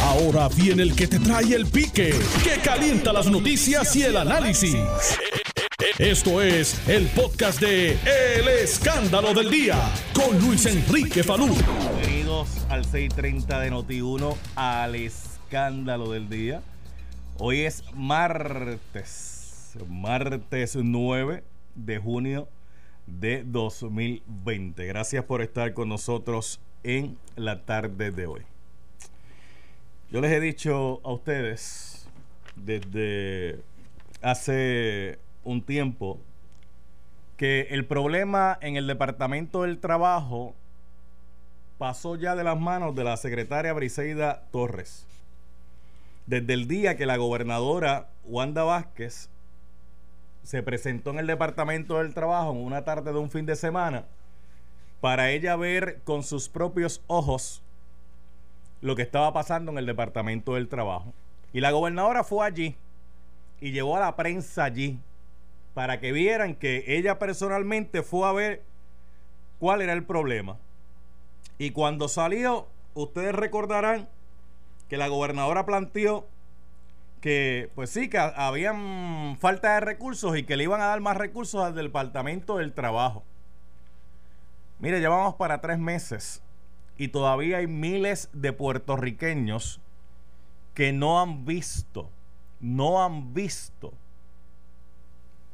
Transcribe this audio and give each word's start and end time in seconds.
Ahora 0.00 0.48
viene 0.48 0.82
el 0.82 0.94
que 0.94 1.06
te 1.06 1.18
trae 1.18 1.54
el 1.54 1.66
pique, 1.66 2.14
que 2.42 2.60
calienta 2.62 3.12
las 3.12 3.26
noticias 3.26 3.94
y 3.96 4.02
el 4.02 4.16
análisis. 4.16 4.76
Esto 5.98 6.40
es 6.40 6.88
el 6.88 7.06
podcast 7.08 7.60
de 7.60 7.92
El 7.92 8.48
Escándalo 8.48 9.34
del 9.34 9.50
Día 9.50 9.78
con 10.14 10.38
Luis 10.40 10.64
Enrique 10.66 11.22
Falú. 11.22 11.48
Bienvenidos 11.48 12.48
al 12.68 12.84
6:30 12.84 13.60
de 13.60 13.70
Noti1 13.70 14.36
al 14.54 14.94
Escándalo 14.94 16.12
del 16.12 16.28
Día. 16.28 16.62
Hoy 17.38 17.60
es 17.60 17.84
martes, 17.94 19.76
martes 19.88 20.76
9 20.76 21.44
de 21.74 21.98
junio 21.98 22.48
de 23.06 23.44
2020. 23.44 24.86
Gracias 24.86 25.24
por 25.24 25.42
estar 25.42 25.74
con 25.74 25.88
nosotros 25.88 26.60
en 26.84 27.18
la 27.36 27.64
tarde 27.64 28.10
de 28.10 28.26
hoy. 28.26 28.51
Yo 30.12 30.20
les 30.20 30.30
he 30.30 30.40
dicho 30.40 31.00
a 31.04 31.12
ustedes 31.12 32.06
desde 32.54 33.62
hace 34.20 35.18
un 35.42 35.64
tiempo 35.64 36.18
que 37.38 37.68
el 37.70 37.86
problema 37.86 38.58
en 38.60 38.76
el 38.76 38.86
Departamento 38.86 39.62
del 39.62 39.78
Trabajo 39.78 40.54
pasó 41.78 42.16
ya 42.16 42.36
de 42.36 42.44
las 42.44 42.60
manos 42.60 42.94
de 42.94 43.04
la 43.04 43.16
secretaria 43.16 43.72
Briseida 43.72 44.42
Torres. 44.50 45.06
Desde 46.26 46.52
el 46.52 46.68
día 46.68 46.98
que 46.98 47.06
la 47.06 47.16
gobernadora 47.16 48.10
Wanda 48.26 48.64
Vázquez 48.64 49.30
se 50.42 50.62
presentó 50.62 51.08
en 51.12 51.20
el 51.20 51.26
Departamento 51.26 51.96
del 51.96 52.12
Trabajo 52.12 52.50
en 52.50 52.58
una 52.58 52.84
tarde 52.84 53.14
de 53.14 53.18
un 53.18 53.30
fin 53.30 53.46
de 53.46 53.56
semana 53.56 54.04
para 55.00 55.30
ella 55.30 55.56
ver 55.56 56.02
con 56.04 56.22
sus 56.22 56.50
propios 56.50 57.00
ojos 57.06 57.62
lo 58.82 58.96
que 58.96 59.02
estaba 59.02 59.32
pasando 59.32 59.72
en 59.72 59.78
el 59.78 59.86
Departamento 59.86 60.54
del 60.54 60.68
Trabajo. 60.68 61.14
Y 61.52 61.60
la 61.60 61.70
gobernadora 61.70 62.24
fue 62.24 62.44
allí 62.44 62.76
y 63.60 63.70
llevó 63.70 63.96
a 63.96 64.00
la 64.00 64.16
prensa 64.16 64.64
allí 64.64 64.98
para 65.72 66.00
que 66.00 66.12
vieran 66.12 66.56
que 66.56 66.84
ella 66.88 67.18
personalmente 67.18 68.02
fue 68.02 68.28
a 68.28 68.32
ver 68.32 68.62
cuál 69.58 69.80
era 69.80 69.92
el 69.92 70.04
problema. 70.04 70.58
Y 71.58 71.70
cuando 71.70 72.08
salió, 72.08 72.66
ustedes 72.94 73.34
recordarán 73.34 74.08
que 74.88 74.96
la 74.96 75.08
gobernadora 75.08 75.64
planteó 75.64 76.26
que, 77.20 77.70
pues 77.76 77.90
sí, 77.90 78.10
que 78.10 78.18
habían 78.18 79.36
falta 79.38 79.74
de 79.74 79.80
recursos 79.80 80.36
y 80.36 80.42
que 80.42 80.56
le 80.56 80.64
iban 80.64 80.80
a 80.80 80.86
dar 80.86 81.00
más 81.00 81.16
recursos 81.16 81.62
al 81.62 81.76
Departamento 81.76 82.56
del 82.56 82.72
Trabajo. 82.72 83.22
Mire, 84.80 84.98
llevamos 84.98 85.36
para 85.36 85.60
tres 85.60 85.78
meses 85.78 86.42
y 86.96 87.08
todavía 87.08 87.58
hay 87.58 87.66
miles 87.66 88.28
de 88.32 88.52
puertorriqueños 88.52 89.80
que 90.74 90.92
no 90.92 91.20
han 91.20 91.44
visto, 91.44 92.08
no 92.60 93.02
han 93.02 93.34
visto 93.34 93.92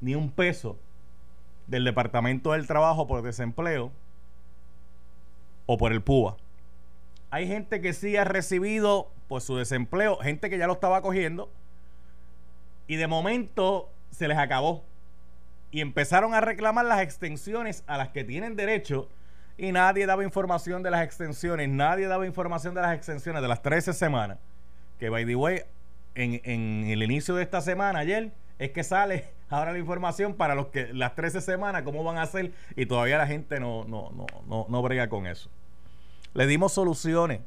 ni 0.00 0.14
un 0.14 0.30
peso 0.30 0.76
del 1.66 1.84
Departamento 1.84 2.52
del 2.52 2.66
Trabajo 2.66 3.06
por 3.06 3.22
desempleo 3.22 3.92
o 5.66 5.76
por 5.76 5.92
el 5.92 6.02
PUA. 6.02 6.36
Hay 7.30 7.46
gente 7.46 7.80
que 7.80 7.92
sí 7.92 8.16
ha 8.16 8.24
recibido 8.24 9.10
por 9.28 9.42
su 9.42 9.56
desempleo, 9.56 10.16
gente 10.18 10.48
que 10.48 10.58
ya 10.58 10.66
lo 10.66 10.72
estaba 10.74 11.02
cogiendo 11.02 11.50
y 12.86 12.96
de 12.96 13.06
momento 13.06 13.90
se 14.10 14.28
les 14.28 14.38
acabó 14.38 14.82
y 15.70 15.82
empezaron 15.82 16.34
a 16.34 16.40
reclamar 16.40 16.86
las 16.86 17.02
extensiones 17.02 17.84
a 17.86 17.98
las 17.98 18.08
que 18.08 18.24
tienen 18.24 18.56
derecho 18.56 19.08
y 19.58 19.72
nadie 19.72 20.06
daba 20.06 20.22
información 20.22 20.84
de 20.84 20.90
las 20.92 21.04
extensiones, 21.04 21.68
nadie 21.68 22.06
daba 22.06 22.24
información 22.24 22.74
de 22.74 22.80
las 22.80 22.96
extensiones 22.96 23.42
de 23.42 23.48
las 23.48 23.60
13 23.60 23.92
semanas, 23.92 24.38
que 25.00 25.10
by 25.10 25.26
the 25.26 25.34
way, 25.34 25.62
en, 26.14 26.86
el 26.88 27.02
inicio 27.02 27.34
de 27.34 27.42
esta 27.42 27.60
semana, 27.60 27.98
ayer, 27.98 28.30
es 28.60 28.70
que 28.70 28.84
sale 28.84 29.24
ahora 29.50 29.72
la 29.72 29.78
información 29.78 30.34
para 30.34 30.54
los 30.54 30.68
que 30.68 30.94
las 30.94 31.16
13 31.16 31.40
semanas, 31.40 31.82
cómo 31.82 32.04
van 32.04 32.18
a 32.18 32.26
ser, 32.26 32.52
y 32.76 32.86
todavía 32.86 33.18
la 33.18 33.26
gente 33.26 33.58
no, 33.58 33.84
no, 33.84 34.10
no, 34.12 34.26
no, 34.46 34.66
no 34.68 34.82
brega 34.82 35.08
con 35.08 35.26
eso. 35.26 35.50
Le 36.34 36.46
dimos 36.46 36.72
soluciones, 36.72 37.40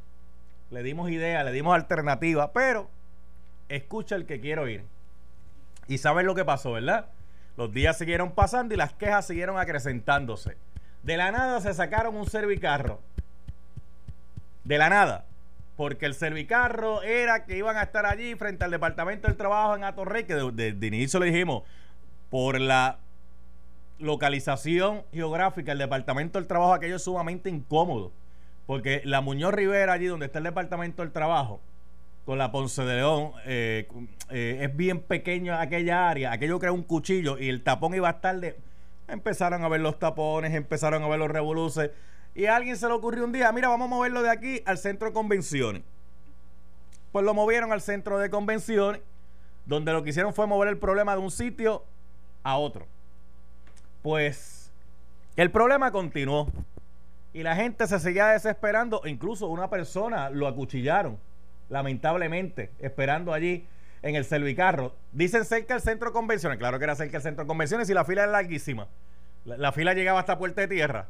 le 0.69 0.83
dimos 0.83 1.09
ideas, 1.09 1.45
le 1.45 1.53
dimos 1.53 1.73
alternativas, 1.73 2.51
pero 2.53 2.89
escucha 3.69 4.15
el 4.15 4.25
que 4.25 4.41
quiero 4.41 4.63
oír. 4.63 4.83
Y 5.87 5.97
sabes 5.97 6.25
lo 6.25 6.35
que 6.35 6.43
pasó, 6.43 6.73
¿verdad? 6.73 7.07
Los 7.55 7.71
días 7.71 7.97
siguieron 7.97 8.31
pasando 8.31 8.73
y 8.73 8.77
las 8.77 8.93
quejas 8.93 9.27
siguieron 9.27 9.57
acrecentándose. 9.57 10.57
De 11.03 11.17
la 11.17 11.31
nada 11.31 11.59
se 11.61 11.73
sacaron 11.73 12.15
un 12.15 12.29
servicarro. 12.29 12.99
De 14.63 14.77
la 14.77 14.89
nada. 14.89 15.25
Porque 15.77 16.05
el 16.05 16.13
servicarro 16.13 17.01
era 17.01 17.45
que 17.45 17.57
iban 17.57 17.77
a 17.77 17.83
estar 17.83 18.05
allí 18.05 18.35
frente 18.35 18.63
al 18.63 18.71
Departamento 18.71 19.27
del 19.27 19.37
Trabajo 19.37 19.75
en 19.75 19.83
Atorrey, 19.83 20.25
que 20.25 20.35
de, 20.35 20.73
de 20.73 20.87
inicio 20.87 21.19
le 21.19 21.27
dijimos, 21.27 21.63
por 22.29 22.59
la 22.59 22.99
localización 23.99 25.03
geográfica, 25.11 25.71
el 25.71 25.77
Departamento 25.77 26.39
del 26.39 26.47
Trabajo, 26.47 26.73
aquello 26.73 26.97
es 26.97 27.03
sumamente 27.03 27.49
incómodo. 27.49 28.11
Porque 28.67 29.01
la 29.05 29.21
Muñoz 29.21 29.53
Rivera, 29.53 29.93
allí 29.93 30.05
donde 30.05 30.27
está 30.27 30.37
el 30.37 30.45
Departamento 30.45 31.01
del 31.01 31.11
Trabajo, 31.11 31.59
con 32.25 32.37
la 32.37 32.51
Ponce 32.51 32.83
de 32.83 32.95
León, 32.95 33.31
eh, 33.45 33.87
eh, 34.29 34.59
es 34.61 34.75
bien 34.75 34.99
pequeño 34.99 35.55
aquella 35.55 36.09
área. 36.09 36.31
Aquello 36.31 36.59
crea 36.59 36.71
un 36.71 36.83
cuchillo 36.83 37.39
y 37.39 37.49
el 37.49 37.63
tapón 37.63 37.95
iba 37.95 38.07
a 38.07 38.11
estar 38.11 38.39
de 38.39 38.55
Empezaron 39.11 39.63
a 39.63 39.67
ver 39.67 39.81
los 39.81 39.99
tapones, 39.99 40.53
empezaron 40.53 41.03
a 41.03 41.07
ver 41.07 41.19
los 41.19 41.29
revoluces. 41.29 41.91
Y 42.33 42.45
a 42.45 42.55
alguien 42.55 42.77
se 42.77 42.87
le 42.87 42.93
ocurrió 42.93 43.25
un 43.25 43.33
día, 43.33 43.51
mira, 43.51 43.67
vamos 43.67 43.85
a 43.85 43.89
moverlo 43.89 44.21
de 44.21 44.29
aquí 44.29 44.61
al 44.65 44.77
centro 44.77 45.09
de 45.09 45.13
convenciones. 45.13 45.83
Pues 47.11 47.25
lo 47.25 47.33
movieron 47.33 47.73
al 47.73 47.81
centro 47.81 48.19
de 48.19 48.29
convenciones, 48.29 49.01
donde 49.65 49.91
lo 49.91 50.01
que 50.01 50.11
hicieron 50.11 50.33
fue 50.33 50.47
mover 50.47 50.69
el 50.69 50.77
problema 50.77 51.13
de 51.13 51.21
un 51.21 51.29
sitio 51.29 51.83
a 52.43 52.57
otro. 52.57 52.87
Pues 54.01 54.71
el 55.35 55.51
problema 55.51 55.91
continuó. 55.91 56.47
Y 57.33 57.43
la 57.43 57.55
gente 57.55 57.87
se 57.87 57.99
seguía 57.99 58.27
desesperando. 58.27 59.01
Incluso 59.05 59.47
una 59.47 59.69
persona 59.69 60.29
lo 60.29 60.47
acuchillaron, 60.47 61.17
lamentablemente, 61.69 62.71
esperando 62.79 63.33
allí 63.33 63.65
en 64.03 64.15
el 64.15 64.25
servicarro. 64.25 64.93
Dicen 65.11 65.45
cerca 65.45 65.75
del 65.75 65.83
centro 65.83 66.09
de 66.09 66.13
convenciones. 66.13 66.57
Claro 66.57 66.77
que 66.79 66.85
era 66.85 66.95
cerca 66.95 67.13
del 67.13 67.21
centro 67.21 67.43
de 67.43 67.47
convenciones 67.47 67.89
y 67.89 67.93
la 67.93 68.05
fila 68.05 68.23
era 68.23 68.31
larguísima. 68.31 68.87
La, 69.45 69.71
fila 69.71 69.93
llegaba 69.93 70.19
hasta 70.19 70.37
Puerta 70.37 70.61
de 70.61 70.67
Tierra. 70.67 71.07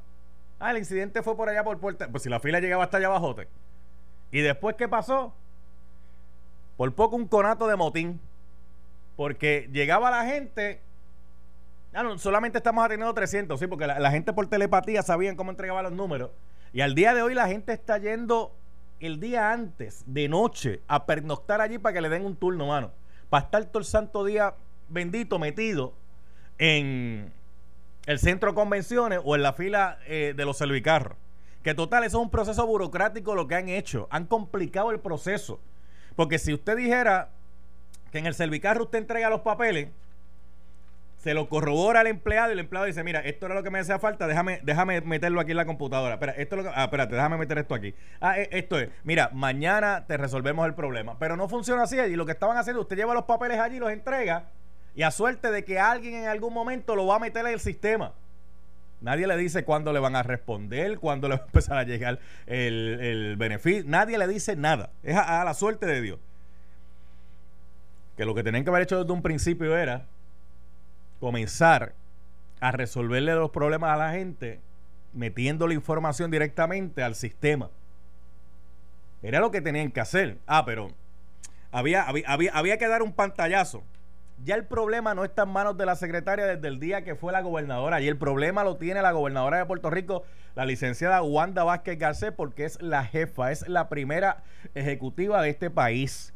Ah, 0.59 0.71
el 0.71 0.77
incidente 0.77 1.21
fue 1.21 1.35
por 1.35 1.49
allá 1.49 1.63
por 1.63 1.79
Puerta. 1.79 2.07
Pues 2.09 2.23
si 2.23 2.29
la 2.29 2.39
fila 2.39 2.59
llegaba 2.59 2.83
hasta 2.83 2.97
allá 2.97 3.07
abajo. 3.07 3.35
¿Y 4.31 4.41
después 4.41 4.75
qué 4.75 4.87
pasó? 4.87 5.33
Por 6.77 6.93
poco 6.93 7.15
un 7.15 7.27
conato 7.27 7.67
de 7.67 7.75
motín. 7.75 8.19
Porque 9.15 9.69
llegaba 9.71 10.11
la 10.11 10.25
gente. 10.25 10.81
Ah, 11.93 12.03
no, 12.03 12.17
solamente 12.17 12.57
estamos 12.57 12.85
atendiendo 12.85 13.13
300, 13.13 13.59
sí, 13.59 13.67
porque 13.67 13.85
la, 13.85 13.99
la 13.99 14.11
gente 14.11 14.31
por 14.31 14.47
telepatía 14.47 15.03
sabían 15.03 15.35
cómo 15.35 15.51
entregaba 15.51 15.81
los 15.81 15.91
números. 15.91 16.31
Y 16.71 16.79
al 16.79 16.95
día 16.95 17.13
de 17.13 17.21
hoy 17.21 17.33
la 17.33 17.47
gente 17.47 17.73
está 17.73 17.97
yendo 17.97 18.55
el 19.01 19.19
día 19.19 19.51
antes, 19.51 20.03
de 20.05 20.29
noche, 20.29 20.81
a 20.87 21.05
pernoctar 21.05 21.59
allí 21.59 21.79
para 21.79 21.93
que 21.93 22.01
le 22.01 22.09
den 22.09 22.25
un 22.25 22.35
turno, 22.35 22.67
mano. 22.67 22.91
Para 23.29 23.45
estar 23.45 23.65
todo 23.65 23.79
el 23.79 23.85
santo 23.85 24.23
día 24.23 24.55
bendito 24.89 25.39
metido 25.39 25.93
en 26.57 27.33
el 28.05 28.19
centro 28.19 28.51
de 28.51 28.55
convenciones 28.55 29.19
o 29.23 29.35
en 29.35 29.41
la 29.41 29.53
fila 29.53 29.97
eh, 30.05 30.33
de 30.35 30.45
los 30.45 30.57
servicarros. 30.57 31.17
Que 31.63 31.73
total, 31.73 32.03
eso 32.03 32.19
es 32.19 32.23
un 32.23 32.29
proceso 32.29 32.65
burocrático 32.65 33.35
lo 33.35 33.47
que 33.47 33.55
han 33.55 33.69
hecho. 33.69 34.07
Han 34.11 34.25
complicado 34.25 34.91
el 34.91 34.99
proceso. 34.99 35.59
Porque 36.15 36.39
si 36.39 36.53
usted 36.53 36.77
dijera 36.77 37.29
que 38.11 38.19
en 38.19 38.25
el 38.25 38.33
servicarro 38.33 38.83
usted 38.83 38.99
entrega 38.99 39.29
los 39.29 39.41
papeles, 39.41 39.89
se 41.21 41.35
lo 41.35 41.49
corrobora 41.49 41.99
al 41.99 42.07
empleado 42.07 42.49
y 42.49 42.53
el 42.53 42.59
empleado 42.59 42.87
dice, 42.87 43.03
mira, 43.03 43.19
esto 43.19 43.45
era 43.45 43.53
lo 43.53 43.61
que 43.61 43.69
me 43.69 43.77
hacía 43.77 43.99
falta, 43.99 44.25
déjame, 44.25 44.59
déjame 44.63 45.01
meterlo 45.01 45.39
aquí 45.39 45.51
en 45.51 45.57
la 45.57 45.65
computadora. 45.65 46.15
Espera, 46.15 46.31
esto 46.31 46.55
es 46.55 46.63
lo 46.63 46.69
que, 46.69 46.75
ah, 46.75 46.85
espérate, 46.85 47.13
déjame 47.13 47.37
meter 47.37 47.59
esto 47.59 47.75
aquí. 47.75 47.93
Ah, 48.19 48.39
e, 48.39 48.49
esto 48.51 48.79
es, 48.79 48.89
mira, 49.03 49.29
mañana 49.31 50.05
te 50.07 50.17
resolvemos 50.17 50.65
el 50.65 50.73
problema. 50.73 51.19
Pero 51.19 51.37
no 51.37 51.47
funciona 51.47 51.83
así. 51.83 51.99
Y 51.99 52.15
lo 52.15 52.25
que 52.25 52.31
estaban 52.31 52.57
haciendo, 52.57 52.81
usted 52.81 52.95
lleva 52.95 53.13
los 53.13 53.25
papeles 53.25 53.59
allí, 53.59 53.77
los 53.77 53.91
entrega, 53.91 54.45
y 54.95 55.03
a 55.03 55.11
suerte 55.11 55.51
de 55.51 55.63
que 55.63 55.79
alguien 55.79 56.15
en 56.15 56.27
algún 56.27 56.55
momento 56.55 56.95
lo 56.95 57.05
va 57.05 57.17
a 57.17 57.19
meter 57.19 57.45
en 57.45 57.53
el 57.53 57.59
sistema. 57.59 58.13
Nadie 58.99 59.27
le 59.27 59.37
dice 59.37 59.63
cuándo 59.63 59.93
le 59.93 59.99
van 59.99 60.15
a 60.15 60.23
responder, 60.23 60.97
cuándo 60.97 61.29
le 61.29 61.35
va 61.35 61.43
a 61.43 61.45
empezar 61.45 61.77
a 61.77 61.83
llegar 61.83 62.17
el, 62.47 63.35
beneficio. 63.37 63.83
Nadie 63.85 64.17
le 64.17 64.27
dice 64.27 64.55
nada. 64.55 64.89
Es 65.03 65.15
a 65.15 65.43
la 65.43 65.53
suerte 65.53 65.85
de 65.85 66.01
Dios. 66.01 66.19
Que 68.17 68.25
lo 68.25 68.33
que 68.33 68.41
tenían 68.41 68.63
que 68.63 68.71
haber 68.71 68.83
hecho 68.83 68.99
desde 68.99 69.13
un 69.13 69.21
principio 69.21 69.77
era 69.77 70.07
comenzar 71.21 71.93
a 72.59 72.71
resolverle 72.71 73.33
los 73.35 73.51
problemas 73.51 73.91
a 73.91 73.97
la 73.97 74.11
gente 74.11 74.59
metiendo 75.13 75.67
la 75.67 75.73
información 75.73 76.29
directamente 76.29 77.01
al 77.01 77.15
sistema. 77.15 77.69
Era 79.21 79.39
lo 79.39 79.51
que 79.51 79.61
tenían 79.61 79.91
que 79.91 80.01
hacer. 80.01 80.37
Ah, 80.45 80.65
pero 80.65 80.89
había, 81.71 82.03
había, 82.03 82.51
había, 82.53 82.77
que 82.77 82.87
dar 82.87 83.01
un 83.01 83.13
pantallazo 83.13 83.83
ya 84.43 84.55
el 84.55 84.65
problema 84.65 85.13
no 85.13 85.23
está 85.23 85.43
en 85.43 85.49
manos 85.49 85.77
de 85.77 85.85
la 85.85 85.95
secretaria 85.95 86.45
desde 86.45 86.67
el 86.67 86.79
día 86.79 87.03
que 87.03 87.15
fue 87.15 87.31
la 87.31 87.41
gobernadora. 87.41 88.01
Y 88.01 88.07
el 88.07 88.17
problema 88.17 88.63
lo 88.63 88.77
tiene 88.77 89.01
la 89.01 89.11
gobernadora 89.11 89.57
de 89.57 89.65
Puerto 89.65 89.89
Rico, 89.89 90.23
la 90.55 90.65
licenciada 90.65 91.21
Wanda 91.21 91.63
Vázquez 91.63 91.99
Garcés, 91.99 92.31
porque 92.31 92.65
es 92.65 92.81
la 92.81 93.03
jefa, 93.03 93.51
es 93.51 93.67
la 93.67 93.89
primera 93.89 94.43
ejecutiva 94.73 95.41
de 95.41 95.49
este 95.49 95.69
país. 95.69 96.30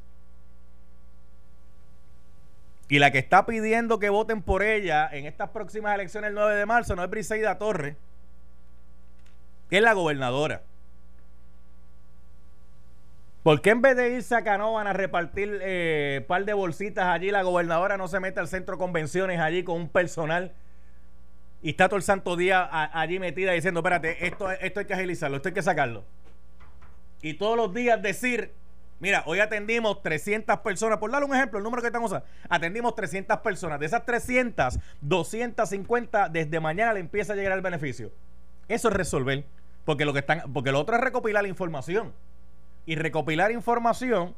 Y 2.88 3.00
la 3.00 3.12
que 3.12 3.18
está 3.18 3.46
pidiendo 3.46 4.00
que 4.00 4.10
voten 4.10 4.42
por 4.42 4.62
ella 4.62 5.10
en 5.12 5.26
estas 5.26 5.50
próximas 5.50 5.96
elecciones 5.96 6.30
el 6.30 6.36
9 6.36 6.56
de 6.56 6.66
marzo 6.66 6.96
no 6.96 7.04
es 7.04 7.10
Briseida 7.10 7.58
Torres, 7.58 7.96
es 9.72 9.82
la 9.82 9.94
gobernadora. 9.94 10.62
¿Por 13.42 13.62
qué 13.62 13.72
en 13.72 13.82
vez 13.82 13.96
de 13.96 14.10
irse 14.10 14.36
a 14.36 14.44
Canoan 14.44 14.88
a 14.88 14.94
repartir 14.94 15.60
eh, 15.62 16.26
par 16.28 16.46
de 16.46 16.54
bolsitas 16.54 17.06
allí, 17.06 17.30
la 17.30 17.44
gobernadora 17.44 17.98
no 17.98 18.08
se 18.08 18.20
mete 18.20 18.40
al 18.40 18.48
centro 18.48 18.76
de 18.76 18.80
convenciones 18.80 19.40
allí 19.40 19.64
con 19.64 19.78
un 19.78 19.90
personal 19.90 20.52
y 21.62 21.72
está 21.72 21.88
todo 21.88 21.98
el 21.98 22.04
santo 22.04 22.36
día 22.36 22.70
allí 22.94 23.18
metida 23.18 23.52
diciendo, 23.52 23.80
espérate, 23.80 24.28
esto, 24.28 24.52
esto 24.52 24.80
hay 24.80 24.86
que 24.86 24.94
agilizarlo, 24.94 25.38
esto 25.38 25.50
hay 25.50 25.54
que 25.54 25.62
sacarlo? 25.64 26.04
Y 27.22 27.36
todos 27.36 27.58
los 27.58 27.74
días 27.74 28.02
decir, 28.02 28.52
mira, 29.00 29.24
hoy 29.26 29.40
atendimos 29.40 30.02
300 30.02 30.60
personas, 30.60 31.00
por 31.00 31.12
darle 31.12 31.28
un 31.28 31.36
ejemplo, 31.36 31.60
el 31.60 31.64
número 31.64 31.82
que 31.82 31.88
estamos 31.88 32.12
usando, 32.12 32.28
atendimos 32.50 32.96
300 32.96 33.40
personas. 33.40 33.80
De 33.80 33.86
esas 33.86 34.06
300, 34.06 34.80
250 35.02 36.30
desde 36.30 36.60
mañana 36.60 36.94
le 36.94 37.00
empieza 37.00 37.34
a 37.34 37.36
llegar 37.36 37.54
el 37.54 37.62
beneficio. 37.62 38.12
Eso 38.68 38.88
es 38.90 38.94
resolver, 38.94 39.46
porque 39.86 40.06
lo 40.06 40.14
que 40.14 40.20
están, 40.20 40.54
porque 40.54 40.72
lo 40.72 40.80
otro 40.80 40.96
es 40.96 41.02
recopilar 41.02 41.44
la 41.44 41.50
información. 41.50 42.14
Y 42.86 42.96
recopilar 42.96 43.52
información 43.52 44.36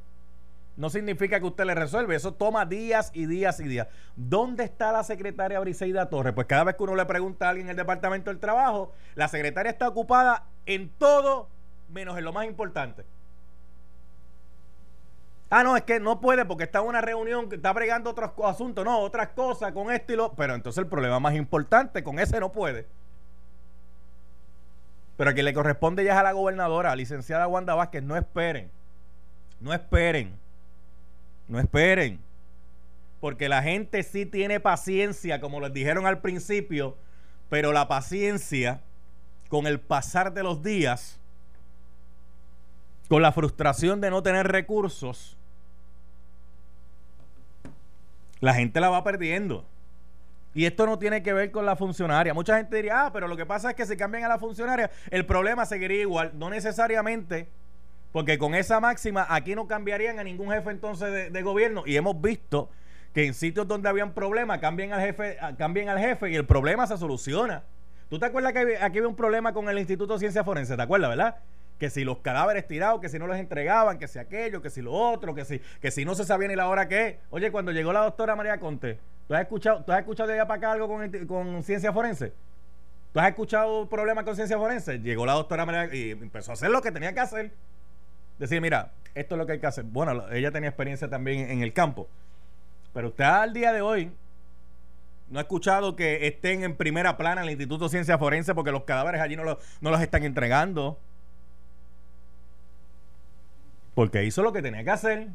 no 0.78 0.90
significa 0.90 1.40
que 1.40 1.46
usted 1.46 1.66
le 1.66 1.76
resuelve. 1.76 2.16
Eso 2.16 2.34
toma 2.34 2.66
días 2.66 3.12
y 3.14 3.26
días 3.26 3.60
y 3.60 3.64
días. 3.68 3.88
¿Dónde 4.16 4.64
está 4.64 4.92
la 4.92 5.04
secretaria 5.04 5.60
Briseida 5.60 6.08
Torres? 6.08 6.34
Pues 6.34 6.48
cada 6.48 6.64
vez 6.66 6.76
que 6.76 6.84
uno 6.84 6.96
le 6.96 7.06
pregunta 7.06 7.48
a 7.48 7.50
alguien 7.50 7.68
en 7.68 7.72
el 7.72 7.78
Departamento 7.78 8.30
del 8.30 8.40
Trabajo, 8.40 8.94
la 9.16 9.28
secretaria 9.28 9.72
está 9.72 9.88
ocupada 9.88 10.46
en 10.66 10.90
todo 10.90 11.50
menos 11.90 12.18
en 12.18 12.24
lo 12.24 12.32
más 12.32 12.46
importante. 12.46 13.04
Ah, 15.50 15.64
no, 15.64 15.78
es 15.78 15.84
que 15.84 16.00
no 16.00 16.20
puede 16.20 16.46
porque 16.46 16.66
está 16.66 16.80
en 16.80 16.88
una 16.88 17.02
reunión, 17.02 17.48
que 17.48 17.56
está 17.56 17.72
bregando 17.72 18.10
otros 18.10 18.32
asuntos, 18.44 18.84
no, 18.84 19.00
otras 19.00 19.30
cosas 19.30 19.72
con 19.72 19.92
esto 19.92 20.12
y 20.12 20.18
lo. 20.18 20.34
Pero 20.34 20.56
entonces 20.56 20.80
el 20.80 20.88
problema 20.88 21.20
más 21.20 21.36
importante, 21.36 22.04
con 22.04 22.20
ese 22.20 22.40
no 22.40 22.52
puede. 22.52 22.86
Pero 25.16 25.30
a 25.30 25.34
quien 25.34 25.46
le 25.46 25.54
corresponde 25.54 26.04
ya 26.04 26.14
es 26.14 26.18
a 26.18 26.24
la 26.24 26.34
gobernadora, 26.34 26.96
licenciada 26.96 27.48
Wanda 27.48 27.76
Vázquez. 27.76 28.04
No 28.04 28.18
esperen. 28.18 28.70
No 29.62 29.74
esperen. 29.74 30.34
No 31.48 31.60
esperen. 31.60 32.20
Porque 33.22 33.48
la 33.48 33.64
gente 33.64 34.04
sí 34.04 34.26
tiene 34.26 34.60
paciencia, 34.60 35.40
como 35.40 35.62
les 35.62 35.74
dijeron 35.74 36.06
al 36.06 36.20
principio, 36.20 36.98
pero 37.50 37.72
la 37.72 37.88
paciencia 37.88 38.82
con 39.48 39.66
el 39.66 39.80
pasar 39.80 40.34
de 40.34 40.44
los 40.44 40.62
días, 40.62 41.20
con 43.08 43.22
la 43.22 43.32
frustración 43.32 44.02
de 44.02 44.10
no 44.12 44.22
tener 44.22 44.50
recursos, 44.50 45.37
la 48.40 48.54
gente 48.54 48.80
la 48.80 48.90
va 48.90 49.04
perdiendo. 49.04 49.66
Y 50.54 50.66
esto 50.66 50.88
no 50.88 50.98
tiene 50.98 51.22
que 51.22 51.34
ver 51.34 51.52
con 51.52 51.66
la 51.66 51.76
funcionaria. 51.76 52.34
Mucha 52.34 52.58
gente 52.58 52.76
diría, 52.76 53.06
ah, 53.06 53.14
pero 53.14 53.28
lo 53.28 53.38
que 53.38 53.46
pasa 53.46 53.70
es 53.70 53.76
que 53.76 53.86
si 53.86 53.96
cambian 53.96 54.24
a 54.24 54.28
la 54.28 54.40
funcionaria, 54.40 54.90
el 55.12 55.26
problema 55.26 55.66
seguiría 55.68 56.02
igual. 56.02 56.32
No 56.34 56.50
necesariamente, 56.50 57.48
porque 58.12 58.40
con 58.40 58.56
esa 58.56 58.80
máxima 58.80 59.28
aquí 59.30 59.54
no 59.54 59.68
cambiarían 59.68 60.18
a 60.18 60.24
ningún 60.24 60.50
jefe 60.50 60.72
entonces 60.72 61.32
de, 61.32 61.42
gobierno. 61.44 61.84
Y 61.86 61.96
hemos 61.96 62.20
visto 62.20 62.72
que 63.14 63.28
en 63.28 63.36
sitios 63.36 63.68
donde 63.68 63.88
habían 63.88 64.14
problemas 64.14 64.58
cambian 64.60 64.94
al 64.94 65.02
jefe, 65.02 65.38
cambian 65.58 65.90
al 65.90 66.00
jefe 66.00 66.32
y 66.32 66.36
el 66.36 66.46
problema 66.46 66.88
se 66.88 66.98
soluciona. 66.98 67.64
¿Tú 68.10 68.18
te 68.18 68.26
acuerdas 68.26 68.54
que 68.54 68.78
aquí 68.78 68.98
había 68.98 69.08
un 69.08 69.16
problema 69.16 69.54
con 69.54 69.70
el 69.70 69.78
Instituto 69.78 70.14
de 70.14 70.20
Ciencia 70.20 70.44
Forense? 70.44 70.76
¿Te 70.76 70.82
acuerdas, 70.82 71.10
verdad? 71.10 71.36
Que 71.78 71.90
si 71.90 72.04
los 72.04 72.20
cadáveres 72.20 72.68
tirados, 72.68 73.00
que 73.00 73.10
si 73.10 73.20
no 73.20 73.28
los 73.28 73.38
entregaban, 73.38 73.98
que 74.00 74.08
si 74.08 74.20
aquello, 74.20 74.62
que 74.62 74.70
si 74.70 74.82
lo 74.82 74.94
otro, 74.94 75.36
que 75.36 75.46
si, 75.46 75.60
que 75.80 75.92
si 75.92 76.06
no 76.06 76.16
se 76.16 76.26
sabía 76.26 76.48
ni 76.48 76.56
la 76.56 76.68
hora 76.68 76.88
que. 76.88 77.20
Oye, 77.30 77.52
cuando 77.52 77.72
llegó 77.72 77.94
la 77.94 78.02
doctora 78.02 78.36
María 78.36 78.60
Conte, 78.60 79.00
¿tú 79.28 79.36
has 79.36 79.42
escuchado, 79.42 79.84
¿tú 79.84 79.92
has 79.92 80.00
escuchado 80.00 80.28
de 80.28 80.36
allá 80.36 80.48
para 80.48 80.58
acá 80.58 80.72
algo 80.72 80.88
con, 81.28 81.64
ciencia 81.64 81.94
forense? 81.94 82.34
¿Tú 83.14 83.20
has 83.20 83.30
escuchado 83.30 83.88
problemas 83.88 84.24
con 84.26 84.36
ciencia 84.36 84.58
forense? 84.58 85.00
Llegó 85.00 85.26
la 85.26 85.34
doctora 85.34 85.66
María 85.66 85.94
y 85.94 86.12
empezó 86.12 86.52
a 86.52 86.54
hacer 86.54 86.70
lo 86.70 86.82
que 86.82 86.92
tenía 86.92 87.14
que 87.14 87.20
hacer. 87.20 87.52
Decir, 88.40 88.62
mira, 88.62 88.92
esto 89.16 89.36
es 89.36 89.40
lo 89.40 89.46
que 89.46 89.54
hay 89.54 89.60
que 89.60 89.68
hacer. 89.68 89.84
Bueno, 89.84 90.30
ella 90.32 90.52
tenía 90.52 90.70
experiencia 90.70 91.10
también 91.10 91.50
en 91.50 91.62
el 91.62 91.74
campo. 91.74 92.08
Pero 92.94 93.10
usted 93.10 93.24
al 93.24 93.54
día 93.54 93.72
de 93.72 93.82
hoy 93.82 94.12
no 95.30 95.40
ha 95.40 95.42
escuchado 95.42 95.96
que 95.96 96.28
estén 96.28 96.64
en 96.64 96.76
primera 96.76 97.18
plana 97.18 97.42
en 97.42 97.48
el 97.48 97.52
Instituto 97.52 97.86
de 97.86 97.90
Ciencia 97.90 98.18
Forense 98.18 98.56
porque 98.56 98.72
los 98.72 98.84
cadáveres 98.84 99.22
allí 99.22 99.36
no, 99.36 99.44
no 99.44 99.92
los 99.92 100.02
están 100.02 100.24
entregando 100.24 101.00
porque 103.98 104.24
hizo 104.24 104.44
lo 104.44 104.54
que 104.54 104.62
tenía 104.62 104.84
que 104.84 104.92
hacer. 104.92 105.28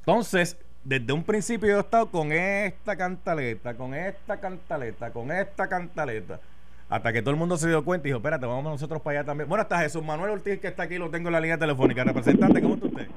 Entonces, 0.00 0.56
desde 0.82 1.12
un 1.12 1.22
principio 1.22 1.68
yo 1.68 1.76
he 1.76 1.80
estado 1.80 2.10
con 2.10 2.32
esta 2.32 2.96
cantaleta, 2.96 3.74
con 3.74 3.92
esta 3.92 4.40
cantaleta, 4.40 5.10
con 5.10 5.30
esta 5.30 5.68
cantaleta. 5.68 6.40
Hasta 6.88 7.12
que 7.12 7.20
todo 7.20 7.32
el 7.32 7.36
mundo 7.36 7.58
se 7.58 7.68
dio 7.68 7.84
cuenta 7.84 8.08
y 8.08 8.08
dijo, 8.08 8.16
espérate, 8.16 8.46
vamos 8.46 8.64
nosotros 8.64 9.02
para 9.02 9.20
allá 9.20 9.26
también. 9.26 9.50
Bueno, 9.50 9.64
está 9.64 9.78
Jesús 9.80 10.02
Manuel 10.02 10.30
Ortiz 10.30 10.60
que 10.60 10.68
está 10.68 10.84
aquí, 10.84 10.96
lo 10.96 11.10
tengo 11.10 11.28
en 11.28 11.34
la 11.34 11.40
línea 11.40 11.58
telefónica. 11.58 12.04
Representante, 12.04 12.62
¿cómo 12.62 12.76
está 12.76 12.86
usted? 12.86 13.08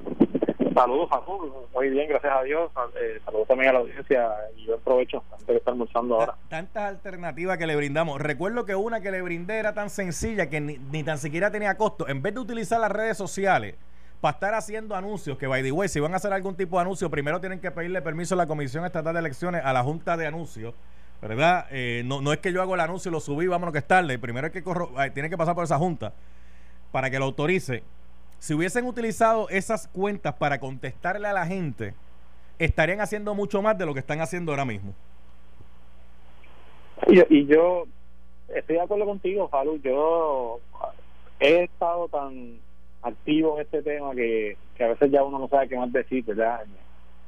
Saludos, 0.74 1.10
Saludos, 1.10 1.70
Muy 1.74 1.90
bien, 1.90 2.08
gracias 2.08 2.34
a 2.34 2.44
Dios. 2.44 2.72
Eh, 2.96 3.20
saludos 3.26 3.48
también 3.48 3.72
a 3.72 3.74
la 3.74 3.80
audiencia 3.80 4.30
y 4.56 4.66
yo 4.66 4.76
aprovecho 4.76 5.24
antes 5.32 5.48
de 5.48 5.58
estar 5.58 5.74
almorzando 5.74 6.16
ahora. 6.16 6.36
Tantas 6.50 6.84
alternativas 6.84 7.58
que 7.58 7.68
le 7.68 7.76
brindamos. 7.76 8.22
Recuerdo 8.22 8.66
que 8.66 8.76
una 8.76 9.02
que 9.02 9.12
le 9.12 9.22
brindé 9.22 9.58
era 9.58 9.74
tan 9.74 9.90
sencilla 9.90 10.50
que 10.50 10.62
ni, 10.62 11.04
tan 11.04 11.18
siquiera 11.18 11.52
tenía 11.52 11.76
costo. 11.76 12.08
En 12.08 12.22
vez 12.22 12.34
de 12.34 12.40
utilizar 12.40 12.80
las 12.80 12.92
redes 12.92 13.18
sociales 13.18 13.76
para 14.22 14.34
estar 14.34 14.54
haciendo 14.54 14.96
anuncios, 14.96 15.38
que 15.38 15.48
by 15.48 15.62
the 15.62 15.72
way, 15.72 15.90
si 15.90 16.00
van 16.00 16.14
a 16.14 16.18
hacer 16.18 16.32
algún 16.32 16.56
tipo 16.56 16.78
de 16.78 16.84
anuncio, 16.84 17.10
primero 17.10 17.40
tienen 17.42 17.60
que 17.60 17.72
pedirle 17.72 18.02
permiso 18.02 18.36
a 18.36 18.38
la 18.38 18.48
Comisión 18.48 18.86
Estatal 18.86 19.14
de 19.14 19.20
Elecciones, 19.20 19.66
a 19.66 19.74
la 19.74 19.84
Junta 19.84 20.16
de 20.16 20.28
Anuncios. 20.28 20.74
¿Verdad? 21.22 21.68
Eh, 21.70 22.02
no, 22.06 22.22
no 22.22 22.34
es 22.34 22.40
que 22.40 22.52
yo 22.52 22.62
hago 22.62 22.74
el 22.74 22.82
anuncio 22.82 23.10
y 23.10 23.12
lo 23.12 23.20
subí, 23.20 23.46
vámonos 23.46 23.74
que 23.74 23.80
es 23.80 23.88
tarde. 23.88 24.18
Primero 24.18 24.48
es 24.48 24.54
que 24.54 24.64
tiene 25.14 25.30
que 25.30 25.38
pasar 25.38 25.54
por 25.54 25.64
esa 25.64 25.78
junta 25.78 26.14
para 26.92 27.10
que 27.10 27.20
lo 27.20 27.26
autorice 27.26 27.84
si 28.42 28.56
hubiesen 28.56 28.88
utilizado 28.88 29.48
esas 29.50 29.88
cuentas 29.88 30.34
para 30.34 30.60
contestarle 30.60 31.28
a 31.28 31.34
la 31.34 31.46
gente, 31.46 31.94
estarían 32.58 33.00
haciendo 33.00 33.36
mucho 33.36 33.62
más 33.62 33.78
de 33.78 33.86
lo 33.86 33.94
que 33.94 34.00
están 34.00 34.20
haciendo 34.20 34.52
ahora 34.52 34.66
mismo. 34.66 34.96
Y, 37.06 37.46
yo 37.46 37.86
estoy 38.48 38.78
de 38.78 38.82
acuerdo 38.82 39.06
contigo, 39.06 39.48
Falu. 39.48 39.80
Yo 39.84 40.60
he 41.40 41.66
estado 41.66 42.08
tan 42.08 42.58
activo 43.04 43.58
en 43.58 43.62
este 43.62 43.84
tema 43.84 44.16
que, 44.16 44.58
a 44.80 44.88
veces 44.88 45.12
ya 45.12 45.24
uno 45.24 45.38
no 45.38 45.48
sabe 45.48 45.70
qué 45.70 45.78
más 45.78 45.94
decir, 45.94 46.26
¿verdad? 46.26 46.64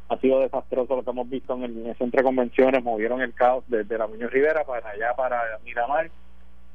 Ha 0.09 0.17
sido 0.17 0.39
desastroso 0.39 0.95
lo 0.95 1.03
que 1.03 1.11
hemos 1.11 1.29
visto 1.29 1.53
en 1.53 1.63
el, 1.63 1.95
centro 1.95 2.21
de 2.21 2.23
convenciones, 2.23 2.83
movieron 2.83 3.21
el 3.21 3.35
caos 3.35 3.63
desde 3.67 3.99
la 3.99 4.07
Muñoz 4.07 4.31
Rivera 4.31 4.63
para 4.63 4.89
allá, 4.89 5.13
para 5.15 5.59
Miramar 5.63 6.09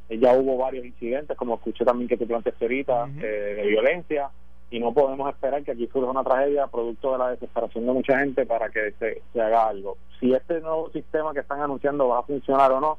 ya 0.09 0.33
hubo 0.33 0.57
varios 0.57 0.87
incidentes, 0.87 1.37
como 1.37 1.57
escuché 1.57 1.85
también 1.85 2.09
que 2.09 2.17
tú 2.17 2.27
planteaste 2.27 2.65
ahorita, 2.65 3.09
eh, 3.21 3.55
de 3.57 3.67
violencia, 3.67 4.31
y 4.71 4.81
no 4.81 4.93
podemos 4.93 5.29
esperar 5.31 5.63
que 5.63 5.73
aquí 5.73 5.87
surja 5.93 6.11
una 6.11 6.25
tragedia 6.25 6.67
producto 6.67 7.13
de 7.13 7.19
la 7.19 7.31
desesperación 7.31 7.87
de 7.87 7.93
mucha 7.93 8.19
gente 8.19 8.45
para 8.45 8.69
que 8.69 8.93
se, 8.99 9.41
haga 9.41 9.69
algo. 9.69 9.97
Si 10.21 10.33
este 10.33 10.61
nuevo 10.61 10.91
sistema 10.91 11.33
que 11.33 11.41
están 11.41 11.61
anunciando 11.61 12.09
va 12.09 12.21
a 12.21 12.23
funcionar 12.23 12.73
o 12.73 12.81
no, 12.81 12.99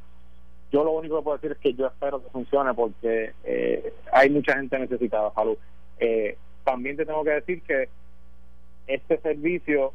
yo 0.72 0.84
lo 0.84 0.92
único 0.92 1.18
que 1.18 1.24
puedo 1.24 1.38
decir 1.38 1.52
es 1.52 1.58
que 1.58 1.74
yo 1.74 1.88
espero 1.88 2.24
que 2.24 2.30
funcione 2.30 2.74
porque 2.74 3.34
eh, 3.44 3.94
hay 4.12 4.30
mucha 4.30 4.56
gente 4.56 4.78
necesitada, 4.80 5.32
salud. 5.34 5.58
Eh, 6.00 6.38
también 6.64 6.98
te 6.98 7.06
tengo 7.06 7.24
que 7.24 7.32
decir 7.32 7.62
que 7.64 7.90
este 8.88 9.20
servicio 9.20 9.94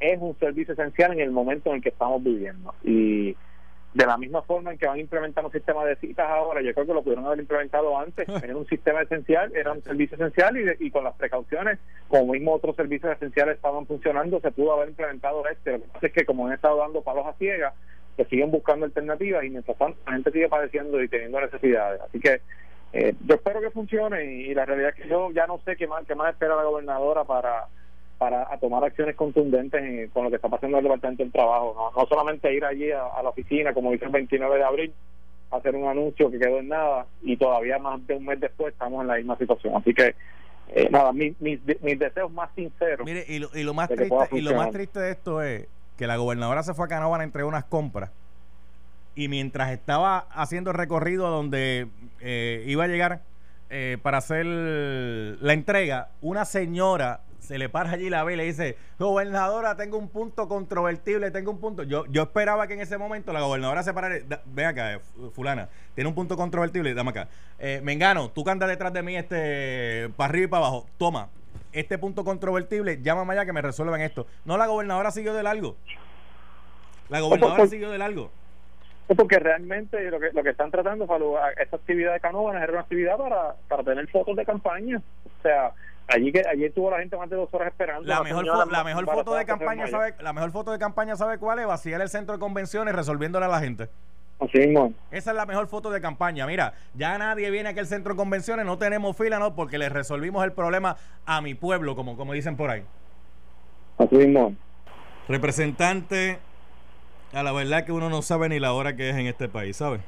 es 0.00 0.18
un 0.20 0.36
servicio 0.38 0.74
esencial 0.74 1.12
en 1.12 1.20
el 1.20 1.30
momento 1.30 1.70
en 1.70 1.76
el 1.76 1.82
que 1.82 1.90
estamos 1.90 2.22
viviendo 2.22 2.74
y 2.82 3.36
de 3.92 4.06
la 4.06 4.16
misma 4.16 4.42
forma 4.42 4.70
en 4.70 4.78
que 4.78 4.86
van 4.86 4.98
a 4.98 5.00
implementar 5.00 5.44
un 5.44 5.50
sistema 5.50 5.84
de 5.84 5.96
citas 5.96 6.28
ahora, 6.28 6.62
yo 6.62 6.72
creo 6.74 6.86
que 6.86 6.94
lo 6.94 7.02
pudieron 7.02 7.26
haber 7.26 7.40
implementado 7.40 7.98
antes. 7.98 8.28
Era 8.42 8.56
un 8.56 8.66
sistema 8.66 9.02
esencial, 9.02 9.50
era 9.54 9.72
un 9.72 9.82
servicio 9.82 10.16
esencial 10.16 10.56
y, 10.56 10.86
y 10.86 10.90
con 10.90 11.04
las 11.04 11.14
precauciones, 11.14 11.78
como 12.08 12.32
mismo 12.32 12.52
otros 12.52 12.76
servicios 12.76 13.12
esenciales 13.12 13.56
estaban 13.56 13.86
funcionando, 13.86 14.40
se 14.40 14.52
pudo 14.52 14.74
haber 14.74 14.90
implementado 14.90 15.42
este. 15.48 15.72
Lo 15.72 15.80
que 15.80 15.88
pasa 15.88 16.06
es 16.06 16.12
que 16.12 16.24
como 16.24 16.46
han 16.46 16.52
estado 16.52 16.78
dando 16.78 17.02
palos 17.02 17.26
a 17.26 17.32
ciegas, 17.34 17.74
se 18.16 18.24
siguen 18.26 18.50
buscando 18.50 18.86
alternativas 18.86 19.44
y 19.44 19.50
mientras 19.50 19.76
tanto 19.76 19.98
la 20.06 20.12
gente 20.12 20.30
sigue 20.30 20.48
padeciendo 20.48 21.02
y 21.02 21.08
teniendo 21.08 21.40
necesidades. 21.40 22.00
Así 22.00 22.20
que 22.20 22.40
eh, 22.92 23.14
yo 23.24 23.36
espero 23.36 23.60
que 23.60 23.70
funcione 23.70 24.24
y, 24.24 24.54
la 24.54 24.66
realidad 24.66 24.90
es 24.90 25.02
que 25.02 25.08
yo 25.08 25.30
ya 25.30 25.46
no 25.46 25.58
sé 25.64 25.76
qué 25.76 25.86
más, 25.86 26.04
qué 26.06 26.14
más 26.14 26.32
espera 26.32 26.56
la 26.56 26.64
gobernadora 26.64 27.24
para 27.24 27.66
para 28.20 28.44
tomar 28.58 28.84
acciones 28.84 29.16
contundentes 29.16 30.10
con 30.10 30.24
lo 30.24 30.28
que 30.28 30.36
está 30.36 30.50
pasando 30.50 30.76
en 30.76 30.84
el 30.84 30.90
Departamento 30.90 31.22
del 31.22 31.32
Trabajo. 31.32 31.90
No, 31.96 32.06
solamente 32.06 32.52
ir 32.52 32.62
allí 32.66 32.92
a, 32.92 33.22
la 33.22 33.30
oficina, 33.30 33.72
como 33.72 33.92
dice 33.92 34.04
el 34.04 34.10
29 34.10 34.58
de 34.58 34.62
abril, 34.62 34.92
hacer 35.50 35.74
un 35.74 35.88
anuncio 35.88 36.30
que 36.30 36.38
quedó 36.38 36.58
en 36.58 36.68
nada 36.68 37.06
y 37.22 37.38
todavía 37.38 37.78
más 37.78 38.06
de 38.06 38.16
un 38.16 38.26
mes 38.26 38.38
después 38.38 38.74
estamos 38.74 39.00
en 39.00 39.08
la 39.08 39.16
misma 39.16 39.38
situación. 39.38 39.74
Así 39.74 39.94
que 39.94 40.14
eh, 40.68 40.88
nada, 40.90 41.14
mis, 41.14 41.40
mis, 41.40 41.60
mis, 41.80 41.98
deseos 41.98 42.30
más 42.30 42.50
sinceros. 42.54 43.06
Mire, 43.06 43.24
y 43.26 43.38
lo, 43.38 43.48
y 43.54 43.62
lo 43.62 43.72
más 43.72 43.88
triste, 43.88 44.14
y 44.32 44.42
lo 44.42 44.54
más 44.54 44.70
triste 44.70 45.00
de 45.00 45.12
esto 45.12 45.40
es 45.40 45.66
que 45.96 46.06
la 46.06 46.18
gobernadora 46.18 46.62
se 46.62 46.74
fue 46.74 46.84
a 46.84 46.88
Canóvana 46.88 47.24
entre 47.24 47.42
unas 47.44 47.64
compras 47.64 48.10
y 49.14 49.28
mientras 49.28 49.70
estaba 49.70 50.26
haciendo 50.30 50.72
el 50.72 50.76
recorrido 50.76 51.30
donde 51.30 51.88
eh, 52.20 52.64
iba 52.66 52.84
a 52.84 52.86
llegar 52.86 53.22
eh, 53.70 53.96
para 54.02 54.18
hacer 54.18 54.44
la 54.44 55.54
entrega, 55.54 56.08
una 56.20 56.44
señora 56.44 57.20
se 57.50 57.58
le 57.58 57.68
para 57.68 57.90
allí 57.90 58.08
la 58.10 58.22
ve 58.22 58.34
y 58.34 58.36
le 58.36 58.44
dice, 58.44 58.76
gobernadora, 58.96 59.76
tengo 59.76 59.98
un 59.98 60.08
punto 60.08 60.46
controvertible, 60.46 61.32
tengo 61.32 61.50
un 61.50 61.58
punto. 61.58 61.82
Yo, 61.82 62.06
yo 62.06 62.22
esperaba 62.22 62.68
que 62.68 62.74
en 62.74 62.80
ese 62.80 62.96
momento 62.96 63.32
la 63.32 63.40
gobernadora 63.40 63.82
se 63.82 63.92
parara, 63.92 64.14
ven 64.46 64.66
acá, 64.66 64.94
eh, 64.94 65.00
fulana, 65.32 65.68
tiene 65.96 66.06
un 66.06 66.14
punto 66.14 66.36
controvertible, 66.36 66.94
dame 66.94 67.10
acá. 67.10 67.28
Eh, 67.58 67.80
Mengano, 67.82 68.30
tú 68.30 68.44
que 68.44 68.52
andas 68.52 68.68
detrás 68.68 68.92
de 68.92 69.02
mí 69.02 69.16
este 69.16 70.10
para 70.16 70.30
arriba 70.30 70.44
y 70.44 70.46
para 70.48 70.66
abajo, 70.66 70.86
toma, 70.96 71.28
este 71.72 71.98
punto 71.98 72.22
controvertible, 72.22 73.02
llámame 73.02 73.32
allá 73.32 73.46
que 73.46 73.52
me 73.52 73.62
resuelvan 73.62 74.00
esto. 74.00 74.28
No, 74.44 74.56
la 74.56 74.68
gobernadora 74.68 75.10
siguió 75.10 75.34
de 75.34 75.42
largo. 75.42 75.74
La 77.08 77.18
gobernadora 77.18 77.66
siguió 77.66 77.90
de 77.90 77.98
largo. 77.98 78.30
Porque 79.16 79.40
realmente 79.40 80.08
lo 80.08 80.20
que, 80.20 80.30
lo 80.32 80.44
que 80.44 80.50
están 80.50 80.70
tratando, 80.70 81.08
esta 81.60 81.76
actividad 81.76 82.12
de 82.12 82.20
Canóvanas 82.20 82.62
era 82.62 82.70
una 82.70 82.82
actividad 82.82 83.18
para, 83.18 83.56
para 83.66 83.82
tener 83.82 84.06
fotos 84.06 84.36
de 84.36 84.46
campaña. 84.46 85.02
O 85.24 85.42
sea, 85.42 85.72
allí 86.10 86.32
que 86.32 86.42
allí 86.48 86.64
estuvo 86.64 86.90
la 86.90 86.98
gente 86.98 87.16
más 87.16 87.30
de 87.30 87.36
dos 87.36 87.48
horas 87.52 87.68
esperando 87.68 88.06
la 88.06 88.22
mejor 88.22 88.44
la 88.70 88.84
mejor 88.84 89.04
foto 89.06 89.34
de 89.34 89.44
campaña 89.44 89.86
sabe 89.86 90.14
la 90.20 90.32
mejor 90.32 90.50
foto 90.50 90.72
de 90.72 90.78
campaña 90.78 91.16
sabe 91.16 91.38
cuál 91.38 91.58
es 91.58 91.66
vaciar 91.66 92.00
el 92.00 92.08
centro 92.08 92.34
de 92.34 92.40
convenciones 92.40 92.94
resolviéndole 92.94 93.46
a 93.46 93.48
la 93.48 93.60
gente 93.60 93.88
Así 94.40 94.58
mismo. 94.58 94.94
Esa 95.10 95.30
es 95.32 95.36
la 95.36 95.44
mejor 95.44 95.66
foto 95.66 95.90
de 95.90 96.00
campaña. 96.00 96.46
Mira, 96.46 96.72
ya 96.94 97.18
nadie 97.18 97.50
viene 97.50 97.68
a 97.68 97.72
aquel 97.72 97.86
centro 97.86 98.14
de 98.14 98.16
convenciones, 98.16 98.64
no 98.64 98.78
tenemos 98.78 99.14
fila, 99.16 99.38
¿no? 99.38 99.54
Porque 99.54 99.76
le 99.76 99.90
resolvimos 99.90 100.42
el 100.44 100.52
problema 100.52 100.96
a 101.26 101.42
mi 101.42 101.54
pueblo, 101.54 101.94
como, 101.94 102.16
como 102.16 102.32
dicen 102.32 102.56
por 102.56 102.70
ahí. 102.70 102.82
Así 103.98 104.16
mismo. 104.16 104.54
Representante, 105.28 106.38
a 107.34 107.42
la 107.42 107.52
verdad 107.52 107.84
que 107.84 107.92
uno 107.92 108.08
no 108.08 108.22
sabe 108.22 108.48
ni 108.48 108.58
la 108.58 108.72
hora 108.72 108.96
que 108.96 109.10
es 109.10 109.16
en 109.16 109.26
este 109.26 109.48
país, 109.48 109.76
¿sabe? 109.76 110.00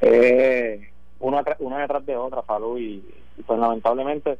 Eh, 0.00 0.90
una, 1.20 1.44
una 1.58 1.80
detrás 1.80 2.04
de 2.06 2.16
otra, 2.16 2.42
Salud, 2.42 2.78
y, 2.78 3.04
pues 3.46 3.58
lamentablemente 3.58 4.38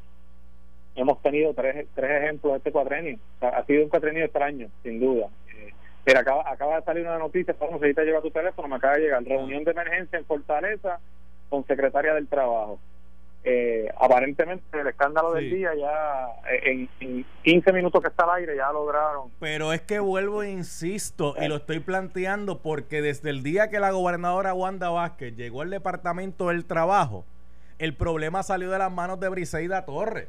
hemos 0.95 1.21
tenido 1.23 1.55
tres, 1.55 1.87
tres 1.95 2.23
ejemplos 2.23 2.55
de 2.55 2.59
este 2.59 2.73
cuatrenio. 2.73 3.19
ha 3.41 3.65
sido 3.65 3.85
un 3.85 3.89
cuatrenio 3.89 4.25
extraño, 4.25 4.69
sin 4.83 4.99
duda. 4.99 5.29
Eh, 5.55 5.73
pero 6.05 6.21
acaba, 6.21 6.51
acaba 6.51 6.77
de 6.77 6.83
salir 6.83 7.07
una 7.07 7.19
noticia, 7.19 7.55
no 7.61 7.79
si 7.79 7.95
te 7.95 8.05
llega 8.05 8.21
tu 8.21 8.31
teléfono, 8.31 8.69
me 8.69 8.77
acaba 8.77 8.95
de 8.95 9.03
llegar, 9.03 9.23
reunión 9.23 9.65
de 9.65 9.71
emergencia 9.71 10.19
en 10.19 10.25
Fortaleza 10.25 10.99
con 11.49 11.65
secretaria 11.67 12.15
del 12.15 12.29
Trabajo. 12.29 12.79
Eh, 13.45 13.89
aparentemente 13.99 14.81
el 14.81 14.89
escándalo 14.89 15.33
del 15.33 15.49
día 15.49 15.71
ya 15.75 16.27
eh, 16.53 16.89
en, 17.01 17.25
15 17.45 17.73
minutos 17.73 18.03
que 18.03 18.09
está 18.09 18.25
al 18.25 18.41
aire 18.41 18.57
ya 18.57 18.71
lograron. 18.73 19.31
Pero 19.39 19.73
es 19.73 19.81
que 19.81 20.01
vuelvo 20.01 20.43
e 20.43 20.51
insisto 20.51 21.35
y 21.41 21.47
lo 21.47 21.57
estoy 21.57 21.79
planteando 21.81 22.59
porque 22.59 23.01
desde 23.01 23.31
el 23.31 23.43
día 23.43 23.71
que 23.71 23.81
la 23.81 23.93
gobernadora 23.93 24.55
Wanda 24.55 24.91
Vázquez 24.91 25.37
llegó 25.37 25.63
al 25.63 25.71
Departamento 25.71 26.49
del 26.49 26.67
Trabajo, 26.67 27.25
el 27.79 27.95
problema 27.95 28.43
salió 28.43 28.71
de 28.71 28.79
las 28.79 28.93
manos 28.93 29.21
de 29.21 29.29
Briseida 29.29 29.85
Torres. 29.85 30.29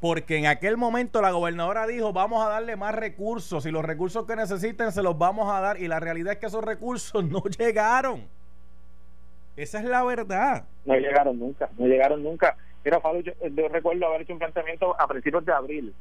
Porque 0.00 0.36
en 0.36 0.46
aquel 0.46 0.76
momento 0.76 1.22
la 1.22 1.30
gobernadora 1.30 1.86
dijo, 1.86 2.12
vamos 2.12 2.44
a 2.44 2.48
darle 2.48 2.74
más 2.74 2.92
recursos 2.92 3.64
y 3.66 3.70
los 3.70 3.84
recursos 3.84 4.26
que 4.26 4.34
necesiten 4.34 4.90
se 4.90 5.00
los 5.00 5.16
vamos 5.16 5.48
a 5.50 5.60
dar 5.60 5.80
y 5.80 5.86
la 5.86 6.00
realidad 6.00 6.32
es 6.32 6.38
que 6.40 6.46
esos 6.46 6.64
recursos 6.64 7.24
no 7.30 7.44
llegaron. 7.44 8.26
Esa 9.56 9.78
es 9.78 9.84
la 9.84 10.02
verdad. 10.04 10.64
No 10.84 10.94
llegaron 10.94 11.38
nunca, 11.38 11.68
no 11.78 11.86
llegaron 11.86 12.22
nunca. 12.22 12.56
Mira, 12.84 13.00
Fabio, 13.00 13.20
yo, 13.22 13.68
recuerdo 13.68 14.06
haber 14.06 14.22
hecho 14.22 14.32
un 14.32 14.38
planteamiento 14.38 15.00
a 15.00 15.06
principios 15.06 15.44
de 15.44 15.52
abril, 15.52 15.94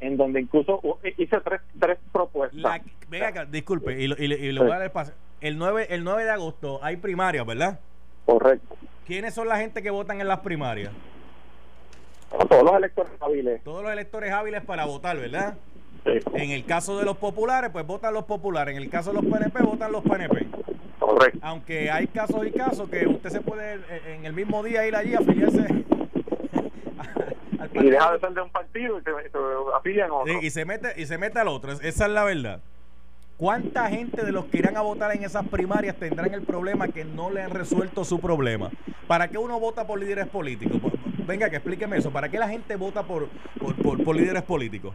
en 0.00 0.16
donde 0.16 0.40
incluso 0.40 0.80
hice 1.16 1.40
tres, 1.40 1.60
tres 1.80 1.98
propuestas. 2.12 2.80
venga, 3.08 3.44
disculpe, 3.44 4.00
y, 4.00 4.06
lo 4.06 4.62
voy 4.62 4.72
a 4.72 4.78
dar 4.78 4.86
espacio. 4.86 5.14
El 5.40 5.58
9, 5.58 5.88
el 5.90 6.04
9 6.04 6.24
de 6.24 6.30
agosto 6.30 6.80
hay 6.82 6.96
primarias, 6.96 7.44
¿verdad? 7.44 7.80
Correcto. 8.24 8.76
¿Quiénes 9.06 9.34
son 9.34 9.48
la 9.48 9.58
gente 9.58 9.82
que 9.82 9.90
votan 9.90 10.20
en 10.20 10.28
las 10.28 10.40
primarias? 10.40 10.92
Todos 12.48 12.62
los 12.62 12.74
electores 12.74 13.12
hábiles. 13.20 13.62
Todos 13.62 13.82
los 13.82 13.92
electores 13.92 14.32
hábiles 14.32 14.64
para 14.64 14.84
votar, 14.84 15.16
¿verdad? 15.16 15.56
Sí. 16.04 16.18
En 16.34 16.50
el 16.50 16.64
caso 16.64 16.98
de 16.98 17.04
los 17.04 17.16
populares, 17.16 17.70
pues 17.70 17.86
votan 17.86 18.14
los 18.14 18.24
populares. 18.24 18.76
En 18.76 18.82
el 18.82 18.90
caso 18.90 19.12
de 19.12 19.20
los 19.20 19.24
PNP, 19.26 19.62
votan 19.62 19.92
los 19.92 20.02
PNP. 20.02 20.46
Correcto. 21.06 21.38
Aunque 21.40 21.88
hay 21.88 22.08
casos 22.08 22.44
y 22.44 22.50
casos 22.50 22.88
que 22.90 23.06
usted 23.06 23.30
se 23.30 23.40
puede 23.40 23.76
eh, 23.76 24.14
en 24.16 24.24
el 24.24 24.32
mismo 24.32 24.60
día 24.64 24.84
ir 24.88 24.96
allí 24.96 25.14
a 25.14 25.20
afiliarse. 25.20 25.64
y 27.74 27.90
deja 27.90 28.12
de 28.12 28.18
ser 28.18 28.30
de 28.30 28.40
un 28.40 28.50
partido 28.50 28.98
y 28.98 29.02
se, 29.02 29.10
afilian 29.76 30.10
a 30.10 30.14
otro. 30.14 30.42
y 30.42 30.50
se 30.50 30.64
mete 30.64 31.00
y 31.00 31.06
se 31.06 31.16
mete 31.16 31.38
al 31.38 31.46
otro. 31.46 31.70
Esa 31.72 32.06
es 32.06 32.10
la 32.10 32.24
verdad. 32.24 32.60
¿Cuánta 33.36 33.88
gente 33.88 34.24
de 34.24 34.32
los 34.32 34.46
que 34.46 34.58
irán 34.58 34.76
a 34.76 34.80
votar 34.80 35.14
en 35.14 35.22
esas 35.22 35.46
primarias 35.46 35.94
tendrán 35.94 36.34
el 36.34 36.42
problema 36.42 36.88
que 36.88 37.04
no 37.04 37.30
le 37.30 37.40
han 37.42 37.50
resuelto 37.50 38.04
su 38.04 38.18
problema? 38.18 38.72
¿Para 39.06 39.28
qué 39.28 39.38
uno 39.38 39.60
vota 39.60 39.86
por 39.86 40.00
líderes 40.00 40.26
políticos? 40.26 40.80
Pues, 40.82 40.94
venga, 41.24 41.48
que 41.48 41.56
explíqueme 41.56 41.98
eso. 41.98 42.10
¿Para 42.10 42.28
qué 42.28 42.38
la 42.38 42.48
gente 42.48 42.74
vota 42.74 43.04
por, 43.04 43.28
por, 43.60 44.02
por 44.02 44.16
líderes 44.16 44.42
políticos? 44.42 44.92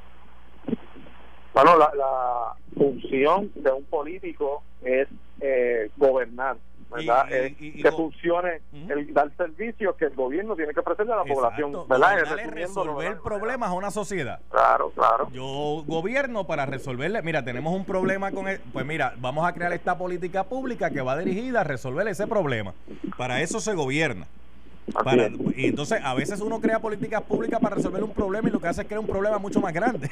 Bueno, 1.53 1.77
la, 1.77 1.89
la 1.95 2.55
función 2.75 3.49
de 3.55 3.71
un 3.71 3.85
político 3.85 4.63
es 4.83 5.07
eh, 5.41 5.89
gobernar, 5.97 6.57
¿verdad? 6.91 7.27
que 7.27 7.91
funcione, 7.95 8.61
el 8.89 9.13
dar 9.13 9.35
servicios 9.35 9.95
que 9.95 10.05
el 10.05 10.15
gobierno 10.15 10.55
tiene 10.55 10.73
que 10.73 10.79
ofrecerle 10.79 11.13
a 11.13 11.17
la 11.17 11.23
población, 11.23 11.87
¿verdad? 11.87 12.23
resolver 12.49 13.19
problemas 13.19 13.69
a 13.69 13.73
una 13.73 13.91
sociedad. 13.91 14.39
Claro, 14.49 14.91
claro. 14.91 15.29
Yo 15.31 15.83
gobierno 15.87 16.45
para 16.45 16.65
resolverle, 16.65 17.21
mira, 17.21 17.43
tenemos 17.43 17.73
un 17.73 17.85
problema 17.85 18.31
con, 18.31 18.47
el, 18.47 18.59
pues 18.71 18.85
mira, 18.85 19.13
vamos 19.17 19.47
a 19.47 19.53
crear 19.53 19.73
esta 19.73 19.97
política 19.97 20.43
pública 20.43 20.89
que 20.89 21.01
va 21.01 21.17
dirigida 21.17 21.61
a 21.61 21.63
resolver 21.63 22.07
ese 22.07 22.27
problema. 22.27 22.73
Para 23.17 23.41
eso 23.41 23.59
se 23.59 23.73
gobierna 23.73 24.27
y 25.55 25.67
entonces 25.67 25.99
a 26.03 26.13
veces 26.13 26.41
uno 26.41 26.59
crea 26.59 26.79
políticas 26.79 27.21
públicas 27.21 27.59
para 27.59 27.75
resolver 27.75 28.03
un 28.03 28.11
problema 28.11 28.49
y 28.49 28.51
lo 28.51 28.59
que 28.59 28.67
hace 28.67 28.81
es 28.81 28.87
crear 28.87 28.99
un 28.99 29.07
problema 29.07 29.37
mucho 29.37 29.61
más 29.61 29.73
grande. 29.73 30.09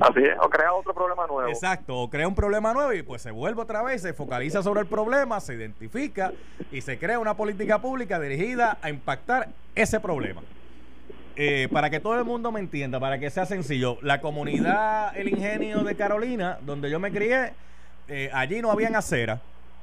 Así 0.00 0.20
es, 0.20 0.36
o 0.40 0.48
crea 0.48 0.72
otro 0.72 0.94
problema 0.94 1.26
nuevo. 1.26 1.48
Exacto, 1.48 1.98
o 1.98 2.10
crea 2.10 2.26
un 2.26 2.34
problema 2.34 2.72
nuevo 2.72 2.92
y 2.92 3.02
pues 3.02 3.22
se 3.22 3.30
vuelve 3.30 3.62
otra 3.62 3.82
vez, 3.82 4.02
se 4.02 4.12
focaliza 4.12 4.62
sobre 4.62 4.80
el 4.80 4.86
problema, 4.86 5.40
se 5.40 5.54
identifica 5.54 6.32
y 6.72 6.80
se 6.80 6.98
crea 6.98 7.18
una 7.18 7.34
política 7.34 7.80
pública 7.80 8.18
dirigida 8.18 8.78
a 8.82 8.90
impactar 8.90 9.48
ese 9.74 10.00
problema. 10.00 10.42
Eh, 11.36 11.68
para 11.72 11.90
que 11.90 12.00
todo 12.00 12.18
el 12.18 12.24
mundo 12.24 12.52
me 12.52 12.60
entienda, 12.60 13.00
para 13.00 13.18
que 13.18 13.30
sea 13.30 13.46
sencillo, 13.46 13.98
la 14.02 14.20
comunidad 14.20 15.16
El 15.16 15.28
Ingenio 15.28 15.84
de 15.84 15.96
Carolina, 15.96 16.58
donde 16.62 16.90
yo 16.90 16.98
me 16.98 17.12
crié, 17.12 17.52
eh, 18.08 18.30
allí 18.32 18.60
no 18.60 18.70
habían 18.70 18.96
acera. 18.96 19.40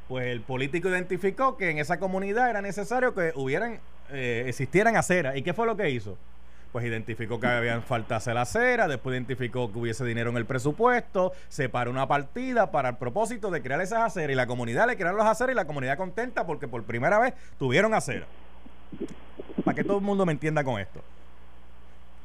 Pues 0.07 0.27
el 0.27 0.41
político 0.41 0.87
identificó 0.87 1.57
que 1.57 1.69
en 1.69 1.79
esa 1.79 1.99
comunidad 1.99 2.49
era 2.49 2.61
necesario 2.61 3.13
que 3.13 3.33
hubieran 3.35 3.79
eh, 4.09 4.45
existieran 4.47 4.95
aceras. 4.95 5.35
¿Y 5.35 5.41
qué 5.41 5.53
fue 5.53 5.65
lo 5.65 5.75
que 5.75 5.89
hizo? 5.89 6.17
Pues 6.71 6.85
identificó 6.85 7.39
que 7.39 7.47
habían 7.47 7.81
faltas 7.81 8.27
la 8.27 8.41
acera, 8.41 8.87
después 8.87 9.13
identificó 9.13 9.71
que 9.71 9.79
hubiese 9.79 10.03
dinero 10.05 10.29
en 10.29 10.37
el 10.37 10.45
presupuesto, 10.45 11.31
separó 11.47 11.91
una 11.91 12.07
partida 12.07 12.71
para 12.71 12.89
el 12.89 12.97
propósito 12.97 13.49
de 13.51 13.61
crear 13.61 13.81
esas 13.81 13.99
aceras 13.99 14.31
y 14.31 14.35
la 14.35 14.47
comunidad 14.47 14.87
le 14.87 14.97
crearon 14.97 15.17
las 15.17 15.27
aceras 15.27 15.53
y 15.53 15.55
la 15.55 15.65
comunidad 15.65 15.97
contenta 15.97 16.45
porque 16.45 16.67
por 16.67 16.83
primera 16.83 17.19
vez 17.19 17.33
tuvieron 17.57 17.93
acera. 17.93 18.27
Para 19.63 19.75
que 19.75 19.83
todo 19.83 19.97
el 19.97 20.03
mundo 20.03 20.25
me 20.25 20.33
entienda 20.33 20.63
con 20.63 20.79
esto. 20.79 21.01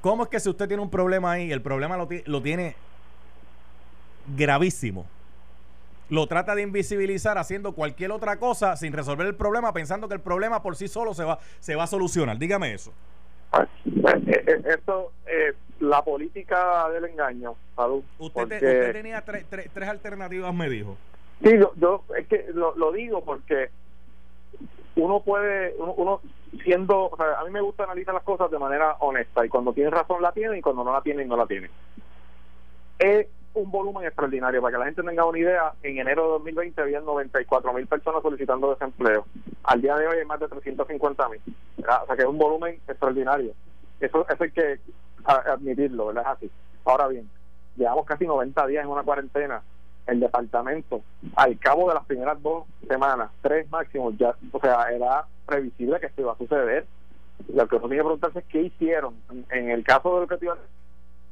¿Cómo 0.01 0.25
es 0.25 0.29
que 0.29 0.41
si 0.41 0.49
usted 0.49 0.67
tiene 0.67 0.83
un 0.83 0.91
problema 0.91 1.33
ahí, 1.33 1.53
el 1.53 1.63
problema 1.63 1.97
lo, 1.97 2.09
lo 2.27 2.43
tiene 2.43 2.75
gravísimo? 4.37 5.07
lo 6.13 6.27
trata 6.27 6.55
de 6.55 6.61
invisibilizar 6.61 7.39
haciendo 7.39 7.73
cualquier 7.73 8.13
otra 8.13 8.37
cosa 8.37 8.77
sin 8.77 8.93
resolver 8.93 9.27
el 9.27 9.35
problema, 9.35 9.73
pensando 9.73 10.09
que 10.09 10.15
el 10.15 10.21
problema 10.21 10.63
por 10.63 10.77
sí 10.77 10.87
solo 10.87 11.15
se 11.15 11.25
va, 11.25 11.39
se 11.59 11.75
va 11.75 11.85
a 11.85 11.87
solucionar. 11.87 12.37
Dígame 12.37 12.75
eso. 12.75 12.93
Pues, 13.53 13.69
pues 14.01 14.15
eh, 14.29 14.45
eh, 14.47 14.63
esto, 14.67 15.13
eh, 15.27 15.53
la 15.81 16.03
política 16.03 16.89
del 16.89 17.05
engaño, 17.05 17.55
Usted, 18.19 18.43
usted 18.43 18.93
tenía 18.93 19.21
tres, 19.23 19.45
tres, 19.49 19.89
alternativas, 19.89 20.55
me 20.55 20.71
dijo. 20.71 20.97
Sí, 21.43 21.59
yo, 21.77 22.05
es 22.17 22.27
que 22.29 22.47
lo, 22.55 22.75
lo, 22.77 22.93
digo 22.93 23.25
porque 23.25 23.71
uno 24.95 25.21
puede, 25.21 25.75
uno, 25.77 26.21
siendo, 26.63 27.09
o 27.11 27.17
sea, 27.17 27.41
a 27.41 27.45
mí 27.45 27.51
me 27.51 27.61
gusta 27.61 27.85
analizar 27.85 28.15
las 28.15 28.23
cosas 28.23 28.51
de 28.51 28.59
manera 28.59 28.97
honesta 29.01 29.45
y 29.45 29.49
cuando 29.49 29.73
tiene 29.73 29.91
razón 29.91 30.23
la 30.23 30.33
tiene 30.33 30.59
y 30.59 30.63
cuando 30.63 30.85
no 30.85 30.93
la 30.93 31.03
tiene 31.03 31.25
no 31.25 31.37
la 31.37 31.47
tiene. 31.47 31.69
Eh, 33.01 33.29
un 33.55 33.71
volumen 33.71 34.05
extraordinario. 34.05 34.61
Para 34.61 34.73
que 34.73 34.79
la 34.79 34.85
gente 34.87 35.03
tenga 35.03 35.25
una 35.25 35.39
idea, 35.39 35.73
en 35.83 35.99
enero 35.99 36.25
de 36.25 36.31
2020 36.33 36.83
había 36.83 37.01
94 37.01 37.73
mil 37.73 37.87
personas 37.87 38.23
solicitando 38.23 38.71
desempleo. 38.71 39.27
Al 39.65 39.81
día 39.81 39.97
de 39.97 40.07
hoy 40.07 40.19
hay 40.19 40.27
más 40.27 40.41
de 40.41 40.49
350 40.49 41.29
mil. 41.29 41.41
O 41.79 42.07
sea 42.07 42.17
que 42.17 42.23
es 42.23 42.29
un 42.29 42.39
volumen 42.39 42.81
extraordinario. 42.89 43.53
Eso, 44.01 44.27
eso 44.29 44.45
hay 44.45 44.51
que 44.51 44.81
admitirlo, 45.25 46.07
¿verdad? 46.07 46.25
Es 46.25 46.29
así. 46.29 46.51
Ahora 46.85 47.09
bien, 47.09 47.29
llevamos 47.77 48.07
casi 48.07 48.27
90 48.27 48.67
días 48.67 48.85
en 48.85 48.91
una 48.91 49.03
cuarentena 49.03 49.63
el 50.07 50.21
departamento, 50.21 51.03
al 51.37 51.59
cabo 51.59 51.89
de 51.89 51.95
las 51.95 52.05
primeras 52.07 52.43
dos 52.43 52.65
semanas, 52.89 53.31
tres 53.41 53.71
máximos, 53.71 54.17
ya, 54.19 54.35
o 54.51 54.61
sea, 54.61 54.91
era 54.91 55.25
previsible 55.47 56.01
que 56.01 56.07
esto 56.07 56.23
iba 56.23 56.33
a 56.33 56.39
suceder. 56.39 56.87
Lo 57.53 57.67
que 57.67 57.77
uno 57.77 57.89
tiene 57.89 57.99
que 57.99 58.05
preguntarse 58.05 58.39
es 58.41 58.45
qué 58.47 58.63
hicieron. 58.63 59.15
En, 59.51 59.71
el 59.71 59.85
caso 59.85 60.15
del 60.15 60.25
objetivo, 60.25 60.55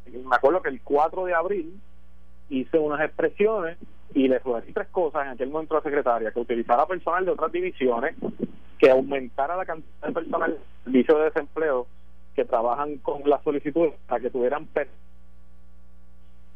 me 0.07 0.37
acuerdo 0.37 0.62
que 0.62 0.71
el 0.71 0.81
4 0.83 1.25
de 1.25 1.35
abril 1.35 1.81
hice 2.50 2.78
unas 2.78 3.00
expresiones 3.00 3.78
y 4.12 4.28
le 4.28 4.40
sugerí 4.40 4.73
tres 4.73 4.88
cosas 4.88 5.25
en 5.25 5.28
aquel 5.33 5.50
momento 5.50 5.75
a 5.75 5.78
la 5.78 5.85
secretaria, 5.85 6.33
que 6.33 6.40
utilizara 6.40 6.87
personal 6.87 7.25
de 7.25 7.30
otras 7.30 7.52
divisiones, 7.52 8.14
que 8.78 8.90
aumentara 8.90 9.57
la 9.57 9.64
cantidad 9.64 10.09
de 10.09 10.12
personal 10.12 10.52
de 10.52 10.59
servicio 10.85 11.19
de 11.19 11.25
desempleo 11.25 11.87
que 12.35 12.45
trabajan 12.45 12.97
con 12.99 13.23
las 13.28 13.42
solicitudes 13.42 13.95
para 14.07 14.21
que 14.21 14.30
tuvieran 14.30 14.69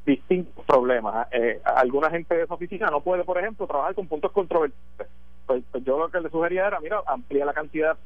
distintos 0.04 0.64
problemas. 0.64 1.28
Eh, 1.32 1.60
alguna 1.64 2.10
gente 2.10 2.34
de 2.34 2.42
esa 2.44 2.54
oficina 2.54 2.88
no 2.90 3.00
puede, 3.00 3.24
por 3.24 3.38
ejemplo, 3.38 3.66
trabajar 3.66 3.94
con 3.94 4.06
puntos 4.06 4.32
controversiales. 4.32 5.08
Pues, 5.46 5.62
pues, 5.70 5.84
yo 5.84 5.98
lo 5.98 6.08
que 6.08 6.20
le 6.20 6.30
sugería 6.30 6.66
era, 6.66 6.80
mira, 6.80 7.02
amplía 7.06 7.44
la 7.44 7.52
cantidad, 7.52 7.96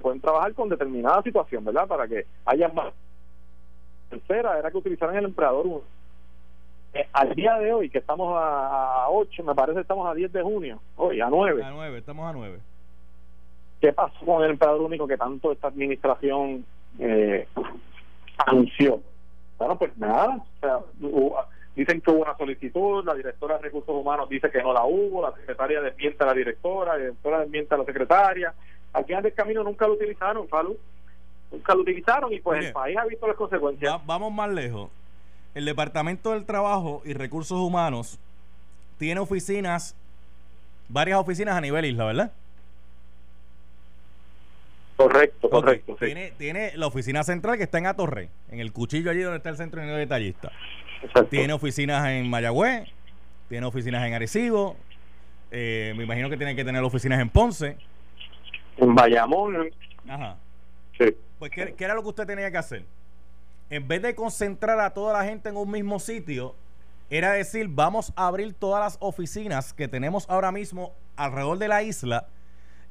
pueden 0.00 0.20
trabajar 0.20 0.54
con 0.54 0.68
determinada 0.68 1.22
situación, 1.22 1.64
¿verdad? 1.64 1.86
Para 1.86 2.08
que 2.08 2.26
haya 2.44 2.68
más. 2.68 2.92
Tercera 4.10 4.58
era 4.58 4.70
que 4.70 4.78
utilizaran 4.78 5.16
el 5.16 5.26
empleador. 5.26 5.82
Eh, 6.96 7.06
al 7.12 7.34
día 7.34 7.58
de 7.58 7.72
hoy, 7.72 7.90
que 7.90 7.98
estamos 7.98 8.34
a, 8.38 9.06
8, 9.10 9.44
me 9.44 9.54
parece 9.54 9.80
estamos 9.80 10.08
a 10.08 10.14
10 10.14 10.32
de 10.32 10.42
junio, 10.42 10.80
hoy 10.96 11.20
a 11.20 11.28
9. 11.28 11.62
A 11.62 11.70
9, 11.70 11.98
estamos 11.98 12.26
a 12.26 12.32
9. 12.32 12.58
¿Qué 13.82 13.92
pasó 13.92 14.24
con 14.24 14.42
el 14.42 14.52
empleador 14.52 14.80
único 14.80 15.06
que 15.06 15.18
tanto 15.18 15.52
esta 15.52 15.68
administración 15.68 16.64
eh, 16.98 17.46
anunció? 18.46 19.02
Bueno, 19.58 19.76
pues 19.76 19.96
nada, 19.98 20.36
o 20.36 20.60
sea, 20.60 20.78
dicen 21.74 22.00
que 22.00 22.10
hubo 22.10 22.22
una 22.22 22.36
solicitud, 22.38 23.04
la 23.04 23.14
directora 23.14 23.56
de 23.56 23.64
recursos 23.64 23.94
humanos 23.94 24.30
dice 24.30 24.50
que 24.50 24.62
no 24.62 24.72
la 24.72 24.84
hubo, 24.86 25.20
la 25.20 25.32
secretaria 25.32 25.82
desmiente 25.82 26.24
a 26.24 26.28
la 26.28 26.34
directora, 26.34 26.92
la 26.94 26.98
directora 26.98 27.40
desmiente 27.40 27.74
a 27.74 27.78
la 27.78 27.84
secretaria. 27.84 28.54
Al 28.94 29.04
final 29.04 29.22
del 29.22 29.34
camino 29.34 29.62
nunca 29.62 29.86
lo 29.86 29.94
utilizaron, 29.94 30.48
Falu. 30.48 30.78
Nunca 31.52 31.74
lo 31.74 31.82
utilizaron 31.82 32.32
y 32.32 32.40
pues 32.40 32.64
el 32.64 32.72
país 32.72 32.96
ha 32.96 33.04
visto 33.04 33.26
las 33.26 33.36
consecuencias. 33.36 34.00
vamos 34.06 34.32
más 34.32 34.48
lejos. 34.50 34.90
El 35.56 35.64
Departamento 35.64 36.32
del 36.32 36.44
Trabajo 36.44 37.00
y 37.06 37.14
Recursos 37.14 37.58
Humanos 37.58 38.18
tiene 38.98 39.20
oficinas, 39.20 39.96
varias 40.90 41.18
oficinas 41.18 41.56
a 41.56 41.62
nivel 41.62 41.86
isla, 41.86 42.04
¿verdad? 42.04 42.32
Correcto, 44.98 45.48
correcto. 45.48 45.96
Tiene, 45.98 46.32
tiene 46.36 46.76
la 46.76 46.86
oficina 46.86 47.24
central 47.24 47.56
que 47.56 47.62
está 47.62 47.78
en 47.78 47.86
Atorrey, 47.86 48.28
en 48.50 48.60
el 48.60 48.70
cuchillo 48.70 49.10
allí 49.10 49.22
donde 49.22 49.38
está 49.38 49.48
el 49.48 49.56
centro 49.56 49.80
de 49.80 49.86
detallista. 49.86 50.52
Tiene 51.30 51.54
oficinas 51.54 52.06
en 52.06 52.28
Mayagüez, 52.28 52.90
tiene 53.48 53.64
oficinas 53.64 54.06
en 54.06 54.12
Arecibo, 54.12 54.76
eh, 55.50 55.94
me 55.96 56.04
imagino 56.04 56.28
que 56.28 56.36
tiene 56.36 56.54
que 56.54 56.66
tener 56.66 56.82
oficinas 56.82 57.18
en 57.18 57.30
Ponce. 57.30 57.78
En 58.76 58.94
Bayamón. 58.94 59.70
Ajá. 60.06 60.36
Sí. 60.98 61.16
Pues, 61.38 61.50
¿qué, 61.50 61.74
¿qué, 61.74 61.84
era 61.84 61.94
lo 61.94 62.02
que 62.02 62.08
usted 62.08 62.26
tenía 62.26 62.50
que 62.50 62.58
hacer? 62.58 62.84
En 63.68 63.88
vez 63.88 64.00
de 64.00 64.14
concentrar 64.14 64.78
a 64.78 64.94
toda 64.94 65.12
la 65.12 65.24
gente 65.24 65.48
en 65.48 65.56
un 65.56 65.70
mismo 65.70 65.98
sitio, 65.98 66.54
era 67.10 67.32
decir, 67.32 67.66
vamos 67.68 68.12
a 68.16 68.28
abrir 68.28 68.54
todas 68.54 68.82
las 68.82 68.96
oficinas 69.00 69.72
que 69.72 69.88
tenemos 69.88 70.24
ahora 70.28 70.52
mismo 70.52 70.92
alrededor 71.16 71.58
de 71.58 71.68
la 71.68 71.82
isla 71.82 72.28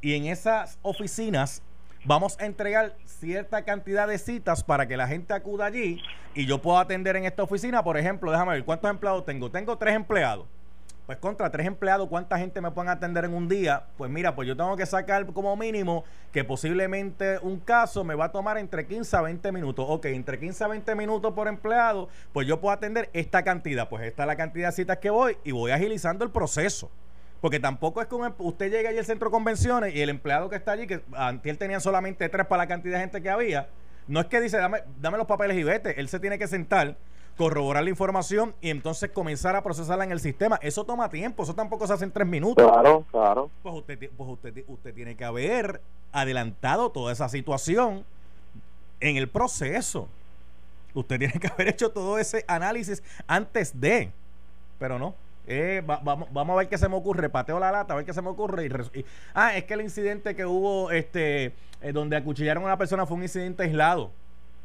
y 0.01 0.15
en 0.15 0.25
esas 0.25 0.77
oficinas 0.81 1.61
vamos 2.03 2.37
a 2.39 2.45
entregar 2.45 2.95
cierta 3.05 3.63
cantidad 3.63 4.07
de 4.07 4.17
citas 4.17 4.63
para 4.63 4.87
que 4.87 4.97
la 4.97 5.07
gente 5.07 5.33
acuda 5.33 5.65
allí 5.65 6.01
y 6.33 6.45
yo 6.45 6.61
pueda 6.61 6.81
atender 6.81 7.15
en 7.15 7.25
esta 7.25 7.43
oficina. 7.43 7.83
Por 7.83 7.97
ejemplo, 7.97 8.31
déjame 8.31 8.53
ver 8.53 8.65
cuántos 8.65 8.89
empleados 8.89 9.25
tengo. 9.25 9.49
Tengo 9.49 9.77
tres 9.77 9.95
empleados. 9.95 10.45
Pues 11.05 11.19
contra 11.19 11.51
tres 11.51 11.67
empleados, 11.67 12.09
¿cuánta 12.09 12.37
gente 12.39 12.59
me 12.61 12.71
pueden 12.71 12.89
atender 12.89 13.25
en 13.25 13.33
un 13.35 13.47
día? 13.47 13.83
Pues 13.95 14.09
mira, 14.09 14.33
pues 14.33 14.47
yo 14.47 14.57
tengo 14.57 14.75
que 14.75 14.87
sacar 14.87 15.23
como 15.27 15.55
mínimo 15.55 16.03
que 16.31 16.43
posiblemente 16.43 17.37
un 17.43 17.59
caso 17.59 18.03
me 18.03 18.15
va 18.15 18.25
a 18.25 18.31
tomar 18.31 18.57
entre 18.57 18.87
15 18.87 19.15
a 19.15 19.21
20 19.21 19.51
minutos. 19.51 19.85
Ok, 19.87 20.05
entre 20.05 20.39
15 20.39 20.63
a 20.63 20.67
20 20.67 20.95
minutos 20.95 21.31
por 21.33 21.47
empleado, 21.47 22.09
pues 22.33 22.47
yo 22.47 22.59
puedo 22.59 22.73
atender 22.73 23.11
esta 23.13 23.43
cantidad. 23.43 23.87
Pues 23.87 24.03
esta 24.03 24.23
es 24.23 24.27
la 24.27 24.35
cantidad 24.35 24.69
de 24.69 24.75
citas 24.75 24.97
que 24.97 25.11
voy 25.11 25.37
y 25.43 25.51
voy 25.51 25.71
agilizando 25.71 26.25
el 26.25 26.31
proceso. 26.31 26.89
Porque 27.39 27.59
tampoco 27.59 28.01
es 28.01 28.07
que 28.07 28.15
em, 28.15 28.33
usted 28.39 28.71
llegue 28.71 28.87
allí 28.87 28.97
al 28.97 29.05
centro 29.05 29.29
de 29.29 29.31
convenciones 29.31 29.93
y 29.93 30.01
el 30.01 30.09
empleado 30.09 30.49
que 30.49 30.55
está 30.55 30.71
allí, 30.71 30.87
que 30.87 31.03
antes 31.13 31.59
tenía 31.59 31.79
solamente 31.79 32.27
tres 32.29 32.47
para 32.47 32.63
la 32.63 32.67
cantidad 32.67 32.95
de 32.95 33.01
gente 33.01 33.21
que 33.21 33.29
había, 33.29 33.69
no 34.07 34.19
es 34.19 34.25
que 34.25 34.41
dice, 34.41 34.57
dame, 34.57 34.81
dame 34.99 35.19
los 35.19 35.27
papeles 35.27 35.55
y 35.55 35.61
vete. 35.63 35.99
Él 35.99 36.09
se 36.09 36.19
tiene 36.19 36.39
que 36.39 36.47
sentar, 36.47 36.97
corroborar 37.37 37.83
la 37.83 37.89
información 37.89 38.55
y 38.61 38.69
entonces 38.69 39.11
comenzar 39.11 39.55
a 39.55 39.63
procesarla 39.63 40.03
en 40.03 40.11
el 40.11 40.19
sistema. 40.19 40.57
Eso 40.61 40.85
toma 40.85 41.09
tiempo, 41.09 41.43
eso 41.43 41.53
tampoco 41.53 41.85
se 41.87 41.93
hace 41.93 42.05
en 42.05 42.11
tres 42.11 42.27
minutos. 42.27 42.65
Claro, 42.65 43.05
claro. 43.11 43.51
Pues 43.61 43.75
usted, 43.75 44.09
pues 44.15 44.29
usted, 44.29 44.63
usted 44.67 44.93
tiene 44.93 45.15
que 45.15 45.25
haber 45.25 45.81
adelantado 46.11 46.91
toda 46.91 47.11
esa 47.11 47.27
situación 47.29 48.05
en 48.99 49.17
el 49.17 49.27
proceso. 49.27 50.07
Usted 50.93 51.19
tiene 51.19 51.33
que 51.39 51.47
haber 51.47 51.67
hecho 51.67 51.91
todo 51.91 52.17
ese 52.17 52.45
análisis 52.47 53.03
antes 53.27 53.79
de, 53.79 54.11
pero 54.79 54.97
no. 54.97 55.13
Eh, 55.47 55.83
vamos, 55.85 56.27
vamos 56.31 56.53
a 56.55 56.57
ver 56.57 56.69
qué 56.69 56.77
se 56.77 56.89
me 56.89 56.95
ocurre. 56.95 57.29
Pateo 57.29 57.59
la 57.59 57.71
lata, 57.71 57.93
a 57.93 57.97
ver 57.97 58.05
qué 58.05 58.13
se 58.13 58.21
me 58.21 58.29
ocurre. 58.29 58.65
Y, 58.93 59.05
ah, 59.33 59.55
es 59.55 59.65
que 59.65 59.73
el 59.75 59.81
incidente 59.81 60.35
que 60.35 60.45
hubo 60.45 60.89
este 60.91 61.53
eh, 61.81 61.91
donde 61.93 62.15
acuchillaron 62.15 62.63
a 62.63 62.67
una 62.67 62.77
persona 62.77 63.05
fue 63.05 63.17
un 63.17 63.23
incidente 63.23 63.63
aislado. 63.63 64.09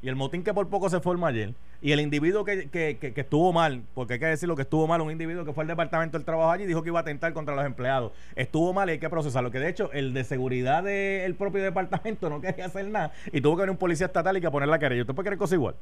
Y 0.02 0.09
el 0.09 0.16
motín 0.16 0.42
que 0.42 0.54
por 0.54 0.66
poco 0.68 0.88
se 0.88 1.00
forma 1.00 1.28
ayer. 1.28 1.52
Y 1.83 1.93
el 1.93 2.01
individuo 2.01 2.45
que, 2.45 2.69
que, 2.69 2.99
que, 2.99 3.21
estuvo 3.21 3.53
mal, 3.55 3.83
porque 3.95 4.14
hay 4.14 4.21
que 4.21 4.27
decir 4.27 4.47
lo 4.49 4.55
que 4.55 4.62
estuvo 4.62 4.87
mal, 4.87 5.01
un 5.01 5.11
individuo 5.11 5.47
que 5.47 5.55
fue 5.55 5.64
al 5.64 5.69
departamento 5.69 6.19
del 6.19 6.27
trabajo 6.27 6.51
allí 6.51 6.66
dijo 6.66 6.83
que 6.83 6.90
iba 6.90 6.99
a 6.99 7.03
atentar 7.03 7.33
contra 7.33 7.55
los 7.55 7.64
empleados. 7.64 8.12
Estuvo 8.37 8.75
mal 8.75 8.88
y 8.90 8.93
hay 8.93 8.99
que 8.99 9.09
procesarlo. 9.09 9.51
Que 9.51 9.61
de 9.61 9.71
hecho, 9.71 9.90
el 9.93 10.12
de 10.12 10.25
seguridad 10.25 10.83
del 10.83 11.35
propio 11.37 11.62
departamento 11.62 12.29
no 12.29 12.40
quería 12.40 12.66
hacer 12.66 12.87
nada 12.88 13.12
y 13.33 13.40
tuvo 13.40 13.57
que 13.57 13.62
venir 13.62 13.71
un 13.71 13.79
policía 13.79 14.07
estatal 14.07 14.37
y 14.37 14.40
que 14.43 14.51
poner 14.51 14.69
la 14.69 14.79
querella. 14.79 15.03
¿Usted 15.03 15.14
puede 15.14 15.29
creer 15.29 15.38
cosa 15.38 15.55
igual? 15.55 15.75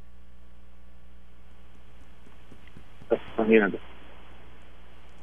Imagínate. 3.37 3.81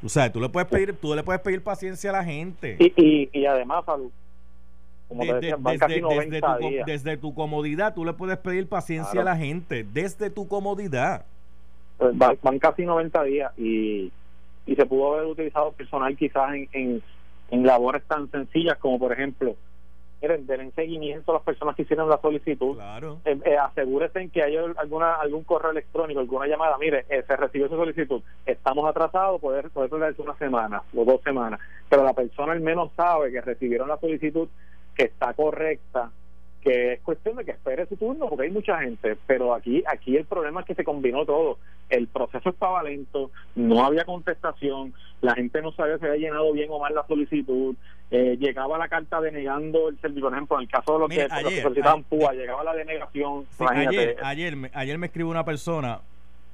O 0.03 0.09
sea, 0.09 0.31
tú 0.31 0.41
le 0.41 0.49
puedes 0.49 0.67
pedir, 0.67 0.93
tú 0.97 1.15
le 1.15 1.23
puedes 1.23 1.41
pedir 1.41 1.63
paciencia 1.63 2.09
a 2.09 2.13
la 2.13 2.23
gente. 2.23 2.75
Y, 2.79 2.93
y, 2.97 3.29
y 3.31 3.45
además, 3.45 3.85
como 5.07 5.23
desde, 5.23 5.51
tu, 5.51 5.63
desde, 6.85 7.17
tu, 7.17 7.33
comodidad, 7.33 7.93
tú 7.93 8.05
le 8.05 8.13
puedes 8.13 8.37
pedir 8.37 8.67
paciencia 8.67 9.21
a 9.21 9.23
la 9.23 9.35
gente, 9.35 9.83
desde 9.83 10.29
tu 10.29 10.47
comodidad. 10.47 11.25
Pues 11.97 12.17
van, 12.17 12.59
casi 12.59 12.85
90 12.85 13.23
días 13.23 13.51
y, 13.57 14.11
y 14.65 14.75
se 14.75 14.85
pudo 14.85 15.13
haber 15.13 15.27
utilizado 15.27 15.71
personal 15.73 16.17
quizás 16.17 16.53
en, 16.53 16.67
en, 16.73 17.03
en 17.51 17.65
labores 17.65 18.03
tan 18.03 18.29
sencillas 18.31 18.77
como, 18.79 18.99
por 18.99 19.13
ejemplo, 19.13 19.55
miren, 20.21 20.47
den 20.47 20.73
seguimiento 20.73 21.31
a 21.31 21.35
las 21.35 21.43
personas 21.43 21.75
que 21.75 21.83
hicieron 21.83 22.09
la 22.09 22.19
solicitud. 22.19 22.75
Claro. 22.75 23.19
Eh, 23.25 23.39
eh, 23.45 23.57
asegúrese 23.57 24.19
en 24.19 24.29
que 24.29 24.41
haya 24.41 24.61
alguna 24.77 25.15
algún 25.15 25.43
correo 25.43 25.71
electrónico, 25.71 26.19
alguna 26.19 26.47
llamada. 26.47 26.77
Mire, 26.77 27.05
eh, 27.09 27.23
se 27.27 27.35
recibió 27.35 27.67
esa 27.67 27.75
solicitud. 27.75 28.21
Estamos 28.45 28.89
atrasados, 28.89 29.39
poder 29.39 29.69
poder 29.69 30.15
una 30.17 30.37
semana 30.37 30.81
o 30.95 31.05
dos 31.05 31.21
semanas. 31.21 31.59
Pero 31.89 32.03
la 32.03 32.13
persona 32.13 32.53
al 32.53 32.61
menos 32.61 32.91
sabe 32.95 33.31
que 33.31 33.41
recibieron 33.41 33.87
la 33.87 33.97
solicitud, 33.97 34.49
que 34.95 35.03
está 35.03 35.33
correcta, 35.33 36.11
que 36.65 36.93
es 36.93 37.01
cuestión 37.01 37.35
de 37.35 37.45
que 37.45 37.51
espere 37.51 37.85
su 37.85 37.95
turno 37.95 38.27
porque 38.27 38.45
hay 38.45 38.51
mucha 38.51 38.79
gente 38.79 39.15
pero 39.27 39.53
aquí 39.53 39.83
aquí 39.87 40.17
el 40.17 40.25
problema 40.25 40.61
es 40.61 40.65
que 40.65 40.73
se 40.73 40.83
combinó 40.83 41.23
todo 41.23 41.59
el 41.89 42.07
proceso 42.07 42.49
estaba 42.49 42.81
lento 42.81 43.29
no 43.53 43.85
había 43.85 44.03
contestación 44.03 44.91
la 45.21 45.35
gente 45.35 45.61
no 45.61 45.71
sabía 45.73 45.99
si 45.99 46.05
había 46.05 46.29
llenado 46.29 46.51
bien 46.53 46.69
o 46.71 46.79
mal 46.79 46.95
la 46.95 47.05
solicitud 47.05 47.75
eh, 48.09 48.35
llegaba 48.39 48.79
la 48.79 48.87
carta 48.87 49.21
denegando 49.21 49.89
el 49.89 50.01
servicio 50.01 50.23
por 50.23 50.33
ejemplo 50.33 50.57
en 50.57 50.63
el 50.63 50.69
caso 50.69 50.93
de 50.93 50.99
los 50.99 51.09
que, 51.09 51.61
solicitaban 51.61 52.03
PUA 52.03 52.33
llegaba 52.33 52.63
la 52.63 52.73
denegación 52.73 53.45
ayer 53.69 54.17
ayer 54.23 54.55
me, 54.55 54.71
ayer 54.73 54.97
me 54.97 55.05
escribe 55.05 55.29
una 55.29 55.45
persona 55.45 55.99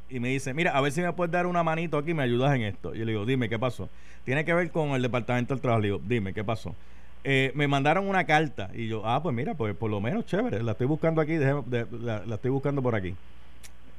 y 0.10 0.20
me 0.20 0.28
dice, 0.28 0.54
mira, 0.54 0.72
a 0.72 0.82
ver 0.82 0.92
si 0.92 1.02
me 1.02 1.14
puedes 1.14 1.32
dar 1.32 1.46
una 1.48 1.64
manito 1.64 1.98
aquí, 1.98 2.14
me 2.14 2.24
ayudas 2.24 2.54
en 2.54 2.64
esto. 2.64 2.94
Y 2.94 3.00
yo 3.00 3.06
le 3.06 3.14
digo, 3.14 3.26
dime, 3.26 3.48
¿qué 3.48 3.58
pasó? 3.58 3.90
Tiene 4.26 4.44
que 4.44 4.54
ver 4.54 4.70
con 4.70 4.90
el 4.90 5.02
Departamento 5.02 5.54
del 5.54 5.62
Trabajo. 5.62 5.82
Le 5.82 5.88
digo, 5.88 6.02
dime, 6.04 6.34
¿qué 6.34 6.44
pasó? 6.44 6.76
Eh, 7.24 7.52
me 7.54 7.68
mandaron 7.68 8.08
una 8.08 8.26
carta 8.26 8.72
y 8.74 8.88
yo, 8.88 9.06
ah, 9.06 9.22
pues 9.22 9.36
mira, 9.36 9.54
pues 9.54 9.76
por 9.76 9.92
lo 9.92 10.02
menos 10.02 10.26
chévere, 10.26 10.64
la 10.64 10.72
estoy 10.72 10.88
buscando 10.88 11.22
aquí, 11.22 11.38
la, 11.38 12.24
estoy 12.34 12.50
buscando 12.50 12.82
por 12.82 12.96
aquí. 12.96 13.16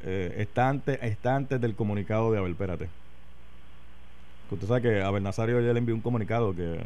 Eh, 0.05 0.35
está, 0.39 0.69
antes, 0.69 1.01
está 1.03 1.37
antes 1.37 1.61
del 1.61 1.77
comunicado 1.77 2.33
de 2.33 2.39
Abel, 2.39 2.53
espérate. 2.53 2.89
Usted 4.51 4.67
sabe 4.67 4.83
que 4.83 5.03
Abel 5.03 5.23
Nazario 5.23 5.61
ya 5.61 5.73
le 5.73 5.79
envió 5.79 5.95
un 5.95 6.01
comunicado 6.01 6.55
que 6.55 6.81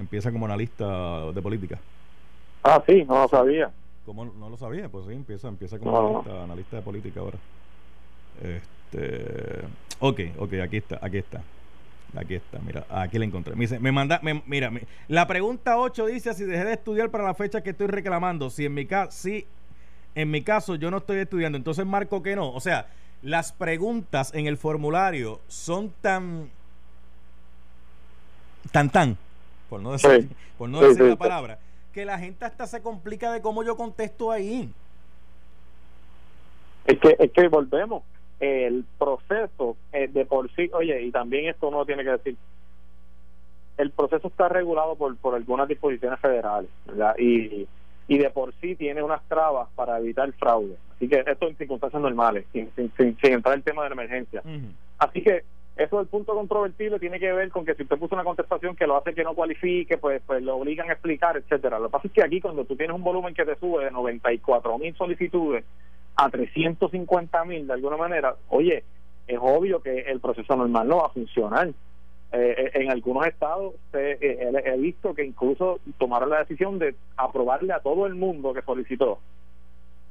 empieza 0.00 0.32
como 0.32 0.46
analista 0.46 1.30
de 1.32 1.42
política. 1.42 1.78
Ah, 2.64 2.82
sí, 2.86 3.04
no 3.06 3.22
lo 3.22 3.28
sabía. 3.28 3.70
¿Cómo 4.06 4.24
no 4.24 4.48
lo 4.48 4.56
sabía? 4.56 4.88
Pues 4.88 5.06
sí, 5.06 5.12
empieza, 5.12 5.48
empieza 5.48 5.78
como 5.78 5.96
analista, 5.98 6.44
analista 6.44 6.76
de 6.76 6.82
política 6.82 7.20
ahora. 7.20 7.38
Este, 8.42 9.60
ok, 10.00 10.20
ok, 10.38 10.52
aquí 10.62 10.78
está, 10.78 10.98
aquí 11.02 11.18
está. 11.18 11.42
Aquí 12.16 12.34
está, 12.34 12.58
mira, 12.60 12.86
aquí 12.88 13.18
la 13.18 13.26
encontré. 13.26 13.54
Me, 13.54 13.62
dice, 13.62 13.78
me 13.78 13.92
manda, 13.92 14.20
mira, 14.46 14.72
la 15.08 15.26
pregunta 15.26 15.78
8 15.78 16.06
dice 16.06 16.32
si 16.34 16.44
dejé 16.44 16.64
de 16.64 16.72
estudiar 16.72 17.10
para 17.10 17.24
la 17.24 17.34
fecha 17.34 17.62
que 17.62 17.70
estoy 17.70 17.88
reclamando. 17.88 18.48
Si 18.48 18.64
en 18.64 18.74
mi 18.74 18.86
caso, 18.86 19.10
si 19.12 19.46
en 20.14 20.30
mi 20.30 20.42
caso 20.42 20.76
yo 20.76 20.90
no 20.90 20.98
estoy 20.98 21.18
estudiando, 21.18 21.58
entonces 21.58 21.84
marco 21.84 22.22
que 22.22 22.34
no. 22.34 22.50
O 22.50 22.60
sea, 22.60 22.86
las 23.22 23.52
preguntas 23.52 24.32
en 24.34 24.46
el 24.46 24.56
formulario 24.56 25.40
son 25.48 25.92
tan 26.00 26.50
tan 28.72 28.90
tan, 28.90 29.16
por 29.68 29.80
no 29.80 29.92
decir, 29.92 30.28
por 30.56 30.68
no 30.68 30.80
decir 30.80 31.04
la 31.04 31.16
palabra, 31.16 31.58
que 31.92 32.04
la 32.04 32.18
gente 32.18 32.44
hasta 32.44 32.66
se 32.66 32.80
complica 32.80 33.30
de 33.32 33.40
cómo 33.40 33.62
yo 33.62 33.76
contesto 33.76 34.30
ahí. 34.30 34.72
Es 36.86 36.98
que, 36.98 37.16
es 37.18 37.32
que 37.32 37.48
volvemos, 37.48 38.02
el 38.40 38.84
proceso 38.98 39.76
eh, 39.92 40.08
de 40.08 40.26
por 40.26 40.50
sí, 40.54 40.70
oye, 40.72 41.02
y 41.02 41.10
también 41.10 41.48
esto 41.48 41.68
uno 41.68 41.86
tiene 41.86 42.04
que 42.04 42.10
decir, 42.10 42.36
el 43.78 43.90
proceso 43.90 44.28
está 44.28 44.48
regulado 44.48 44.96
por, 44.96 45.16
por 45.16 45.34
algunas 45.34 45.68
disposiciones 45.68 46.20
federales, 46.20 46.70
¿verdad? 46.86 47.14
Y, 47.18 47.66
y 48.08 48.18
de 48.18 48.30
por 48.30 48.54
sí 48.60 48.74
tiene 48.74 49.02
unas 49.02 49.22
trabas 49.28 49.68
para 49.74 49.98
evitar 49.98 50.30
fraude. 50.32 50.76
Así 50.94 51.08
que 51.08 51.22
esto 51.26 51.48
en 51.48 51.56
circunstancias 51.56 52.00
normales, 52.00 52.46
sin, 52.52 52.70
sin, 52.74 52.90
sin, 52.96 53.32
entrar 53.32 53.54
el 53.54 53.62
tema 53.62 53.82
de 53.82 53.90
la 53.90 53.94
emergencia. 53.94 54.42
Así 54.98 55.22
que 55.22 55.44
eso 55.76 55.98
del 55.98 56.06
punto 56.06 56.34
controvertible 56.34 56.98
tiene 56.98 57.20
que 57.20 57.32
ver 57.32 57.50
con 57.50 57.66
que 57.66 57.74
si 57.74 57.82
usted 57.82 57.98
puso 57.98 58.14
una 58.14 58.24
contestación 58.24 58.74
que 58.76 58.86
lo 58.86 58.96
hace 58.96 59.12
que 59.12 59.24
no 59.24 59.34
cualifique, 59.34 59.98
pues, 59.98 60.22
pues 60.26 60.42
lo 60.42 60.56
obligan 60.56 60.88
a 60.88 60.94
explicar, 60.94 61.36
etcétera. 61.36 61.78
Lo 61.78 61.88
que 61.88 61.92
pasa 61.92 62.08
es 62.08 62.14
que 62.14 62.22
aquí 62.22 62.40
cuando 62.40 62.64
tú 62.64 62.76
tienes 62.76 62.96
un 62.96 63.04
volumen 63.04 63.34
que 63.34 63.44
te 63.44 63.56
sube 63.56 63.84
de 63.84 63.90
94 63.90 64.78
mil 64.78 64.96
solicitudes 64.96 65.64
a 66.16 66.30
350 66.30 67.44
mil 67.44 67.66
de 67.66 67.72
alguna 67.72 67.96
manera, 67.96 68.36
oye, 68.48 68.84
es 69.26 69.38
obvio 69.40 69.82
que 69.82 70.00
el 70.00 70.20
proceso 70.20 70.56
normal 70.56 70.88
no 70.88 70.98
va 70.98 71.06
a 71.06 71.10
funcionar. 71.10 71.68
Eh, 71.68 72.54
eh, 72.58 72.70
en 72.74 72.90
algunos 72.90 73.24
estados 73.26 73.74
eh, 73.92 74.50
he 74.64 74.76
visto 74.78 75.14
que 75.14 75.24
incluso 75.24 75.78
tomaron 75.96 76.30
la 76.30 76.40
decisión 76.40 76.78
de 76.78 76.96
aprobarle 77.16 77.72
a 77.72 77.78
todo 77.78 78.04
el 78.06 78.16
mundo 78.16 78.52
que 78.52 78.62
solicitó 78.62 79.20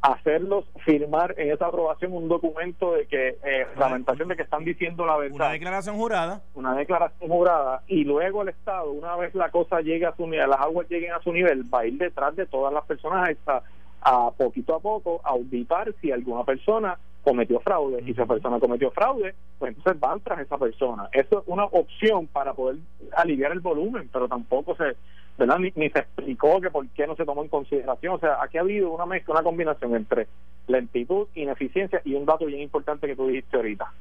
hacerlos 0.05 0.65
firmar 0.85 1.33
en 1.37 1.51
esa 1.51 1.65
aprobación 1.67 2.13
un 2.13 2.27
documento 2.27 2.93
de 2.93 3.07
que 3.07 3.37
eh, 3.43 3.67
lamentación 3.77 4.27
de 4.27 4.35
que 4.35 4.43
están 4.43 4.63
diciendo 4.63 5.05
la 5.05 5.17
verdad 5.17 5.35
una 5.35 5.51
declaración 5.51 5.95
jurada 5.95 6.41
una 6.53 6.75
declaración 6.75 7.29
jurada 7.29 7.81
y 7.87 8.03
luego 8.03 8.43
el 8.43 8.49
estado 8.49 8.91
una 8.91 9.15
vez 9.15 9.33
la 9.33 9.49
cosa 9.49 9.81
llegue 9.81 10.05
a 10.05 10.15
su 10.15 10.27
nivel 10.27 10.49
las 10.49 10.59
aguas 10.59 10.87
lleguen 10.89 11.11
a 11.11 11.21
su 11.21 11.33
nivel 11.33 11.63
va 11.73 11.79
a 11.79 11.85
ir 11.87 11.97
detrás 11.97 12.35
de 12.35 12.45
todas 12.45 12.71
las 12.71 12.85
personas 12.85 13.35
a, 13.47 13.63
a 14.05 14.29
poquito 14.29 14.75
a 14.75 14.79
poco 14.79 15.19
auditar 15.23 15.91
si 15.99 16.11
alguna 16.11 16.43
persona 16.43 16.97
cometió 17.23 17.59
fraude 17.59 18.01
y 18.01 18.05
si 18.05 18.11
esa 18.11 18.27
persona 18.27 18.59
cometió 18.59 18.91
fraude, 18.91 19.33
pues 19.57 19.75
entonces 19.75 19.99
van 19.99 20.19
tras 20.19 20.39
esa 20.41 20.59
persona. 20.59 21.09
Eso 21.11 21.39
es 21.39 21.43
una 21.47 21.65
opción 21.65 22.27
para 22.27 22.53
poder 22.53 22.77
aliviar 23.17 23.51
el 23.51 23.61
volumen, 23.61 24.07
pero 24.13 24.27
tampoco 24.27 24.75
se, 24.75 24.95
¿verdad? 25.39 25.57
Ni, 25.57 25.89
se 25.89 25.99
explicó 25.99 26.61
que 26.61 26.69
por 26.69 26.87
qué 26.89 27.07
no 27.07 27.15
se 27.15 27.25
tomó 27.25 27.41
en 27.41 27.49
consideración. 27.49 28.13
O 28.13 28.19
sea, 28.19 28.37
aquí 28.43 28.59
ha 28.59 28.61
habido 28.61 28.91
una 28.91 29.07
mezcla, 29.07 29.33
una 29.33 29.43
combinación 29.43 29.95
entre 29.95 30.27
lentitud, 30.67 31.27
ineficiencia 31.33 31.99
y 32.05 32.13
un 32.13 32.25
dato 32.25 32.45
bien 32.45 32.61
importante 32.61 33.07
que 33.07 33.15
tú 33.15 33.25
dijiste 33.25 33.57
ahorita. 33.57 33.91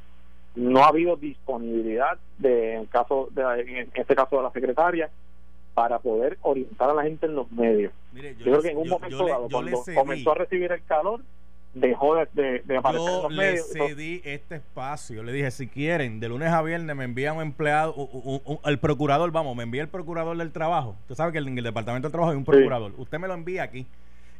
No 0.56 0.84
ha 0.84 0.88
habido 0.88 1.16
disponibilidad 1.16 2.18
de, 2.36 2.74
en, 2.74 2.86
caso 2.86 3.28
de, 3.30 3.42
en 3.80 3.90
este 3.94 4.14
caso 4.14 4.36
de 4.36 4.42
la 4.42 4.50
secretaria 4.50 5.08
para 5.74 5.98
poder 5.98 6.38
orientar 6.42 6.88
a 6.90 6.94
la 6.94 7.02
gente 7.02 7.26
en 7.26 7.34
los 7.34 7.50
medios. 7.50 7.92
yo, 8.14 8.22
creo 8.38 8.62
que 8.62 8.70
en 8.70 8.78
un 8.78 8.88
momento 8.88 9.26
dado, 9.26 9.48
cuando 9.50 9.82
comenzó 9.94 10.32
a 10.32 10.34
recibir 10.36 10.70
el 10.70 10.84
calor, 10.84 11.20
dejó 11.74 12.14
de, 12.14 12.62
de, 12.64 12.76
aparecer 12.76 13.08
yo 13.08 13.16
en 13.16 13.22
los 13.22 13.32
le 13.32 13.58
cedí 13.58 14.22
este 14.24 14.56
espacio. 14.56 15.22
Le 15.22 15.32
dije, 15.32 15.50
si 15.50 15.66
quieren, 15.66 16.20
de 16.20 16.28
lunes 16.28 16.48
a 16.50 16.62
viernes 16.62 16.94
me 16.94 17.04
envían 17.04 17.36
un 17.36 17.42
empleado, 17.42 17.94
el 18.64 18.78
procurador, 18.78 19.30
vamos, 19.32 19.56
me 19.56 19.64
envía 19.64 19.82
el 19.82 19.88
procurador 19.88 20.36
del 20.36 20.52
trabajo. 20.52 20.96
Usted 21.02 21.16
sabe 21.16 21.32
que 21.32 21.38
en 21.38 21.58
el 21.58 21.64
departamento 21.64 22.06
del 22.06 22.12
trabajo 22.12 22.30
hay 22.30 22.38
un 22.38 22.44
procurador. 22.44 22.92
Usted 22.96 23.18
me 23.18 23.26
lo 23.26 23.34
envía 23.34 23.64
aquí 23.64 23.86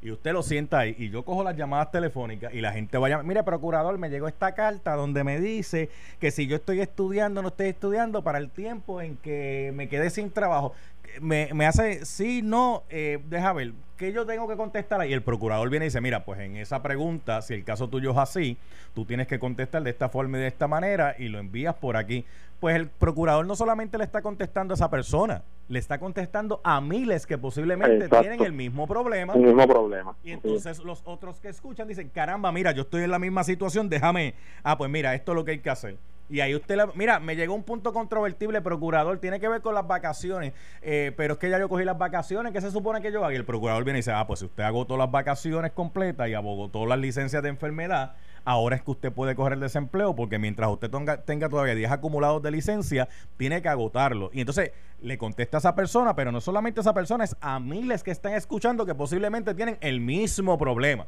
y 0.04 0.10
usted 0.10 0.34
lo 0.34 0.42
sienta 0.42 0.80
ahí 0.80 0.94
y 0.98 1.08
yo 1.08 1.24
cojo 1.24 1.42
las 1.42 1.56
llamadas 1.56 1.90
telefónicas 1.90 2.52
y 2.52 2.60
la 2.60 2.72
gente 2.72 2.98
va 2.98 3.06
a 3.06 3.10
llamar, 3.10 3.24
mire 3.24 3.42
procurador, 3.42 3.96
me 3.96 4.10
llegó 4.10 4.28
esta 4.28 4.54
carta 4.54 4.94
donde 4.96 5.24
me 5.24 5.40
dice 5.40 5.88
que 6.20 6.30
si 6.30 6.46
yo 6.46 6.56
estoy 6.56 6.80
estudiando, 6.80 7.40
no 7.40 7.48
estoy 7.48 7.68
estudiando 7.68 8.22
para 8.22 8.36
el 8.36 8.50
tiempo 8.50 9.00
en 9.00 9.16
que 9.16 9.72
me 9.74 9.88
quedé 9.88 10.10
sin 10.10 10.30
trabajo. 10.30 10.74
Me, 11.20 11.50
me 11.54 11.66
hace, 11.66 12.04
sí, 12.04 12.42
no, 12.42 12.82
eh, 12.90 13.20
deja 13.28 13.52
ver, 13.52 13.72
que 13.96 14.12
yo 14.12 14.26
tengo 14.26 14.48
que 14.48 14.56
contestar? 14.56 15.06
Y 15.06 15.12
el 15.12 15.22
procurador 15.22 15.70
viene 15.70 15.86
y 15.86 15.88
dice, 15.88 16.00
mira, 16.00 16.24
pues 16.24 16.40
en 16.40 16.56
esa 16.56 16.82
pregunta, 16.82 17.42
si 17.42 17.54
el 17.54 17.64
caso 17.64 17.88
tuyo 17.88 18.10
es 18.10 18.18
así, 18.18 18.56
tú 18.94 19.04
tienes 19.04 19.26
que 19.26 19.38
contestar 19.38 19.82
de 19.82 19.90
esta 19.90 20.08
forma 20.08 20.38
y 20.38 20.42
de 20.42 20.48
esta 20.48 20.66
manera 20.66 21.14
y 21.18 21.28
lo 21.28 21.38
envías 21.38 21.74
por 21.74 21.96
aquí. 21.96 22.24
Pues 22.60 22.76
el 22.76 22.88
procurador 22.88 23.46
no 23.46 23.56
solamente 23.56 23.98
le 23.98 24.04
está 24.04 24.22
contestando 24.22 24.72
a 24.72 24.76
esa 24.76 24.90
persona, 24.90 25.42
le 25.68 25.78
está 25.78 25.98
contestando 25.98 26.60
a 26.64 26.80
miles 26.80 27.26
que 27.26 27.36
posiblemente 27.36 28.08
tienen 28.08 28.42
el 28.42 28.52
mismo 28.52 28.86
problema. 28.86 29.34
El 29.34 29.42
mismo 29.42 29.66
problema. 29.66 30.16
Y 30.24 30.30
entonces 30.30 30.78
los 30.78 31.02
otros 31.04 31.40
que 31.40 31.48
escuchan 31.48 31.86
dicen, 31.86 32.08
caramba, 32.08 32.50
mira, 32.52 32.72
yo 32.72 32.82
estoy 32.82 33.04
en 33.04 33.10
la 33.10 33.18
misma 33.18 33.44
situación, 33.44 33.88
déjame, 33.88 34.34
ah, 34.62 34.78
pues 34.78 34.90
mira, 34.90 35.14
esto 35.14 35.32
es 35.32 35.36
lo 35.36 35.44
que 35.44 35.52
hay 35.52 35.58
que 35.58 35.70
hacer. 35.70 35.98
Y 36.30 36.40
ahí 36.40 36.54
usted, 36.54 36.78
mira, 36.94 37.20
me 37.20 37.36
llegó 37.36 37.54
un 37.54 37.64
punto 37.64 37.92
controvertible, 37.92 38.62
procurador, 38.62 39.18
tiene 39.18 39.38
que 39.40 39.48
ver 39.48 39.60
con 39.60 39.74
las 39.74 39.86
vacaciones, 39.86 40.54
eh, 40.80 41.12
pero 41.16 41.34
es 41.34 41.38
que 41.38 41.50
ya 41.50 41.58
yo 41.58 41.68
cogí 41.68 41.84
las 41.84 41.98
vacaciones, 41.98 42.52
¿qué 42.52 42.62
se 42.62 42.70
supone 42.70 43.02
que 43.02 43.12
yo 43.12 43.22
haga? 43.22 43.32
Y 43.34 43.36
el 43.36 43.44
procurador 43.44 43.84
viene 43.84 43.98
y 43.98 44.00
dice, 44.00 44.12
ah, 44.12 44.26
pues 44.26 44.40
si 44.40 44.46
usted 44.46 44.62
agotó 44.62 44.96
las 44.96 45.10
vacaciones 45.10 45.72
completas 45.72 46.28
y 46.28 46.34
abogó 46.34 46.86
las 46.86 46.98
licencias 46.98 47.42
de 47.42 47.50
enfermedad, 47.50 48.14
ahora 48.44 48.76
es 48.76 48.82
que 48.82 48.90
usted 48.92 49.12
puede 49.12 49.34
coger 49.34 49.54
el 49.54 49.60
desempleo, 49.60 50.16
porque 50.16 50.38
mientras 50.38 50.70
usted 50.70 50.90
tenga, 50.90 51.18
tenga 51.22 51.48
todavía 51.50 51.74
10 51.74 51.90
acumulados 51.90 52.42
de 52.42 52.50
licencia, 52.50 53.08
tiene 53.36 53.60
que 53.60 53.68
agotarlo. 53.68 54.30
Y 54.32 54.40
entonces 54.40 54.72
le 55.02 55.18
contesta 55.18 55.58
a 55.58 55.60
esa 55.60 55.74
persona, 55.74 56.16
pero 56.16 56.32
no 56.32 56.40
solamente 56.40 56.80
a 56.80 56.82
esa 56.82 56.94
persona, 56.94 57.24
es 57.24 57.36
a 57.42 57.60
miles 57.60 58.02
que 58.02 58.10
están 58.10 58.32
escuchando 58.32 58.86
que 58.86 58.94
posiblemente 58.94 59.54
tienen 59.54 59.76
el 59.82 60.00
mismo 60.00 60.56
problema. 60.56 61.06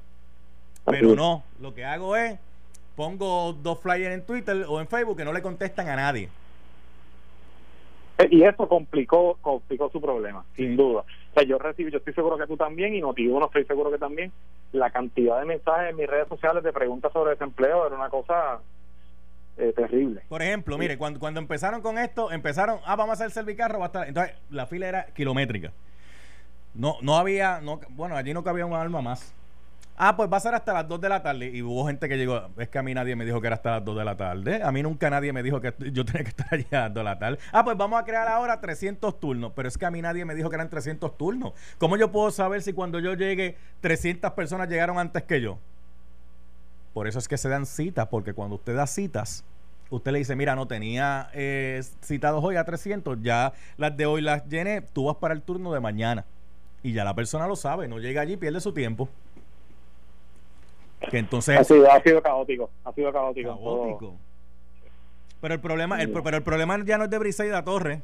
Pero 0.85 1.17
no, 1.17 1.43
lo 1.59 1.75
que 1.75 1.85
hago 1.85 2.17
es 2.17 2.39
pongo 2.97 3.53
dos 3.53 3.79
flyers 3.81 4.15
en 4.15 4.27
Twitter 4.27 4.65
o 4.69 4.81
en 4.81 4.89
Facebook 4.89 5.19
que 5.19 5.25
no 5.25 5.33
le 5.33 5.43
contestan 5.43 5.89
a 5.89 5.97
nadie. 5.97 6.29
Eh, 8.19 8.29
y 8.31 8.43
eso 8.43 8.67
complicó 8.67 9.37
complicó 9.43 9.91
su 9.91 10.01
problema, 10.01 10.45
sin 10.57 10.77
duda. 10.77 11.01
O 11.01 11.35
sea, 11.35 11.43
yo 11.45 11.59
recibí, 11.59 11.91
yo 11.91 11.99
estoy 11.99 12.15
seguro 12.15 12.39
que 12.39 12.47
tú 12.47 12.57
también, 12.57 12.95
y 12.95 13.01
no 13.01 13.11
estoy 13.11 13.65
seguro 13.67 13.91
que 13.91 13.99
también, 13.99 14.33
la 14.73 14.91
cantidad 14.91 15.39
de 15.39 15.45
mensajes 15.45 15.91
en 15.91 15.97
mis 15.97 16.07
redes 16.07 16.29
sociales 16.29 16.65
de 16.65 16.73
preguntas 16.73 17.13
sobre 17.13 17.33
desempleo 17.33 17.87
era 17.87 17.95
una 17.95 18.09
cosa 18.09 18.61
eh, 19.59 19.73
terrible. 19.77 20.23
Por 20.29 20.41
ejemplo, 20.41 20.79
mire, 20.79 20.97
cuando, 20.97 21.21
cuando 21.21 21.41
empezaron 21.41 21.83
con 21.83 21.99
esto, 21.99 22.33
empezaron, 22.33 22.79
ah, 22.87 22.97
vamos 22.97 23.11
a 23.11 23.25
hacer 23.25 23.31
servicarro, 23.31 23.79
va 23.79 23.85
a 23.85 23.89
estar. 23.89 24.09
Entonces, 24.09 24.35
la 24.51 24.67
fila 24.67 24.89
era 24.89 25.07
kilométrica. 25.15 25.73
No, 26.75 26.97
no 27.03 27.17
había, 27.17 27.61
no, 27.61 27.81
bueno, 27.91 28.17
allí 28.17 28.33
no 28.33 28.43
cabía 28.43 28.67
un 28.67 28.75
alma 28.75 29.03
más. 29.03 29.35
Ah, 29.99 30.15
pues 30.15 30.31
va 30.31 30.37
a 30.37 30.41
ser 30.41 30.55
hasta 30.55 30.75
las 30.75 30.87
2 30.87 31.01
de 31.01 31.09
la 31.09 31.23
tarde. 31.23 31.51
Y 31.55 31.63
hubo 31.63 31.87
gente 31.87 32.09
que 32.09 32.19
llegó. 32.19 32.51
Es 32.59 32.69
que 32.69 32.79
a 32.79 32.83
mí 32.83 32.93
nadie 32.93 33.17
me 33.17 33.25
dijo 33.25 33.41
que 33.41 33.47
era 33.47 33.57
hasta 33.57 33.71
las 33.73 33.85
2 33.85 33.97
de 33.97 34.05
la 34.05 34.17
tarde. 34.17 34.63
A 34.63 34.71
mí 34.71 34.83
nunca 34.83 35.09
nadie 35.09 35.33
me 35.33 35.43
dijo 35.43 35.61
que 35.61 35.73
yo 35.91 36.05
tenía 36.05 36.23
que 36.23 36.31
estar 36.31 36.53
allá 36.53 36.67
a 36.71 36.89
las 36.89 36.95
2 36.95 37.01
de 37.01 37.05
la 37.05 37.19
tarde. 37.19 37.39
Ah, 37.51 37.65
pues 37.65 37.77
vamos 37.79 37.99
a 38.01 38.05
crear 38.05 38.29
ahora 38.29 38.61
300 38.61 39.19
turnos. 39.19 39.53
Pero 39.57 39.69
es 39.69 39.79
que 39.79 39.87
a 39.87 39.91
mí 39.91 40.03
nadie 40.03 40.25
me 40.27 40.35
dijo 40.35 40.51
que 40.51 40.57
eran 40.57 40.69
300 40.69 41.17
turnos. 41.17 41.55
¿Cómo 41.79 41.97
yo 41.97 42.13
puedo 42.13 42.31
saber 42.31 42.61
si 42.61 42.75
cuando 42.75 42.99
yo 42.99 43.15
llegue 43.15 43.57
300 43.81 44.33
personas 44.33 44.69
llegaron 44.69 44.99
antes 44.99 45.23
que 45.23 45.41
yo? 45.41 45.59
Por 46.93 47.09
eso 47.09 47.19
es 47.19 47.27
que 47.27 47.39
se 47.39 47.49
dan 47.49 47.65
citas. 47.65 48.07
Porque 48.09 48.35
cuando 48.35 48.57
usted 48.57 48.77
da 48.77 48.87
citas, 48.87 49.45
usted 49.89 50.13
le 50.13 50.19
dice, 50.19 50.37
mira, 50.37 50.55
no 50.55 50.67
tenía 50.67 51.31
eh, 51.33 51.83
citados 52.03 52.45
hoy 52.45 52.57
a 52.57 52.65
300. 52.65 53.19
Ya 53.23 53.55
las 53.79 53.97
de 53.97 54.05
hoy 54.05 54.21
las 54.21 54.47
llené. 54.47 54.83
Tú 54.83 55.07
vas 55.07 55.17
para 55.17 55.33
el 55.33 55.41
turno 55.41 55.73
de 55.73 55.81
mañana. 55.81 56.27
Y 56.83 56.93
ya 56.93 57.03
la 57.03 57.15
persona 57.15 57.47
lo 57.47 57.57
sabe. 57.57 57.89
No 57.89 57.99
llega 57.99 58.21
allí, 58.21 58.37
pierde 58.37 58.61
su 58.61 58.75
tiempo. 58.75 59.09
Que 61.11 61.19
entonces 61.19 61.59
ha 61.59 61.65
sido, 61.65 61.91
ha 61.91 62.01
sido 62.01 62.23
caótico, 62.23 62.71
ha 62.85 62.93
sido 62.93 63.13
caótico. 63.13 63.49
caótico. 63.51 64.17
Pero 65.41 65.55
el 65.55 65.61
problema, 65.61 66.01
el, 66.03 66.11
pero 66.11 66.37
el 66.37 66.43
problema 66.43 66.83
ya 66.85 66.99
no 66.99 67.05
es 67.05 67.11
de 67.11 67.19
Briseida 67.19 67.63
Torres. 67.65 68.01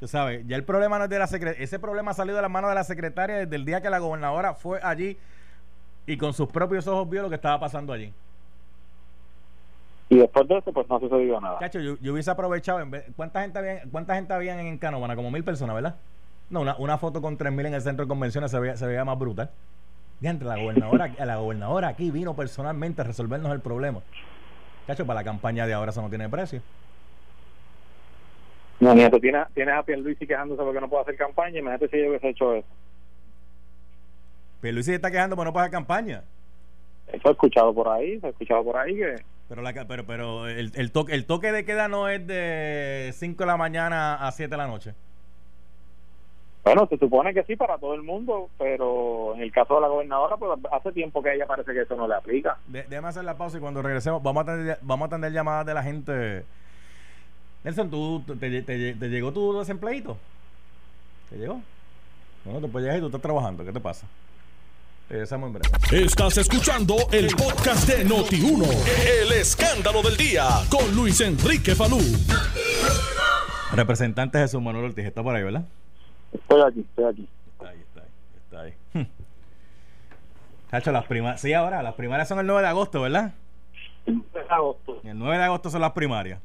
Tú 0.00 0.08
sabes, 0.08 0.46
ya 0.46 0.56
el 0.56 0.64
problema 0.64 0.98
no 0.98 1.04
es 1.04 1.10
de 1.10 1.18
la 1.18 1.26
secretaria. 1.26 1.62
Ese 1.62 1.78
problema 1.78 2.12
ha 2.12 2.14
salido 2.14 2.36
de 2.36 2.42
las 2.42 2.50
manos 2.50 2.70
de 2.70 2.74
la 2.74 2.84
secretaria 2.84 3.36
desde 3.36 3.56
el 3.56 3.64
día 3.64 3.80
que 3.80 3.90
la 3.90 3.98
gobernadora 3.98 4.54
fue 4.54 4.80
allí 4.82 5.16
y 6.06 6.16
con 6.16 6.32
sus 6.32 6.48
propios 6.48 6.86
ojos 6.86 7.08
vio 7.08 7.22
lo 7.22 7.28
que 7.28 7.36
estaba 7.36 7.58
pasando 7.60 7.92
allí. 7.92 8.12
Y 10.10 10.18
después 10.18 10.46
de 10.46 10.58
eso, 10.58 10.72
pues 10.72 10.88
no 10.88 11.00
sucedió 11.00 11.40
nada. 11.40 11.58
Cacho, 11.58 11.80
yo, 11.80 12.12
hubiese 12.12 12.30
aprovechado. 12.30 12.80
En 12.80 12.90
vez, 12.90 13.04
¿cuánta, 13.16 13.42
gente 13.42 13.58
había, 13.58 13.82
¿Cuánta 13.90 14.14
gente 14.14 14.32
había 14.32 14.60
en 14.60 14.78
Canóvana? 14.78 15.16
Como 15.16 15.30
mil 15.30 15.42
personas, 15.42 15.74
¿verdad? 15.74 15.96
No, 16.50 16.60
una, 16.60 16.76
una 16.76 16.98
foto 16.98 17.22
con 17.22 17.36
tres 17.36 17.52
mil 17.52 17.66
en 17.66 17.74
el 17.74 17.80
centro 17.80 18.04
de 18.04 18.08
convenciones 18.08 18.50
se 18.50 18.60
veía, 18.60 18.76
se 18.76 18.86
veía 18.86 19.04
más 19.04 19.18
brutal 19.18 19.50
la 20.20 20.56
gobernadora, 20.56 21.12
la 21.18 21.36
gobernadora 21.36 21.88
aquí 21.88 22.10
vino 22.10 22.34
personalmente 22.34 23.02
a 23.02 23.04
resolvernos 23.04 23.52
el 23.52 23.60
problema. 23.60 24.00
Cacho, 24.86 25.06
para 25.06 25.20
la 25.20 25.24
campaña 25.24 25.66
de 25.66 25.74
ahora 25.74 25.90
eso 25.90 26.02
no 26.02 26.08
tiene 26.08 26.28
precio. 26.28 26.60
No, 28.80 28.94
nieto, 28.94 29.20
tienes, 29.20 29.46
tienes 29.54 29.74
a 29.74 29.82
Pierluisi 29.82 30.26
quejándose 30.26 30.62
porque 30.62 30.80
no 30.80 30.88
puede 30.88 31.02
hacer 31.02 31.16
campaña. 31.16 31.58
Imagínate 31.58 31.88
si 31.88 32.02
yo 32.02 32.08
hubiese 32.08 32.28
hecho 32.28 32.54
eso. 32.54 32.68
Pierluisi 34.60 34.92
está 34.92 35.10
quejando 35.10 35.36
porque 35.36 35.46
no 35.46 35.52
puede 35.52 35.66
hacer 35.66 35.72
campaña. 35.72 36.22
Eso 37.08 37.28
he 37.28 37.32
escuchado 37.32 37.72
por 37.74 37.88
ahí, 37.88 38.18
he 38.22 38.28
escuchado 38.28 38.64
por 38.64 38.76
ahí 38.76 38.96
que... 38.96 39.16
Pero, 39.48 39.60
la, 39.60 39.72
pero, 39.86 40.06
pero 40.06 40.48
el, 40.48 40.72
el, 40.74 40.90
toque, 40.90 41.14
el 41.14 41.26
toque 41.26 41.52
de 41.52 41.66
queda 41.66 41.86
no 41.86 42.08
es 42.08 42.26
de 42.26 43.10
5 43.12 43.42
de 43.42 43.46
la 43.46 43.58
mañana 43.58 44.26
a 44.26 44.32
7 44.32 44.50
de 44.50 44.56
la 44.56 44.66
noche. 44.66 44.94
Bueno, 46.64 46.86
se 46.88 46.96
supone 46.96 47.34
que 47.34 47.44
sí 47.44 47.56
para 47.56 47.76
todo 47.78 47.94
el 47.94 48.02
mundo, 48.02 48.48
pero 48.58 49.34
en 49.34 49.42
el 49.42 49.52
caso 49.52 49.74
de 49.74 49.82
la 49.82 49.88
gobernadora, 49.88 50.36
pues 50.36 50.52
hace 50.72 50.92
tiempo 50.92 51.22
que 51.22 51.34
ella 51.34 51.46
parece 51.46 51.72
que 51.72 51.82
eso 51.82 51.94
no 51.94 52.08
le 52.08 52.14
aplica. 52.14 52.58
déjame 52.66 53.08
hacer 53.08 53.24
la 53.24 53.36
pausa 53.36 53.58
y 53.58 53.60
cuando 53.60 53.82
regresemos 53.82 54.22
vamos 54.22 54.48
a 54.48 54.52
atender, 54.52 54.78
vamos 54.80 55.04
a 55.04 55.08
atender 55.08 55.32
llamadas 55.32 55.66
de 55.66 55.74
la 55.74 55.82
gente 55.82 56.44
Nelson, 57.64 57.90
¿tú, 57.90 58.22
te, 58.38 58.62
te, 58.62 58.94
te 58.94 59.08
llegó 59.08 59.32
tu 59.32 59.58
desempleito? 59.58 60.18
¿Te 61.30 61.38
llegó? 61.38 61.62
Bueno, 62.44 62.60
te 62.60 62.68
puedes 62.68 62.84
llegar 62.84 62.98
y 62.98 63.00
tú 63.00 63.06
estás 63.06 63.22
trabajando. 63.22 63.64
¿Qué 63.64 63.72
te 63.72 63.80
pasa? 63.80 64.06
Regresamos 65.08 65.46
en 65.46 65.54
breve. 65.54 66.04
Estás 66.04 66.36
escuchando 66.36 66.94
el 67.10 67.28
podcast 67.28 67.88
de 67.88 68.06
Noti1. 68.06 68.66
El 69.22 69.32
escándalo 69.32 70.02
del 70.02 70.14
día 70.18 70.44
con 70.70 70.94
Luis 70.94 71.22
Enrique 71.22 71.74
Falú. 71.74 72.00
Representante 73.72 74.38
Jesús 74.38 74.60
Manuel 74.60 74.86
Ortiz, 74.86 75.06
está 75.06 75.22
por 75.22 75.34
ahí, 75.34 75.42
¿verdad? 75.42 75.64
Estoy 76.34 76.62
aquí, 76.62 76.80
estoy 76.80 77.04
aquí. 77.04 77.28
Está 77.52 77.68
ahí, 77.68 77.80
está 77.80 78.00
ahí, 78.00 78.08
está 78.36 78.60
ahí. 78.98 79.08
Chacho, 80.70 80.92
las 80.92 81.06
primarias. 81.06 81.40
Sí, 81.40 81.52
ahora, 81.52 81.82
las 81.82 81.94
primarias 81.94 82.28
son 82.28 82.40
el 82.40 82.46
9 82.46 82.62
de 82.62 82.68
agosto, 82.68 83.00
¿verdad? 83.02 83.32
El 84.06 84.16
9 84.16 84.28
de 84.32 84.54
agosto. 84.54 85.00
El 85.04 85.18
9 85.18 85.38
de 85.38 85.44
agosto 85.44 85.70
son 85.70 85.80
las 85.80 85.92
primarias. 85.92 86.40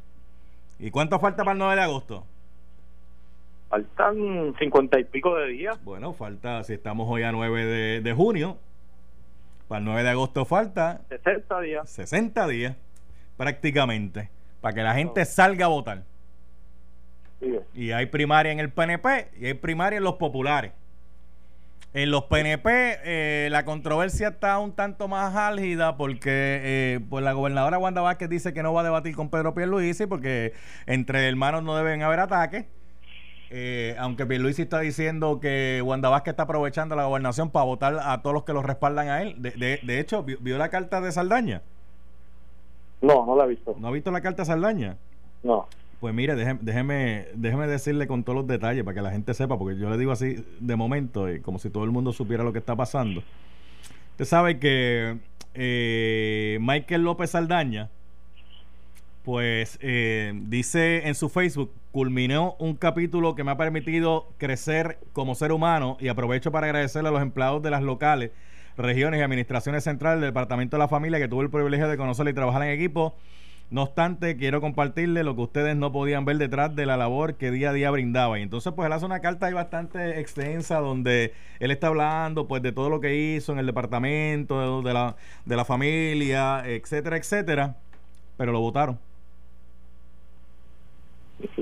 ¿Y 0.78 0.92
cuánto 0.92 1.20
falta 1.20 1.44
para 1.44 1.54
el 1.54 1.58
9 1.58 1.76
de 1.76 1.82
agosto? 1.82 2.26
Faltan 3.70 4.56
cincuenta 4.58 5.00
y 5.00 5.04
pico 5.04 5.36
de 5.36 5.48
días. 5.48 5.84
Bueno, 5.84 6.14
falta, 6.14 6.64
si 6.64 6.74
estamos 6.74 7.08
hoy 7.10 7.24
a 7.24 7.32
9 7.32 7.66
de, 7.66 8.02
de 8.02 8.14
junio, 8.14 8.58
para 9.68 9.80
el 9.80 9.86
9 9.86 10.04
de 10.04 10.10
agosto 10.10 10.46
falta 10.46 11.02
60 11.10 11.62
días. 11.62 11.90
60 11.90 12.48
días, 12.48 12.76
prácticamente, 13.38 14.30
para 14.62 14.74
que 14.74 14.82
la 14.82 14.94
gente 14.96 15.26
salga 15.26 15.66
a 15.66 15.70
votar. 15.70 16.04
Sí, 17.40 17.58
Y 17.74 17.92
hay 17.92 18.06
primaria 18.08 18.52
en 18.52 18.60
el 18.60 18.70
PNP 18.72 19.30
y 19.40 19.46
hay 19.48 19.54
primaria 19.54 19.98
en 19.98 20.04
los 20.04 20.16
populares. 20.16 20.72
En 21.94 22.12
los 22.12 22.26
PNP 22.26 22.70
eh, 23.04 23.48
la 23.50 23.66
controversia 23.66 24.28
está 24.28 24.60
un 24.60 24.74
tanto 24.74 25.08
más 25.08 25.36
álgida 25.36 25.98
porque 25.98 26.30
eh, 26.64 27.00
pues 27.10 27.24
la 27.24 27.32
gobernadora 27.34 27.80
Wanda 27.80 28.02
Vázquez 28.02 28.30
dice 28.30 28.54
que 28.54 28.62
no 28.62 28.74
va 28.74 28.82
a 28.82 28.84
debatir 28.84 29.16
con 29.16 29.30
Pedro 29.30 29.56
Pierluisi 29.56 30.06
porque 30.06 30.54
entre 30.86 31.28
hermanos 31.28 31.64
no 31.64 31.76
deben 31.76 32.04
haber 32.04 32.20
ataques. 32.20 32.66
Eh, 33.52 33.96
aunque 33.98 34.28
Pierluisi 34.28 34.62
está 34.62 34.80
diciendo 34.80 35.40
que 35.40 35.82
Wanda 35.84 36.10
Vázquez 36.10 36.34
está 36.34 36.44
aprovechando 36.44 36.96
la 36.96 37.06
gobernación 37.06 37.50
para 37.50 37.66
votar 37.66 37.98
a 38.04 38.22
todos 38.22 38.36
los 38.36 38.44
que 38.44 38.54
lo 38.54 38.62
respaldan 38.62 39.08
a 39.10 39.24
él. 39.24 39.36
De, 39.42 39.50
de- 39.52 39.80
de 39.82 40.00
hecho, 40.00 40.22
¿vio, 40.22 40.38
vio 40.42 40.60
la 40.60 40.70
carta 40.70 41.02
de 41.02 41.12
Saldaña? 41.12 41.64
No, 43.02 43.26
no 43.26 43.36
la 43.36 43.46
he 43.46 43.48
visto. 43.48 43.76
¿No 43.80 43.88
ha 43.88 43.92
visto 43.92 44.12
la 44.12 44.22
carta 44.22 44.44
de 44.44 44.46
Saldaña? 44.46 44.98
No. 45.42 45.68
Pues 46.00 46.14
mire, 46.14 46.36
déjeme, 46.36 47.28
déjeme, 47.34 47.68
decirle 47.68 48.08
con 48.08 48.24
todos 48.24 48.38
los 48.38 48.48
detalles 48.48 48.84
para 48.86 48.96
que 48.96 49.02
la 49.02 49.12
gente 49.12 49.34
sepa, 49.34 49.58
porque 49.58 49.78
yo 49.78 49.90
le 49.90 49.98
digo 49.98 50.14
así 50.14 50.46
de 50.60 50.76
momento, 50.78 51.28
eh, 51.28 51.42
como 51.42 51.60
si 51.60 51.70
todo 51.70 51.84
el 51.84 51.92
mundo 51.92 52.14
supiera 52.14 52.44
lo 52.44 52.54
que 52.54 52.60
está 52.60 52.76
pasando. 52.76 53.22
Usted 54.12 54.26
sabe 54.26 54.60
que 54.60 55.18
eh, 55.54 56.58
Michael 56.62 57.04
López 57.04 57.32
Saldaña, 57.32 57.90
pues 59.24 59.78
eh, 59.82 60.32
dice 60.44 61.08
en 61.08 61.16
su 61.16 61.28
Facebook, 61.28 61.72
culminó 61.92 62.56
un 62.60 62.76
capítulo 62.76 63.36
que 63.36 63.44
me 63.44 63.52
ha 63.52 63.58
permitido 63.58 64.28
crecer 64.38 65.00
como 65.12 65.36
ser 65.36 65.52
humano 65.52 65.98
y 66.00 66.08
aprovecho 66.08 66.50
para 66.50 66.68
agradecerle 66.68 67.10
a 67.10 67.12
los 67.12 67.22
empleados 67.22 67.62
de 67.62 67.72
las 67.72 67.84
locales, 67.84 68.32
regiones 68.78 69.20
y 69.20 69.24
administraciones 69.24 69.84
centrales 69.84 70.22
del 70.22 70.30
Departamento 70.30 70.78
de 70.78 70.80
la 70.80 70.88
Familia 70.88 71.20
que 71.20 71.28
tuve 71.28 71.44
el 71.44 71.50
privilegio 71.50 71.90
de 71.90 71.98
conocer 71.98 72.26
y 72.30 72.34
trabajar 72.34 72.64
en 72.64 72.70
equipo. 72.70 73.16
No 73.72 73.84
obstante, 73.84 74.36
quiero 74.36 74.62
compartirle 74.62 75.24
lo 75.24 75.36
que 75.36 75.42
ustedes 75.42 75.76
no 75.76 75.92
podían 75.92 76.26
ver 76.26 76.38
detrás 76.38 76.76
de 76.76 76.88
la 76.88 76.98
labor 76.98 77.36
que 77.36 77.52
día 77.52 77.70
a 77.70 77.74
día 77.74 77.92
brindaba. 77.92 78.40
Y 78.40 78.42
entonces, 78.42 78.74
pues 78.74 78.88
él 78.88 78.94
hace 78.94 79.06
una 79.06 79.20
carta 79.20 79.46
ahí 79.46 79.54
bastante 79.54 80.20
extensa 80.20 80.80
donde 80.80 81.34
él 81.60 81.70
está 81.70 81.88
hablando 81.88 82.48
pues 82.48 82.64
de 82.64 82.72
todo 82.72 82.90
lo 82.90 83.00
que 83.00 83.16
hizo 83.16 83.52
en 83.52 83.60
el 83.60 83.68
departamento, 83.68 84.82
de 84.82 84.94
la, 84.94 85.16
de 85.46 85.56
la 85.56 85.66
familia, 85.66 86.64
etcétera, 86.66 87.18
etcétera. 87.18 87.76
Pero 88.38 88.52
lo 88.52 88.60
votaron. 88.60 88.98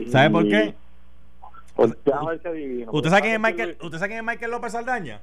¿Sabe 0.07 0.29
por 0.29 0.47
qué? 0.47 0.75
Pues. 1.75 1.91
¿Usted 2.87 3.09
sabe 3.09 3.21
quién 3.21 3.33
es 3.33 3.39
Michael, 3.39 3.77
¿usted 3.81 3.99
sabe 3.99 4.09
quién 4.09 4.19
es 4.19 4.25
Michael 4.25 4.51
López 4.51 4.71
Saldaña? 4.71 5.21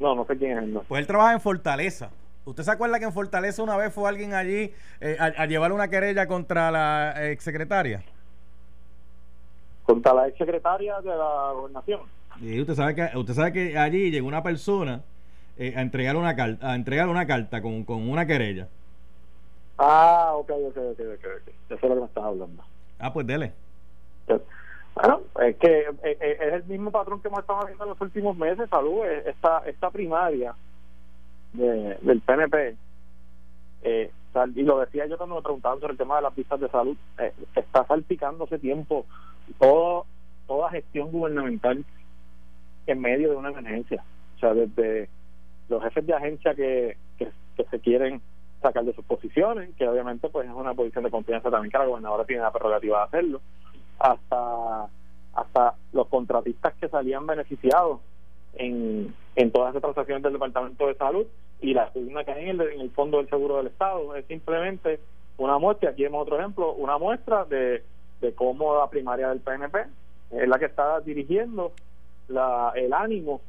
No, 0.00 0.14
no 0.14 0.26
sé 0.26 0.36
quién 0.36 0.58
es. 0.58 0.68
No. 0.68 0.82
Pues 0.82 1.00
él 1.00 1.06
trabaja 1.06 1.32
en 1.32 1.40
Fortaleza. 1.40 2.10
¿Usted 2.46 2.62
se 2.62 2.70
acuerda 2.70 3.00
que 3.00 3.04
en 3.04 3.12
Fortaleza 3.12 3.60
una 3.60 3.76
vez 3.76 3.92
fue 3.92 4.08
alguien 4.08 4.32
allí 4.32 4.72
eh, 5.00 5.16
a, 5.18 5.24
a 5.24 5.46
llevar 5.46 5.72
una 5.72 5.88
querella 5.88 6.28
contra 6.28 6.70
la 6.70 7.30
exsecretaria? 7.30 8.04
Contra 9.82 10.14
la 10.14 10.28
ex 10.28 10.38
secretaria 10.38 11.00
de 11.00 11.08
la 11.08 11.52
gobernación. 11.52 12.00
Y 12.40 12.60
usted 12.60 12.74
sabe 12.74 12.94
que 12.94 13.10
usted 13.16 13.34
sabe 13.34 13.52
que 13.52 13.76
allí 13.76 14.12
llegó 14.12 14.28
una 14.28 14.44
persona 14.44 15.02
eh, 15.58 15.74
a 15.76 15.80
entregar 15.80 16.14
una 16.14 16.36
carta, 16.36 16.70
a 16.70 16.76
entregar 16.76 17.08
una 17.08 17.26
carta 17.26 17.60
con, 17.60 17.84
con 17.84 18.08
una 18.08 18.26
querella. 18.26 18.68
Ah, 19.76 20.30
ok, 20.34 20.50
ok, 20.50 20.76
ok, 20.76 21.00
ok. 21.00 21.24
ok. 21.24 21.48
Eso 21.48 21.74
es 21.74 21.82
lo 21.82 21.94
que 21.94 22.00
me 22.00 22.06
estás 22.06 22.24
hablando. 22.24 22.62
Ah, 23.00 23.12
pues 23.12 23.26
dele. 23.26 23.52
Bueno, 24.94 25.20
es 25.42 25.56
que 25.56 25.80
eh, 26.04 26.38
es 26.40 26.52
el 26.52 26.64
mismo 26.64 26.92
patrón 26.92 27.20
que 27.20 27.26
hemos 27.26 27.40
estado 27.40 27.66
viendo 27.66 27.84
en 27.84 27.90
los 27.90 28.00
últimos 28.00 28.36
meses, 28.36 28.68
salud. 28.70 29.04
Esta, 29.04 29.62
esta 29.66 29.90
primaria 29.90 30.54
de, 31.56 31.98
del 32.02 32.20
PNP, 32.20 32.76
eh, 33.82 34.10
y 34.54 34.62
lo 34.62 34.80
decía 34.80 35.06
yo 35.06 35.16
cuando 35.16 35.36
me 35.36 35.42
preguntaban 35.42 35.80
sobre 35.80 35.92
el 35.92 35.98
tema 35.98 36.16
de 36.16 36.22
las 36.22 36.34
pistas 36.34 36.60
de 36.60 36.68
salud, 36.68 36.96
eh, 37.18 37.32
está 37.54 37.86
salpicando 37.86 38.44
hace 38.44 38.58
tiempo 38.58 39.06
todo, 39.58 40.04
toda 40.46 40.70
gestión 40.70 41.10
gubernamental 41.10 41.84
en 42.86 43.00
medio 43.00 43.30
de 43.30 43.36
una 43.36 43.50
emergencia. 43.50 44.04
O 44.36 44.38
sea, 44.38 44.52
desde 44.52 45.08
los 45.68 45.82
jefes 45.82 46.06
de 46.06 46.14
agencia 46.14 46.54
que, 46.54 46.96
que, 47.18 47.30
que 47.56 47.64
se 47.64 47.80
quieren 47.80 48.20
sacar 48.60 48.84
de 48.84 48.92
sus 48.94 49.04
posiciones, 49.04 49.74
que 49.76 49.88
obviamente 49.88 50.28
pues 50.28 50.46
es 50.46 50.54
una 50.54 50.74
posición 50.74 51.04
de 51.04 51.10
confianza 51.10 51.50
también 51.50 51.70
que 51.70 51.78
la 51.78 51.86
gobernadora 51.86 52.24
tiene 52.24 52.42
la 52.42 52.52
prerrogativa 52.52 52.98
de 52.98 53.04
hacerlo, 53.04 53.40
hasta 53.98 54.88
hasta 55.34 55.74
los 55.92 56.08
contratistas 56.08 56.74
que 56.74 56.88
salían 56.88 57.26
beneficiados 57.26 58.00
en, 58.58 59.14
en 59.34 59.50
todas 59.50 59.70
esas 59.70 59.82
transacciones 59.82 60.22
del 60.22 60.34
Departamento 60.34 60.86
de 60.86 60.94
Salud 60.94 61.26
y 61.60 61.74
la 61.74 61.90
columna 61.90 62.24
que 62.24 62.32
hay 62.32 62.50
en 62.50 62.60
el, 62.60 62.72
en 62.72 62.80
el 62.80 62.90
Fondo 62.90 63.18
del 63.18 63.28
Seguro 63.28 63.56
del 63.58 63.68
Estado. 63.68 64.14
Es 64.14 64.26
simplemente 64.26 65.00
una 65.38 65.58
muestra, 65.58 65.90
aquí 65.90 66.02
vemos 66.02 66.22
otro 66.22 66.38
ejemplo, 66.38 66.72
una 66.74 66.98
muestra 66.98 67.44
de, 67.44 67.82
de 68.20 68.34
cómo 68.34 68.76
la 68.76 68.88
primaria 68.88 69.28
del 69.28 69.40
PNP 69.40 69.78
es 70.32 70.48
la 70.48 70.58
que 70.58 70.66
está 70.66 71.00
dirigiendo 71.00 71.72
la, 72.28 72.72
el 72.74 72.92
ánimo 72.92 73.40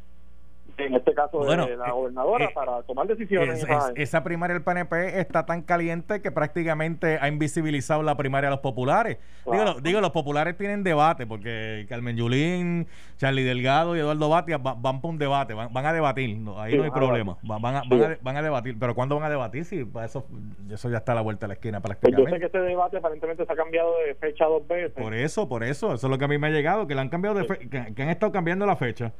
en 0.77 0.93
este 0.95 1.13
caso 1.13 1.39
Bueno, 1.39 1.65
de 1.65 1.75
la 1.77 1.91
gobernadora 1.91 2.45
eh, 2.45 2.49
para 2.53 2.83
tomar 2.83 3.07
decisiones 3.07 3.57
Es- 3.57 3.63
esa 3.63 3.77
es- 3.77 3.83
área. 3.85 4.03
esa 4.03 4.23
primaria 4.23 4.53
del 4.53 4.63
PNP 4.63 5.19
está 5.19 5.45
tan 5.45 5.61
caliente 5.63 6.21
que 6.21 6.31
prácticamente 6.31 7.17
ha 7.19 7.27
invisibilizado 7.27 8.03
la 8.03 8.15
primaria 8.15 8.49
de 8.49 8.55
los 8.55 8.59
populares. 8.61 9.17
Digo, 9.45 9.51
Claro. 9.55 9.73
lo- 9.73 9.79
digo, 9.81 10.01
los 10.01 10.11
populares 10.11 10.55
tienen 10.57 10.83
debate 10.83 11.25
porque 11.25 11.85
Carmen 11.89 12.15
Yulín, 12.17 12.87
Charlie 13.17 13.43
Delgado 13.43 13.95
y 13.95 13.99
Eduardo 13.99 14.29
Batia 14.29 14.57
va- 14.57 14.75
van 14.77 15.01
para 15.01 15.09
un 15.11 15.17
debate, 15.17 15.53
van, 15.53 15.73
van 15.73 15.85
a 15.85 15.93
debatir. 15.93 16.37
no, 16.37 16.59
ahí 16.61 16.71
Sí, 16.73 16.77
no 16.77 16.83
hay 16.83 16.89
van 16.89 16.99
problema. 16.99 17.37
Va- 17.49 17.57
Van 17.59 17.75
a, 17.77 17.81
Sí. 17.81 17.89
van, 17.89 18.03
a, 18.03 18.17
van 18.21 18.37
a 18.37 18.41
debatir. 18.41 18.77
Pero 18.79 18.93
¿cuándo 18.93 19.15
van 19.15 19.23
a 19.25 19.29
debatir? 19.29 19.65
Si 19.65 19.87
eso, 20.03 20.25
eso 20.71 20.89
ya 20.89 20.97
está 20.97 21.13
a 21.13 21.15
la 21.15 21.21
vuelta 21.21 21.45
de 21.45 21.49
la 21.49 21.53
esquina 21.55 21.79
Pues 21.81 21.93
yo 21.95 21.99
prácticamente. 21.99 22.31
sé 22.31 22.39
que 22.39 22.45
este 22.45 22.59
debate 22.59 22.97
aparentemente 22.97 23.45
se 23.45 23.51
ha 23.51 23.55
cambiado 23.55 23.91
de 24.05 24.13
fecha 24.15 24.45
dos 24.45 24.67
veces. 24.67 24.91
Por 25.01 25.13
eso, 25.13 25.47
por 25.49 25.63
eso, 25.63 25.93
eso 25.93 26.07
es 26.07 26.11
lo 26.11 26.17
que 26.17 26.25
a 26.25 26.27
mí 26.27 26.37
me 26.37 26.47
ha 26.47 26.51
llegado, 26.51 26.85
que 26.87 26.93
le 26.93 27.01
han 27.01 27.09
cambiado 27.09 27.37
de 27.37 27.45
fe- 27.45 27.67
que, 27.69 27.93
que 27.95 28.03
han 28.03 28.09
estado 28.09 28.31
cambiando 28.31 28.65
la 28.65 28.75
fecha. 28.75 29.11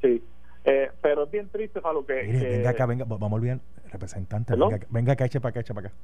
Sí, 0.00 0.22
eh, 0.64 0.90
pero 1.02 1.24
es 1.24 1.30
bien 1.30 1.48
triste, 1.48 1.80
Falo, 1.80 2.04
que... 2.06 2.22
Mire, 2.24 2.38
que- 2.40 2.48
venga 2.56 2.70
acá, 2.70 2.86
venga, 2.86 3.04
vamos 3.06 3.30
a 3.30 3.34
olvidar, 3.34 3.58
representante, 3.90 4.54
venga, 4.56 4.76
acá, 4.76 4.86
venga 4.90 5.12
acá, 5.12 5.24
eche 5.26 5.40
para 5.40 5.50
acá, 5.50 5.60
eche 5.60 5.74
para 5.74 5.88
acá. 5.88 5.96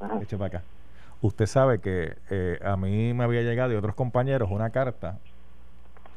Ajá. 0.00 0.18
Eche 0.22 0.36
para 0.36 0.46
acá. 0.58 0.62
Usted 1.20 1.46
sabe 1.46 1.78
que 1.80 2.14
eh, 2.30 2.58
a 2.62 2.76
mí 2.76 3.14
me 3.14 3.24
había 3.24 3.42
llegado 3.42 3.72
y 3.72 3.76
otros 3.76 3.94
compañeros 3.94 4.50
una 4.50 4.70
carta 4.70 5.18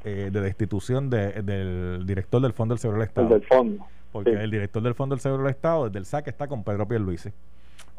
eh, 0.03 0.29
de 0.31 0.41
destitución 0.41 1.09
de- 1.09 1.41
del 1.43 2.05
director 2.05 2.41
del 2.41 2.53
Fondo 2.53 2.73
del 2.75 2.79
Seguro 2.79 2.99
del 2.99 3.03
el 3.03 3.09
Estado. 3.09 3.29
del 3.29 3.43
fondo. 3.45 3.85
Porque 4.11 4.31
sí. 4.31 4.37
el 4.37 4.51
director 4.51 4.81
del 4.81 4.95
Fondo 4.95 5.15
del 5.15 5.21
Seguro 5.21 5.43
del 5.43 5.51
Estado, 5.51 5.85
desde 5.85 5.99
el 5.99 6.05
saque, 6.05 6.29
está 6.29 6.47
con 6.47 6.63
Pedro 6.63 6.87
Pierluisi. 6.87 7.29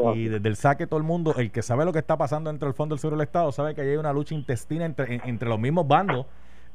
Ah, 0.01 0.13
Y 0.15 0.29
desde 0.29 0.49
el 0.49 0.57
saque 0.57 0.87
todo 0.87 0.99
el 0.99 1.05
mundo, 1.05 1.35
el 1.37 1.51
que 1.51 1.61
sabe 1.63 1.85
lo 1.85 1.93
que 1.93 1.99
está 1.99 2.17
pasando 2.17 2.51
dentro 2.51 2.67
del 2.67 2.75
Fondo 2.75 2.95
del 2.95 3.01
Seguro 3.01 3.17
del 3.17 3.27
Estado, 3.27 3.53
sabe 3.53 3.75
que 3.75 3.83
hay 3.83 3.97
una 3.97 4.13
lucha 4.13 4.35
intestina 4.35 4.85
entre, 4.85 5.15
en- 5.17 5.21
entre 5.25 5.49
los 5.49 5.59
mismos 5.59 5.87
bandos. 5.87 6.27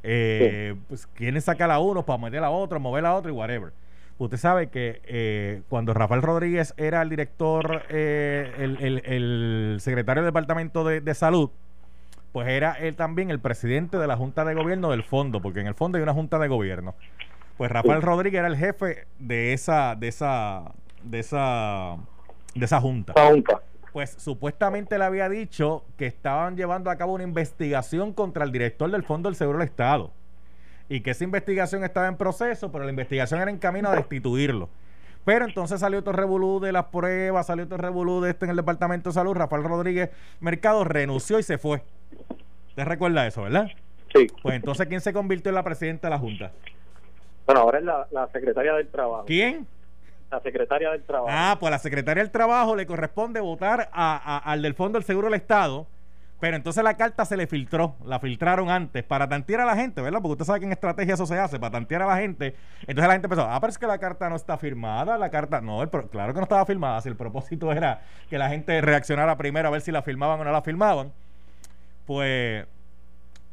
Eh, 0.04 0.76
pues 0.90 1.08
quieren 1.08 1.42
sacar 1.42 1.72
a 1.72 1.80
uno 1.80 2.06
para 2.06 2.18
meter 2.22 2.44
a 2.44 2.50
otro, 2.50 2.80
mover 2.80 3.06
a 3.06 3.16
otro 3.16 3.32
y 3.32 3.34
whatever. 3.34 3.72
Usted 4.18 4.38
sabe 4.38 4.68
que 4.68 5.02
eh, 5.06 5.62
cuando 5.70 5.94
Rafael 5.94 6.22
Rodríguez 6.22 6.74
era 6.78 7.02
el 7.02 7.10
director, 7.10 7.84
eh, 7.90 8.52
el, 8.60 8.78
el- 8.82 9.02
el 9.06 9.78
secretario 9.82 10.22
del 10.24 10.30
Departamento 10.32 10.84
de, 10.84 11.02
de 11.02 11.14
Salud, 11.16 11.50
pues 12.32 12.48
era 12.48 12.74
él 12.74 12.96
también 12.96 13.32
el 13.32 13.40
presidente 13.40 13.98
de 13.98 14.08
la 14.08 14.16
Junta 14.18 14.44
de 14.46 14.54
Gobierno 14.56 14.92
del 14.92 15.04
fondo, 15.04 15.42
porque 15.42 15.62
en 15.62 15.68
el 15.68 15.74
fondo 15.76 15.98
hay 15.98 16.04
una 16.04 16.14
Junta 16.14 16.38
de 16.40 16.48
Gobierno. 16.48 16.96
Pues 17.58 17.72
Rafael 17.72 18.00
Sí. 18.02 18.06
Rodríguez 18.06 18.40
era 18.40 18.48
el 18.48 18.58
jefe 18.58 19.06
de 19.20 19.54
esa, 19.54 19.96
de 19.96 20.08
esa, 20.08 20.72
de 21.04 21.20
esa, 21.20 21.98
de 22.56 22.66
esa 22.66 22.82
junta. 22.82 23.14
Esa 23.16 23.30
junta. 23.30 23.62
Pues 23.94 24.16
supuestamente 24.18 24.98
le 24.98 25.06
había 25.06 25.30
dicho 25.30 25.86
que 25.98 26.08
estaban 26.08 26.58
llevando 26.58 26.90
a 26.90 26.98
cabo 26.98 27.14
una 27.14 27.24
investigación 27.24 28.12
contra 28.12 28.44
el 28.44 28.52
director 28.52 28.90
del 28.90 29.04
Fondo 29.04 29.30
del 29.30 29.36
Seguro 29.36 29.60
del 29.60 29.68
Estado. 29.68 30.12
Y 30.90 31.02
que 31.02 31.12
esa 31.12 31.24
investigación 31.24 31.84
estaba 31.84 32.08
en 32.08 32.18
proceso, 32.18 32.72
pero 32.72 32.84
la 32.84 32.90
investigación 32.90 33.40
era 33.40 33.52
en 33.52 33.60
camino 33.60 33.90
a 33.90 33.96
destituirlo. 33.96 34.68
Pero 35.24 35.46
entonces 35.46 35.80
salió 35.80 36.00
otro 36.00 36.12
revolú 36.12 36.60
de 36.60 36.72
las 36.72 36.86
pruebas, 36.86 37.48
salió 37.48 37.66
otro 37.66 37.78
revolú 37.78 38.20
de 38.20 38.32
esto 38.32 38.46
en 38.46 38.52
el 38.52 38.58
Departamento 38.58 39.12
de 39.12 39.14
Salud. 39.14 39.36
Rafael 39.36 39.64
Rodríguez 39.64 40.10
Mercado 40.40 40.84
renunció 40.84 41.38
y 41.38 41.44
se 41.44 41.60
fue. 41.60 41.84
¿Te 42.76 42.84
recuerda 42.84 43.28
eso, 43.28 43.44
verdad? 43.44 43.68
Sí. 44.14 44.28
Pues 44.42 44.56
entonces, 44.56 44.88
¿quién 44.88 45.02
se 45.02 45.14
convirtió 45.14 45.50
en 45.50 45.56
la 45.56 45.64
presidenta 45.64 46.08
de 46.08 46.12
la 46.12 46.20
Junta? 46.20 46.52
Bueno, 47.46 47.62
ahora 47.62 47.78
es 47.78 47.86
la, 47.86 48.08
la 48.12 48.28
secretaria 48.30 48.74
del 48.74 48.88
Trabajo. 48.88 49.26
¿Quién? 49.26 49.68
La 50.34 50.42
secretaria 50.42 50.90
del 50.90 51.04
Trabajo. 51.04 51.30
Ah, 51.32 51.58
pues 51.60 51.68
a 51.68 51.72
la 51.72 51.80
secretaria 51.80 52.24
del 52.24 52.32
Trabajo 52.32 52.76
le 52.76 52.88
corresponde 52.88 53.40
votar 53.40 53.90
a, 53.94 54.52
al 54.52 54.64
del 54.64 54.74
Fondo 54.74 54.98
del 54.98 55.06
Seguro 55.06 55.28
del 55.28 55.36
Estado. 55.36 55.86
Pero 56.40 56.58
entonces 56.58 56.84
la 56.84 56.98
carta 56.98 57.24
se 57.24 57.38
le 57.38 57.48
filtró, 57.48 57.96
la 58.04 58.20
filtraron 58.20 58.70
antes 58.70 59.04
para 59.04 59.30
tantear 59.30 59.62
a 59.62 59.66
la 59.66 59.78
gente, 59.78 60.02
¿verdad? 60.02 60.20
Porque 60.22 60.34
usted 60.34 60.46
sabe 60.46 60.60
que 60.60 60.66
en 60.66 60.74
estrategia 60.74 61.14
eso 61.14 61.26
se 61.26 61.40
hace, 61.40 61.58
para 61.58 61.72
tantear 61.72 62.02
a 62.02 62.08
la 62.08 62.18
gente. 62.18 62.56
Entonces 62.82 63.08
la 63.08 63.14
gente 63.14 63.28
empezó, 63.28 63.44
ah, 63.44 63.58
pero 63.62 63.72
es 63.72 63.78
que 63.78 63.88
la 63.88 63.98
carta 63.98 64.28
no 64.28 64.36
está 64.36 64.58
firmada, 64.58 65.18
la 65.18 65.30
carta, 65.30 65.62
no, 65.62 65.90
claro 65.90 66.34
que 66.34 66.40
no 66.40 66.44
estaba 66.44 66.66
firmada, 66.66 67.00
si 67.00 67.08
el 67.08 67.16
propósito 67.16 67.72
era 67.72 68.02
que 68.30 68.38
la 68.38 68.50
gente 68.50 68.82
reaccionara 68.82 69.38
primero 69.38 69.70
a 69.70 69.72
ver 69.72 69.80
si 69.80 69.92
la 69.94 70.02
firmaban 70.02 70.42
o 70.42 70.44
no 70.44 70.52
la 70.52 70.62
firmaban, 70.62 71.14
pues 72.06 72.66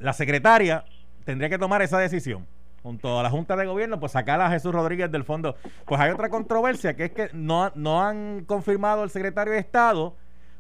la 0.00 0.12
secretaria 0.12 0.84
tendría 1.24 1.48
que 1.48 1.58
tomar 1.58 1.82
esa 1.82 1.98
decisión. 1.98 2.44
Junto 2.82 3.18
a 3.18 3.22
la 3.22 3.28
Junta 3.30 3.56
de 3.56 3.66
Gobierno, 3.66 4.00
pues 4.00 4.12
sacar 4.12 4.40
a 4.40 4.48
Jesús 4.50 4.72
Rodríguez 4.72 5.10
del 5.12 5.24
fondo. 5.24 5.54
Pues 5.84 6.00
hay 6.00 6.10
otra 6.10 6.30
controversia, 6.30 6.96
que 6.96 7.04
es 7.06 7.10
que 7.12 7.28
no, 7.34 7.70
no 7.74 8.02
han 8.02 8.44
confirmado 8.46 9.04
el 9.04 9.10
secretario 9.10 9.52
de 9.52 9.58
Estado, 9.58 10.14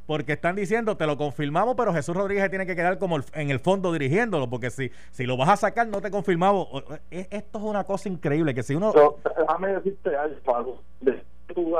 porque 0.06 0.32
están 0.34 0.56
diciendo, 0.56 0.96
te 0.96 1.06
lo 1.06 1.16
confirmamos, 1.16 1.76
pero 1.76 1.94
Jesús 1.94 2.14
Rodríguez 2.16 2.50
tiene 2.50 2.66
que 2.66 2.76
quedar 2.76 2.98
como 2.98 3.18
en 3.32 3.50
el 3.50 3.58
fondo 3.60 3.92
dirigiéndolo, 3.92 4.50
porque 4.50 4.70
si, 4.70 4.90
si 5.12 5.24
lo 5.24 5.36
vas 5.38 5.48
a 5.48 5.56
sacar, 5.56 5.86
no 5.86 6.00
te 6.02 6.10
confirmamos. 6.10 6.68
O- 6.70 6.82
es- 7.10 7.28
Esto 7.30 7.58
es 7.58 7.64
una 7.64 7.84
cosa 7.84 8.08
increíble, 8.08 8.52
que 8.54 8.62
si 8.64 8.74
uno... 8.74 8.92
Déjame 9.38 9.68
decirte 9.68 10.10
algo, 10.16 10.82
de 11.00 11.22
tu 11.54 11.74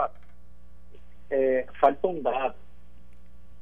eh, 1.31 1.66
falta 1.81 2.07
un 2.09 2.22
dato. 2.22 2.55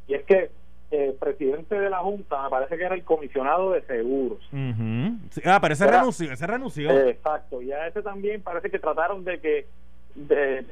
Y 0.07 0.15
es 0.15 0.23
que 0.25 0.51
el 0.91 1.15
presidente 1.15 1.79
de 1.79 1.91
la 1.91 1.99
Junta, 1.99 2.43
me 2.45 2.51
parece 2.51 2.77
que 2.79 2.85
era 2.85 2.95
el 2.95 3.05
comisionado 3.05 3.73
de 3.73 3.83
seguros. 3.83 4.39
Ujú. 4.53 5.19
Sí, 5.31 5.43
Ah, 5.45 5.59
pero 5.61 5.75
ese 5.75 5.85
Era- 5.85 5.99
renunció, 5.99 6.33
ese 6.33 6.47
renunció. 6.47 6.91
Eh, 6.91 7.11
exacto, 7.11 7.61
y 7.61 7.73
a 7.73 7.87
ese 7.87 8.03
también 8.03 8.41
parece 8.43 8.71
que 8.71 8.79
trataron 8.79 9.25
de 9.25 9.39
que 9.41 9.67
de, 10.15 10.65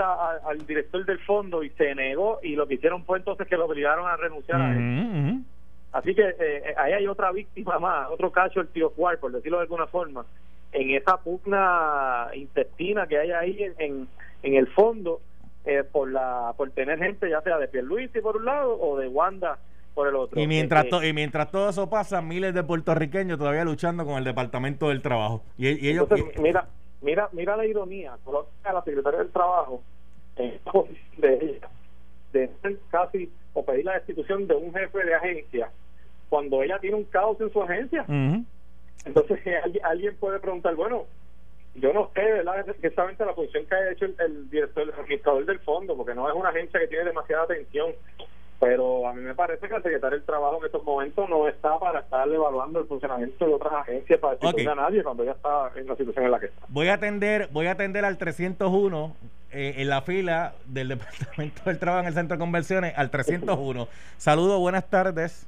a- 0.00 0.38
al 0.46 0.66
director 0.66 1.04
del 1.04 1.18
fondo 1.20 1.62
y 1.64 1.70
se 1.70 1.94
negó 1.94 2.38
y 2.42 2.54
lo 2.56 2.66
que 2.68 2.74
hicieron 2.74 3.04
fue 3.04 3.18
entonces 3.18 3.48
que 3.48 3.56
lo 3.56 3.64
obligaron 3.66 4.06
a 4.06 4.16
renunciar 4.16 4.60
a 4.60 4.72
él. 4.72 5.40
Así 5.92 6.14
que 6.14 6.22
eh, 6.38 6.74
ahí 6.76 6.92
hay 6.92 7.06
otra 7.06 7.32
víctima 7.32 7.78
más, 7.78 8.08
otro 8.10 8.30
cacho 8.30 8.60
el 8.60 8.68
tío 8.68 8.90
Juan, 8.90 9.16
por 9.20 9.32
decirlo 9.32 9.56
de 9.58 9.62
alguna 9.62 9.86
forma, 9.86 10.26
en 10.72 10.90
esa 10.90 11.16
pugna 11.16 12.28
intestina 12.34 13.06
que 13.06 13.18
hay 13.18 13.30
ahí 13.32 13.62
en, 13.62 13.74
en, 13.78 14.08
en 14.42 14.54
el 14.54 14.66
fondo 14.68 15.20
eh, 15.68 15.84
por 15.84 16.10
la 16.10 16.54
por 16.56 16.70
tener 16.70 16.98
gente 16.98 17.28
ya 17.28 17.42
sea 17.42 17.58
de 17.58 17.68
Pierluisi 17.68 18.20
por 18.20 18.36
un 18.38 18.46
lado 18.46 18.80
o 18.80 18.98
de 18.98 19.06
Wanda 19.08 19.58
por 19.94 20.08
el 20.08 20.16
otro. 20.16 20.40
Y 20.40 20.46
mientras, 20.46 20.86
Eh, 20.86 20.88
to- 20.90 21.04
y 21.04 21.12
mientras 21.12 21.50
todo 21.50 21.68
eso 21.68 21.90
pasa, 21.90 22.22
miles 22.22 22.54
de 22.54 22.62
puertorriqueños 22.62 23.36
todavía 23.38 23.64
luchando 23.64 24.04
con 24.06 24.16
el 24.16 24.24
Departamento 24.24 24.88
del 24.88 25.02
Trabajo. 25.02 25.42
Y, 25.58 25.68
y 25.68 25.90
ellos... 25.90 26.08
Entonces, 26.10 26.36
y- 26.38 26.40
mira, 26.40 26.68
mira, 27.02 27.28
mira 27.32 27.56
la 27.56 27.66
ironía, 27.66 28.16
coloca 28.24 28.48
a 28.64 28.72
la 28.72 28.82
secretaria 28.82 29.18
del 29.20 29.30
Trabajo 29.30 29.82
posición 30.72 30.96
de 31.18 31.34
ella, 31.34 31.68
de 32.32 32.50
casi 32.90 33.30
o 33.54 33.64
pedir 33.64 33.84
la 33.84 33.94
destitución 33.94 34.46
de 34.46 34.54
un 34.54 34.72
jefe 34.72 35.04
de 35.04 35.14
agencia 35.14 35.70
cuando 36.28 36.62
ella 36.62 36.78
tiene 36.78 36.96
un 36.96 37.04
caos 37.04 37.40
en 37.40 37.52
su 37.52 37.60
agencia. 37.62 38.02
Ujú. 38.02 38.44
Entonces 39.04 39.40
eh, 39.46 39.56
alguien, 39.64 39.84
alguien 39.84 40.16
puede 40.16 40.38
preguntar, 40.38 40.74
bueno, 40.76 41.04
yo 41.80 41.92
no 41.92 42.10
sé, 42.14 42.20
¿verdad? 42.22 42.68
Exactamente 42.68 43.24
la 43.24 43.34
posición 43.34 43.66
que 43.66 43.74
ha 43.74 43.90
hecho 43.90 44.04
el, 44.06 44.14
el 44.18 44.50
director, 44.50 44.82
el 44.84 44.92
administrador 44.94 45.44
del 45.46 45.58
fondo, 45.60 45.96
porque 45.96 46.14
no 46.14 46.28
es 46.28 46.34
una 46.34 46.50
agencia 46.50 46.80
que 46.80 46.88
tiene 46.88 47.04
demasiada 47.04 47.44
atención. 47.44 47.92
Pero 48.60 49.06
a 49.06 49.14
mí 49.14 49.22
me 49.22 49.36
parece 49.36 49.68
que 49.68 49.74
el 49.76 49.82
secretario 49.84 50.18
del 50.18 50.26
Trabajo 50.26 50.58
en 50.58 50.66
estos 50.66 50.82
momentos 50.82 51.28
no 51.28 51.46
está 51.46 51.78
para 51.78 52.00
estar 52.00 52.28
evaluando 52.28 52.80
el 52.80 52.86
funcionamiento 52.86 53.46
de 53.46 53.54
otras 53.54 53.72
agencias 53.72 54.18
para 54.18 54.34
Ok. 54.34 54.58
a 54.68 54.74
nadie 54.74 55.04
cuando 55.04 55.22
ya 55.24 55.30
está 55.30 55.70
en 55.76 55.86
la 55.86 55.94
situación 55.94 56.24
en 56.24 56.30
la 56.32 56.40
que 56.40 56.46
está. 56.46 56.66
Voy 56.68 56.88
a 56.88 56.94
atender, 56.94 57.48
voy 57.52 57.66
a 57.68 57.72
atender 57.72 58.04
al 58.04 58.18
301 58.18 59.14
eh, 59.52 59.74
en 59.76 59.88
la 59.88 60.02
fila 60.02 60.54
del 60.66 60.88
Departamento 60.98 61.62
del 61.66 61.78
Trabajo 61.78 62.00
en 62.02 62.08
el 62.08 62.14
Centro 62.14 62.36
de 62.36 62.40
Convenciones, 62.40 62.94
al 62.96 63.10
301. 63.10 63.86
Saludos, 64.16 64.58
buenas 64.58 64.90
tardes. 64.90 65.46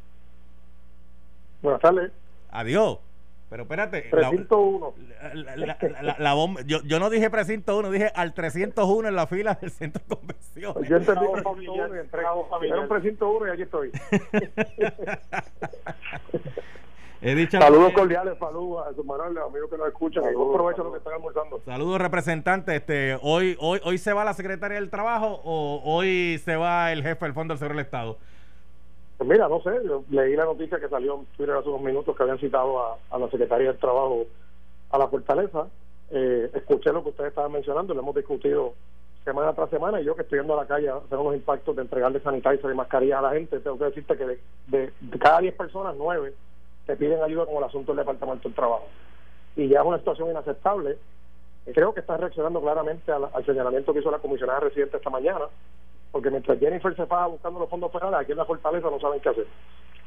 Buenas 1.62 1.80
tardes. 1.82 2.12
Adiós. 2.52 2.98
Pero 3.50 3.64
espérate. 3.64 4.08
la- 4.12 4.30
301. 4.30 4.94
la, 5.34 5.56
la- 5.56 5.66
la- 5.66 6.02
la- 6.02 6.16
la 6.18 6.34
bomba- 6.34 6.62
yo, 6.66 6.78
yo 6.84 6.98
no 7.00 7.10
dije 7.10 7.28
precinto 7.30 7.76
1, 7.76 7.90
dije 7.90 8.10
al 8.14 8.32
301 8.32 9.08
en 9.08 9.16
la 9.16 9.26
fila 9.26 9.58
del 9.60 9.70
Centro 9.72 10.02
de 10.08 10.14
Convenciones. 10.16 10.88
Yo 10.88 10.96
entendí 10.96 11.26
precinto 11.26 11.72
1 11.72 11.96
y 11.96 11.98
entré. 11.98 12.20
Era 12.20 12.80
un 12.80 12.88
precinto 12.88 13.28
1 13.30 13.48
y 13.48 13.50
aquí 13.50 13.62
estoy. 13.62 13.90
He 17.22 17.34
dicho 17.34 17.58
Saludos 17.58 17.92
cordiales, 17.92 18.38
saludos 18.38 18.86
a 18.86 18.94
su 18.94 19.04
Manuel, 19.04 19.36
amigos 19.36 19.68
que 19.70 19.76
nos 19.76 19.88
escuchan. 19.88 20.24
Y 20.32 20.34
buen 20.34 20.54
provecho 20.54 20.80
a 20.80 20.84
los 20.84 20.92
que 20.94 20.98
están 20.98 21.12
almorzando. 21.14 21.60
Saludos 21.66 22.00
representante, 22.00 22.74
este, 22.76 23.18
hoy, 23.20 23.56
hoy, 23.60 23.78
hoy 23.84 23.98
se 23.98 24.14
va 24.14 24.24
la 24.24 24.32
secretaria 24.32 24.76
del 24.80 24.88
trabajo 24.88 25.38
o 25.44 25.82
hoy 25.84 26.40
se 26.42 26.56
va 26.56 26.92
el 26.92 27.02
jefe 27.02 27.26
del 27.26 27.34
Fondo 27.34 27.52
del 27.52 27.58
Seguro 27.58 27.76
del 27.76 27.84
Estado. 27.84 28.16
Pues 29.20 29.28
mira, 29.28 29.48
no 29.48 29.60
sé, 29.60 29.70
yo 29.84 30.02
leí 30.08 30.34
la 30.34 30.46
noticia 30.46 30.80
que 30.80 30.88
salió 30.88 31.16
en 31.16 31.26
Twitter 31.36 31.54
hace 31.54 31.68
unos 31.68 31.82
minutos 31.82 32.16
que 32.16 32.22
habían 32.22 32.38
citado 32.38 32.96
a, 33.10 33.18
la 33.18 33.28
Secretaría 33.28 33.68
del 33.68 33.78
Trabajo 33.78 34.24
a 34.90 34.96
la 34.96 35.08
Fortaleza. 35.08 35.66
Eh, 36.10 36.50
escuché 36.54 36.90
lo 36.90 37.02
que 37.02 37.10
ustedes 37.10 37.28
estaban 37.28 37.52
mencionando, 37.52 37.92
lo 37.92 38.00
hemos 38.00 38.14
discutido 38.14 38.72
semana 39.22 39.52
tras 39.52 39.68
semana 39.68 40.00
y 40.00 40.06
yo 40.06 40.16
que 40.16 40.22
estoy 40.22 40.38
yendo 40.38 40.54
a 40.54 40.62
la 40.62 40.66
calle 40.66 40.88
a 40.88 40.94
hacer 40.94 41.18
unos 41.18 41.34
impactos 41.34 41.76
de 41.76 41.82
entregarle 41.82 42.20
sanitizer 42.20 42.70
y 42.70 42.74
mascarilla 42.74 43.18
a 43.18 43.22
la 43.22 43.32
gente, 43.32 43.60
tengo 43.60 43.76
que 43.76 43.84
decirte 43.84 44.16
que 44.16 44.38
de, 44.68 44.92
cada 45.18 45.40
10 45.40 45.54
personas, 45.54 45.96
9 45.98 46.32
te 46.86 46.96
piden 46.96 47.22
ayuda 47.22 47.44
con 47.44 47.56
el 47.56 47.64
asunto 47.64 47.92
del 47.92 47.98
Departamento 47.98 48.48
del 48.48 48.56
Trabajo. 48.56 48.86
Y 49.54 49.68
ya 49.68 49.80
es 49.80 49.86
una 49.86 49.98
situación 49.98 50.30
inaceptable. 50.30 50.96
Creo 51.74 51.92
que 51.92 52.00
está 52.00 52.16
reaccionando 52.16 52.62
claramente 52.62 53.12
al, 53.12 53.28
al 53.30 53.44
señalamiento 53.44 53.92
que 53.92 53.98
hizo 53.98 54.10
la 54.10 54.18
comisionada 54.18 54.60
residente 54.60 54.96
esta 54.96 55.10
mañana, 55.10 55.44
porque 56.12 56.30
mientras 56.30 56.58
Jennifer 56.58 56.94
se 56.96 57.06
paga 57.06 57.26
buscando 57.26 57.60
los 57.60 57.68
fondos 57.68 57.92
federales, 57.92 58.20
aquí 58.20 58.32
en 58.32 58.38
la 58.38 58.44
Fortaleza 58.44 58.90
no 58.90 59.00
saben 59.00 59.20
qué 59.20 59.28
hacer. 59.28 59.46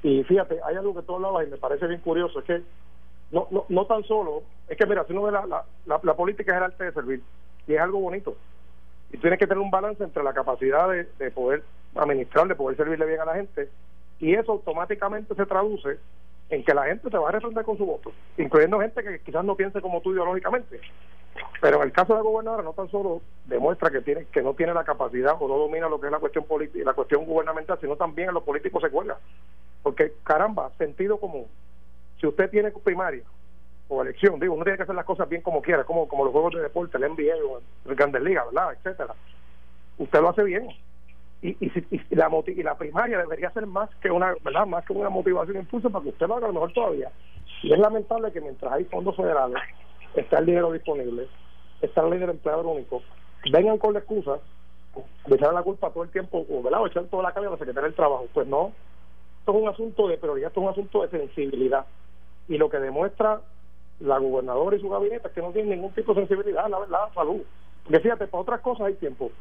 Y 0.04 0.24
fíjate, 0.24 0.60
hay 0.64 0.76
algo 0.76 0.94
que 0.94 1.02
tú 1.04 1.16
hablabas 1.16 1.48
y 1.48 1.52
me 1.52 1.58
parece 1.58 1.88
bien 1.88 2.02
curioso, 2.02 2.40
es 2.40 2.46
que 2.46 2.62
no, 3.32 3.48
no, 3.52 3.66
no 3.70 3.86
tan 3.86 4.04
solo, 4.04 4.44
es 4.68 4.78
que 4.78 4.86
mira, 4.86 5.06
si 5.06 5.14
uno 5.14 5.24
ve 5.24 5.32
la, 5.32 5.46
la, 5.46 5.64
la, 5.86 6.00
la 6.04 6.14
política 6.14 6.52
es 6.52 6.58
el 6.58 6.64
arte 6.64 6.84
de 6.84 6.92
servir, 6.92 7.22
y 7.68 7.74
es 7.74 7.80
algo 7.80 8.00
bonito. 8.00 8.36
Y 9.12 9.18
tienes 9.18 9.40
que 9.40 9.48
tener 9.48 9.62
un 9.62 9.72
balance 9.72 10.04
entre 10.04 10.24
la 10.24 10.34
capacidad 10.34 10.90
de, 10.90 11.08
de 11.18 11.32
poder 11.32 11.64
administrar, 11.96 12.48
de 12.48 12.56
poder 12.56 12.76
servirle 12.78 13.06
bien 13.06 13.22
a 13.22 13.26
la 13.26 13.36
gente, 13.36 13.70
y 14.20 14.34
eso 14.34 14.52
automáticamente 14.52 15.36
se 15.36 15.46
traduce 15.46 16.00
en 16.54 16.64
que 16.64 16.74
la 16.74 16.86
gente 16.86 17.10
te 17.10 17.18
va 17.18 17.30
a 17.30 17.32
responder 17.32 17.66
con 17.66 17.78
su 17.78 17.86
voto, 17.86 18.12
incluyendo 18.38 18.80
gente 18.80 19.04
que 19.04 19.20
quizás 19.20 19.44
no 19.44 19.56
piense 19.56 19.82
como 19.82 20.02
tú 20.02 20.14
ideológicamente. 20.14 20.80
Pero 21.62 21.78
en 21.78 21.84
el 21.84 21.92
caso 21.92 22.14
de 22.14 22.20
la 22.20 22.24
gobernadora 22.24 22.64
no 22.64 22.74
tan 22.74 22.90
solo 22.90 23.22
demuestra 23.46 23.90
que 23.90 24.02
tiene 24.02 24.26
que 24.26 24.44
no 24.44 24.54
tiene 24.54 24.74
la 24.74 24.84
capacidad 24.84 25.36
o 25.40 25.48
no 25.48 25.58
domina 25.58 25.90
lo 25.90 26.00
que 26.00 26.08
es 26.08 26.12
la 26.12 26.20
cuestión 26.20 26.46
política, 26.46 26.86
la 26.86 26.94
cuestión 26.94 27.26
gubernamental, 27.26 27.80
sino 27.82 27.96
también 27.96 28.30
en 28.30 28.36
los 28.36 28.44
políticos 28.44 28.84
se 28.84 28.90
cuelga. 28.90 29.18
Porque 29.82 30.14
caramba, 30.24 30.72
sentido 30.78 31.20
común. 31.20 31.48
Si 32.22 32.28
usted 32.28 32.50
tiene 32.50 32.72
primaria 32.72 33.24
o 33.88 34.02
elección, 34.02 34.40
digo, 34.40 34.54
uno 34.54 34.64
tiene 34.64 34.78
que 34.78 34.84
hacer 34.84 34.96
las 34.96 35.06
cosas 35.06 35.28
bien 35.28 35.42
como 35.42 35.62
quiera, 35.62 35.84
como 35.84 36.08
como 36.08 36.24
los 36.24 36.34
juegos 36.34 36.54
de 36.54 36.62
deporte, 36.62 36.98
el 36.98 37.10
NBA 37.10 37.36
o 37.50 37.62
el 37.90 37.96
Grandes 37.96 38.22
Ligas, 38.22 38.46
¿verdad? 38.54 38.74
etcétera. 38.74 39.16
Usted 39.98 40.22
lo 40.22 40.30
hace 40.30 40.44
bien. 40.44 40.68
Y, 41.44 41.50
y, 41.60 41.72
y 41.92 42.16
la 42.16 42.30
y 42.48 42.64
la 42.64 42.78
primaria 42.78 43.18
debería 43.18 43.52
ser 43.52 43.68
más 43.68 43.90
que 44.02 44.10
una 44.10 44.34
verdad 44.44 44.66
más 44.66 44.86
que 44.86 44.94
una 44.94 45.10
motivación 45.10 45.58
impulso 45.58 45.90
para 45.90 46.04
que 46.04 46.10
usted 46.10 46.28
lo 46.28 46.38
haga 46.38 46.48
lo 46.48 46.54
mejor 46.54 46.74
todavía. 46.74 47.12
Y 47.62 47.74
es 47.74 47.80
lamentable 47.80 48.32
que 48.32 48.42
mientras 48.42 48.72
hay 48.72 48.86
fondos 48.86 49.16
federales 49.16 49.62
está 50.16 50.40
el 50.40 50.46
dinero 50.46 50.72
disponible 50.72 51.28
está 51.82 52.02
la 52.02 52.10
ley 52.10 52.20
del 52.20 52.30
empleador 52.30 52.66
único 52.66 53.02
vengan 53.52 53.78
con 53.78 53.94
la 53.94 54.00
excusa 54.00 54.40
de 55.26 55.36
echar 55.36 55.54
la 55.54 55.64
culpa 55.64 55.90
todo 55.90 56.04
el 56.04 56.12
tiempo 56.12 56.46
o, 56.50 56.62
¿verdad? 56.62 56.86
echar 56.88 57.06
toda 57.06 57.24
la 57.24 57.34
carga 57.34 57.50
a 57.50 57.52
la 57.54 57.58
secretaria 57.58 57.88
del 57.88 57.96
trabajo. 57.96 58.28
Pues 58.34 58.48
no. 58.48 58.72
Esto 59.40 59.52
es 59.52 59.62
un 59.62 59.68
asunto 59.68 60.08
de 60.08 60.18
prioridad 60.18 60.48
esto 60.48 60.62
es 60.62 60.66
un 60.66 60.72
asunto 60.72 61.02
de 61.02 61.10
sensibilidad. 61.10 61.86
Y 62.48 62.58
lo 62.58 62.70
que 62.70 62.78
demuestra 62.78 63.42
la 64.00 64.18
gobernadora 64.18 64.76
y 64.76 64.80
su 64.80 64.90
gabinete 64.90 65.28
es 65.28 65.34
que 65.34 65.42
no 65.42 65.52
tienen 65.52 65.72
ningún 65.72 65.94
tipo 65.94 66.14
de 66.14 66.22
sensibilidad 66.22 66.70
la 66.70 66.80
verdad 66.80 67.14
salud. 67.14 67.42
Porque 67.84 68.00
fíjate 68.00 68.28
para 68.28 68.42
otras 68.42 68.62
cosas 68.62 68.88
hay 68.88 68.94
tiempo 68.96 69.32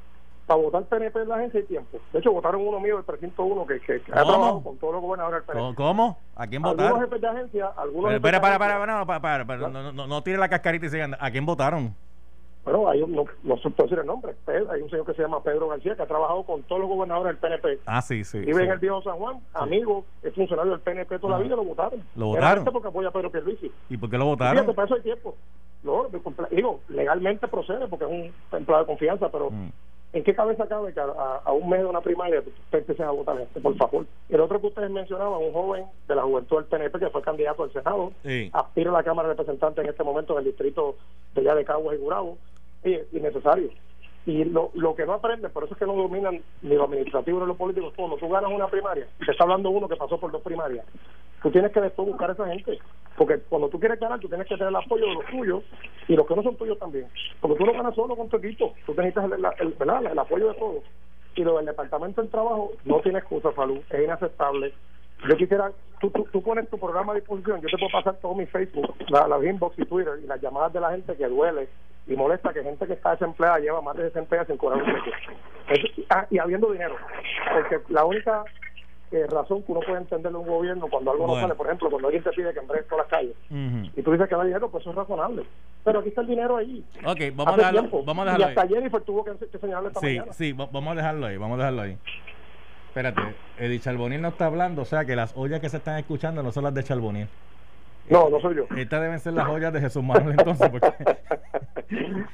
para 0.47 0.61
votar 0.61 0.85
PNP 0.85 1.23
en 1.23 1.29
la 1.29 1.37
agencia 1.37 1.61
hay 1.61 1.67
tiempo. 1.67 1.99
De 2.13 2.19
hecho, 2.19 2.33
votaron 2.33 2.67
uno 2.67 2.81
mío 2.81 2.97
del 2.97 3.05
301 3.05 3.67
que, 3.67 3.81
que, 3.81 4.01
que 4.03 4.13
ha 4.13 4.23
trabajado 4.23 4.63
con 4.63 4.77
todos 4.79 4.95
los 4.95 5.03
gobernadores 5.03 5.47
del. 5.47 5.57
PNP. 5.57 5.75
¿Cómo? 5.77 6.19
¿A 6.35 6.47
quién 6.47 6.65
Algunos 6.65 6.77
votaron? 6.91 7.01
jefes 7.09 7.21
de 7.21 7.29
agencia, 7.29 7.67
algunos 7.77 8.09
Pero, 8.09 8.17
espera, 8.17 8.41
para, 8.41 8.59
para, 8.59 8.79
para, 8.79 8.99
no, 8.99 9.07
para, 9.07 9.45
para, 9.45 9.69
no, 9.69 9.93
no, 9.93 10.07
no 10.07 10.23
tire 10.23 10.39
la 10.39 10.49
cascarita 10.49 10.87
y 10.87 10.91
sigan. 10.91 11.15
¿A 11.19 11.31
quién 11.31 11.47
votaron? 11.47 11.95
Bueno, 12.65 12.89
hay 12.89 13.03
un, 13.03 13.11
no, 13.13 13.25
no 13.43 13.57
se 13.57 13.71
puede 13.71 13.89
decir 13.89 13.99
el 13.99 14.07
nombre. 14.07 14.35
Pedro- 14.47 14.71
hay 14.71 14.81
un 14.83 14.89
señor 14.89 15.05
que 15.05 15.15
se 15.15 15.23
llama 15.23 15.43
Pedro 15.43 15.67
García 15.69 15.97
que 15.97 16.03
ha 16.03 16.07
trabajado 16.07 16.45
con 16.45 16.63
todos 16.63 16.81
los 16.81 16.91
gobernadores 16.91 17.33
del 17.33 17.37
PNP. 17.59 17.81
Ah, 17.87 18.01
sí, 18.03 18.23
sí. 18.23 18.39
Vive 18.39 18.59
sí. 18.61 18.63
en 18.67 18.71
el 18.71 18.79
viejo 18.79 19.03
San 19.03 19.17
Juan, 19.17 19.41
amigo, 19.55 20.05
es 20.23 20.33
funcionario 20.33 20.71
del 20.71 20.81
PNP 20.81 21.19
toda 21.19 21.35
Ah. 21.35 21.39
la 21.39 21.45
vida, 21.45 21.57
lo 21.57 21.65
votaron. 21.65 22.01
¿Lo 22.15 22.27
votaron? 22.27 22.65
Porque 22.65 22.87
apoya 22.89 23.09
a 23.09 23.11
Pedro 23.11 23.31
Pierluisi. 23.33 23.73
¿Y 23.91 23.97
por 23.97 24.09
qué 24.11 24.17
lo 24.17 24.25
Fíjate, 24.27 24.45
votaron? 24.47 24.75
para 24.77 24.87
eso 24.87 24.95
hay 24.95 25.01
tiempo. 25.03 25.35
Comple- 25.85 26.49
digo, 26.51 26.79
legalmente 26.89 27.49
procede 27.49 27.89
porque 27.89 28.05
es 28.05 28.11
un 28.13 28.57
empleado 28.57 28.85
de 28.85 28.87
confianza, 28.87 29.29
pero 29.29 29.51
Mm. 29.51 29.71
¿En 30.13 30.23
qué 30.25 30.35
cabeza 30.35 30.67
cabe 30.67 30.93
que 30.93 31.01
a, 31.01 31.53
un 31.53 31.71
mes 31.71 31.81
de 31.81 31.87
una 31.87 32.03
primaria 32.03 32.43
empieces 32.71 33.01
a 33.01 33.11
votar 33.11 33.39
gente? 33.39 33.61
Por 33.61 33.77
favor. 33.77 34.05
El 34.29 34.41
otro 34.41 34.61
que 34.61 34.67
ustedes 34.67 34.91
mencionaban, 34.91 35.43
un 35.43 35.53
joven 35.53 35.87
de 36.07 36.15
la 36.15 36.23
juventud 36.23 36.57
del 36.57 36.67
PNP 36.67 36.99
que 36.99 37.11
fue 37.11 37.23
candidato 37.23 37.63
al 37.63 37.73
Senado, 37.73 38.13
aspira 38.53 38.91
a 38.91 38.95
la 38.95 39.03
Cámara 39.03 39.29
de 39.29 39.35
Representantes 39.35 39.83
en 39.83 39.91
este 39.91 40.05
momento 40.05 40.35
en 40.35 40.41
el 40.41 40.45
distrito 40.45 40.97
de 41.35 41.41
allá 41.41 41.55
de 41.55 41.65
Caguas 41.65 41.97
y 41.97 41.99
Gurabo. 41.99 42.37
Y 42.85 42.99
innecesario. 43.17 43.71
Y 44.25 44.45
lo, 44.45 44.71
lo 44.75 44.95
que 44.95 45.05
no 45.05 45.15
aprenden, 45.15 45.51
por 45.51 45.65
eso 45.65 45.75
es 45.75 45.79
que 45.79 45.87
no 45.87 45.95
dominan 45.95 46.41
ni 46.63 46.75
lo 46.77 46.85
administrativo 46.85 47.41
ni 47.41 47.47
lo 47.47 47.57
político, 47.57 47.93
cuando 47.97 48.17
tú 48.17 48.29
ganas 48.29 48.53
una 48.53 48.69
primaria, 48.69 49.09
te 49.25 49.33
está 49.33 49.43
hablando 49.43 49.71
uno 49.71 49.89
que 49.89 49.97
pasó 49.97 50.19
por 50.19 50.31
dos 50.31 50.43
primarias, 50.43 50.87
tú 51.43 51.51
tienes 51.51 51.73
que 51.73 51.81
después 51.81 52.07
buscar 52.07 52.31
a 52.31 52.35
esa 52.35 52.47
gente. 52.47 52.79
Porque 53.17 53.39
cuando 53.49 53.69
tú 53.69 53.79
quieres 53.81 53.99
ganar, 53.99 54.21
tú 54.21 54.29
tienes 54.29 54.47
que 54.47 54.55
tener 54.55 54.69
el 54.69 54.77
apoyo 54.77 55.07
de 55.07 55.15
los 55.15 55.27
tuyos 55.27 55.63
y 56.09 56.15
los 56.15 56.27
que 56.27 56.37
no 56.37 56.43
son 56.43 56.57
tuyos 56.57 56.79
también. 56.79 57.09
Porque 57.41 57.59
tú 57.59 57.67
no 57.67 57.73
ganas 57.73 57.95
solo 57.95 58.17
con 58.17 58.29
tu 58.29 58.37
equipo, 58.37 58.75
tú 58.87 58.95
necesitas 58.95 59.25
el, 59.25 59.45
el, 59.45 60.19
apoyo 60.19 60.49
de 60.49 60.55
todos. 60.55 60.83
Y 61.35 61.43
lo 61.43 61.57
del 61.57 61.67
departamento 61.67 62.21
del 62.21 62.31
trabajo 62.31 62.73
no 62.85 63.01
tiene 63.01 63.19
excusa, 63.19 63.53
salud, 63.55 63.81
es 63.91 64.05
inaceptable. 64.05 64.73
Yo 65.29 65.37
quisiera, 65.37 65.73
tú, 66.01 66.11
tú, 66.11 66.43
pones 66.43 66.69
tu 66.69 66.79
programa 66.79 67.13
a 67.13 67.17
disposición, 67.17 67.61
yo 67.61 67.69
te 67.69 67.79
puedo 67.79 67.93
pasar 67.93 68.17
todo 68.21 68.35
mi 68.35 68.47
Facebook, 68.47 68.95
la, 69.09 69.29
la 69.29 69.45
inbox 69.45 69.79
y 69.79 69.85
Twitter 69.85 70.15
y 70.23 70.27
las 70.27 70.41
llamadas 70.41 70.73
de 70.73 70.81
la 70.81 70.91
gente 70.91 71.17
que 71.17 71.27
duele 71.27 71.69
y 72.07 72.17
molesta 72.17 72.53
que 72.53 72.63
gente 72.63 72.87
que 72.87 72.95
está 72.95 73.13
desempleada 73.13 73.59
lleva 73.59 73.81
más 73.81 73.97
de 73.97 74.05
60 74.05 74.47
sin 74.47 74.57
cobrar 74.57 74.83
un 74.83 74.89
cheque. 74.89 76.05
Ah, 76.11 76.27
y 76.31 76.39
habiendo 76.39 76.71
dinero, 76.71 76.97
porque 77.53 77.81
la 77.89 78.05
única 78.05 78.45
eh, 79.13 79.27
razón 79.31 79.63
que 79.63 79.73
uno 79.73 79.81
puede 79.81 79.99
entender 79.99 80.33
de 80.33 80.39
un 80.39 80.47
gobierno 80.47 80.89
cuando 80.89 81.13
algo 81.13 81.27
no 81.27 81.41
sale, 81.41 81.55
por 81.55 81.67
ejemplo, 81.67 81.91
cuando 81.91 82.09
alguien 82.09 82.25
te 82.25 82.31
pide 82.31 82.53
que 82.53 82.61
embregue 82.61 82.85
todas 82.85 83.07
las 83.07 83.19
calles 83.19 83.37
y 83.97 84.03
tú 84.03 84.13
dices 84.13 84.29
que 84.29 84.35
no 84.35 84.41
hay 84.41 84.49
dinero, 84.49 84.71
pues 84.71 84.83
eso 84.83 84.91
es 84.91 84.97
razonable. 84.97 85.45
Pero 85.85 86.01
aquí 86.01 86.09
está 86.09 86.21
el 86.23 86.27
dinero 86.29 86.57
ahí. 86.57 86.85
Ok, 87.05 87.21
vamos, 87.35 87.55
a 87.55 87.57
dejarlo, 87.57 88.03
vamos 88.05 88.23
a 88.23 88.25
dejarlo. 88.25 88.47
Y 88.47 88.49
hasta 88.49 88.69
Jennifer 88.69 89.01
tuvo 89.03 89.25
que, 89.25 89.33
que 89.47 89.59
señalarle 89.59 89.89
esta 89.89 90.01
sí, 90.01 90.21
Sí, 90.31 90.53
vamos 90.53 90.93
a 90.93 90.95
dejarlo 90.95 91.27
ahí, 91.27 91.37
vamos 91.37 91.57
a 91.57 91.59
dejarlo 91.59 91.83
ahí. 91.83 91.99
Espérate, 92.89 93.23
Eddie 93.59 93.81
Charbonnier 93.81 94.21
no 94.21 94.29
está 94.29 94.47
hablando, 94.47 94.83
o 94.83 94.85
sea 94.85 95.05
que 95.05 95.17
las 95.17 95.35
ollas 95.37 95.61
que 95.61 95.69
se 95.71 95.79
están 95.79 95.99
escuchando 95.99 96.43
no 96.43 96.53
son 96.53 96.65
las 96.65 96.75
de 96.75 96.83
Charbonnier. 96.83 97.29
No, 98.13 98.29
no 98.29 98.41
soy 98.41 98.57
yo. 98.57 98.67
Estas 98.77 99.01
deben 99.01 99.19
ser 99.19 99.33
las 99.33 99.47
joyas 99.47 99.73
de 99.73 99.81
Jesús 99.81 100.03
Manuel 100.03 100.37
entonces. 100.39 100.69
Porque... 100.71 100.93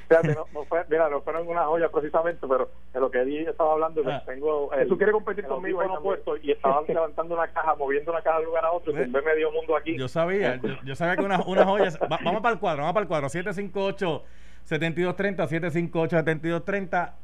Fíjate, 0.07 0.35
no, 0.35 0.45
no, 0.53 0.63
fue, 0.65 0.85
mira, 0.89 1.09
no 1.09 1.21
fueron 1.21 1.47
una 1.47 1.65
joya 1.65 1.89
precisamente, 1.89 2.45
pero 2.47 2.69
de 2.93 2.99
lo 2.99 3.09
que 3.09 3.21
Eddie 3.21 3.49
estaba 3.49 3.73
hablando, 3.73 4.01
ah. 4.05 4.23
tengo... 4.25 4.73
El, 4.73 4.87
¿Tú 4.87 4.97
quieres 4.97 5.13
competir 5.13 5.45
conmigo? 5.45 5.83
No 5.83 6.01
puesto 6.01 6.37
y 6.37 6.51
estaba 6.51 6.81
levantando 6.87 7.35
una 7.35 7.47
caja, 7.47 7.75
moviendo 7.75 8.11
una 8.11 8.21
caja 8.21 8.39
de 8.39 8.45
lugar 8.45 8.65
a 8.65 8.71
otro, 8.71 8.91
y 8.91 9.03
tumbé 9.03 9.21
medio 9.21 9.51
mundo 9.51 9.75
aquí. 9.75 9.97
Yo 9.97 10.07
sabía, 10.07 10.59
yo, 10.83 10.95
sabía 10.95 11.15
que 11.15 11.23
una, 11.23 11.41
una 11.45 11.65
joya... 11.65 11.89
vamos 12.23 12.41
para 12.41 12.53
el 12.53 12.59
cuadro, 12.59 12.81
vamos 12.81 12.93
para 12.93 13.03
el 13.03 13.07
cuadro. 13.07 13.29
758 13.29 14.23
7230 14.63 15.47
758 15.47 16.17
7230 16.17 17.15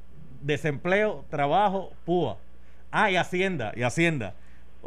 desempleo, 0.41 1.26
trabajo, 1.30 1.91
púa. 2.06 2.38
Ah, 2.91 3.12
y 3.12 3.18
Hacienda, 3.18 3.74
y 3.76 3.84
Hacienda. 3.84 4.36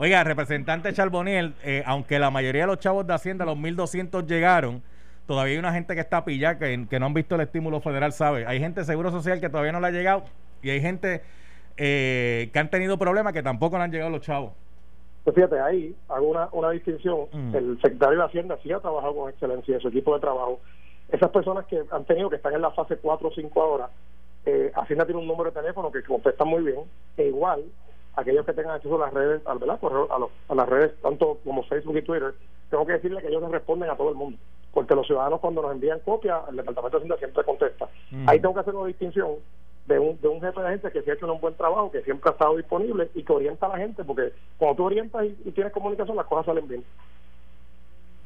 Oiga, 0.00 0.22
representante 0.22 0.92
Charboniel, 0.92 1.54
eh, 1.64 1.82
aunque 1.84 2.20
la 2.20 2.30
mayoría 2.30 2.60
de 2.60 2.66
los 2.68 2.78
chavos 2.78 3.04
de 3.04 3.14
Hacienda, 3.14 3.44
los 3.44 3.56
1.200 3.56 4.26
llegaron, 4.26 4.80
todavía 5.26 5.54
hay 5.54 5.58
una 5.58 5.72
gente 5.72 5.96
que 5.96 6.00
está 6.00 6.24
pillada, 6.24 6.56
que, 6.56 6.86
que 6.88 7.00
no 7.00 7.06
han 7.06 7.14
visto 7.14 7.34
el 7.34 7.40
estímulo 7.40 7.80
federal, 7.80 8.12
¿sabe? 8.12 8.46
Hay 8.46 8.60
gente 8.60 8.78
de 8.78 8.86
Seguro 8.86 9.10
Social 9.10 9.40
que 9.40 9.48
todavía 9.48 9.72
no 9.72 9.80
le 9.80 9.88
ha 9.88 9.90
llegado 9.90 10.22
y 10.62 10.70
hay 10.70 10.80
gente 10.80 11.22
eh, 11.76 12.48
que 12.52 12.58
han 12.60 12.70
tenido 12.70 12.96
problemas 12.96 13.32
que 13.32 13.42
tampoco 13.42 13.76
le 13.76 13.82
han 13.82 13.90
llegado 13.90 14.08
los 14.08 14.20
chavos. 14.20 14.52
Pues 15.24 15.34
fíjate, 15.34 15.58
ahí 15.58 15.96
hago 16.08 16.28
una, 16.28 16.48
una 16.52 16.70
distinción. 16.70 17.26
Mm. 17.32 17.56
El 17.56 17.80
secretario 17.82 18.20
de 18.20 18.24
Hacienda 18.24 18.56
sí 18.62 18.70
ha 18.70 18.78
trabajado 18.78 19.16
con 19.16 19.30
excelencia, 19.30 19.80
su 19.80 19.88
equipo 19.88 20.14
de 20.14 20.20
trabajo. 20.20 20.60
Esas 21.10 21.30
personas 21.30 21.66
que 21.66 21.82
han 21.90 22.04
tenido 22.04 22.30
que 22.30 22.36
están 22.36 22.54
en 22.54 22.62
la 22.62 22.70
fase 22.70 22.98
4 22.98 23.26
o 23.26 23.32
5 23.32 23.60
ahora, 23.60 23.90
eh, 24.46 24.70
Hacienda 24.76 25.06
tiene 25.06 25.20
un 25.20 25.26
número 25.26 25.50
de 25.50 25.60
teléfono 25.60 25.90
que 25.90 26.04
contesta 26.04 26.44
muy 26.44 26.62
bien, 26.62 26.82
e 27.16 27.24
igual 27.24 27.64
aquellos 28.18 28.44
que 28.44 28.52
tengan 28.52 28.74
acceso 28.74 28.96
a 28.96 29.06
las 29.06 29.14
redes, 29.14 29.42
a, 29.46 29.52
a, 29.52 30.54
las 30.54 30.68
redes 30.68 30.92
tanto 31.00 31.38
como 31.44 31.62
Facebook 31.64 31.96
y 31.96 32.02
Twitter, 32.02 32.34
tengo 32.70 32.84
que 32.84 32.94
decirle 32.94 33.20
que 33.20 33.28
ellos 33.28 33.42
no 33.42 33.48
responden 33.48 33.88
a 33.90 33.96
todo 33.96 34.10
el 34.10 34.16
mundo, 34.16 34.38
porque 34.72 34.94
los 34.94 35.06
ciudadanos 35.06 35.40
cuando 35.40 35.62
nos 35.62 35.72
envían 35.72 36.00
copias, 36.00 36.40
el 36.48 36.56
Departamento 36.56 36.98
de 36.98 37.04
Hacienda 37.04 37.18
siempre 37.18 37.44
contesta. 37.44 37.88
Mm. 38.10 38.28
Ahí 38.28 38.40
tengo 38.40 38.54
que 38.54 38.60
hacer 38.60 38.74
una 38.74 38.88
distinción 38.88 39.36
de 39.86 39.98
un, 39.98 40.20
de 40.20 40.28
un 40.28 40.40
jefe 40.40 40.60
de 40.60 40.68
gente 40.68 40.90
que 40.90 41.02
se 41.02 41.10
ha 41.10 41.14
hecho 41.14 41.32
un 41.32 41.40
buen 41.40 41.54
trabajo, 41.54 41.90
que 41.90 42.02
siempre 42.02 42.28
ha 42.28 42.32
estado 42.32 42.56
disponible 42.56 43.08
y 43.14 43.22
que 43.22 43.32
orienta 43.32 43.66
a 43.66 43.70
la 43.70 43.78
gente, 43.78 44.04
porque 44.04 44.32
cuando 44.58 44.76
tú 44.76 44.84
orientas 44.84 45.24
y, 45.24 45.50
tienes 45.52 45.72
comunicación, 45.72 46.16
las 46.16 46.26
cosas 46.26 46.46
salen 46.46 46.68
bien. 46.68 46.84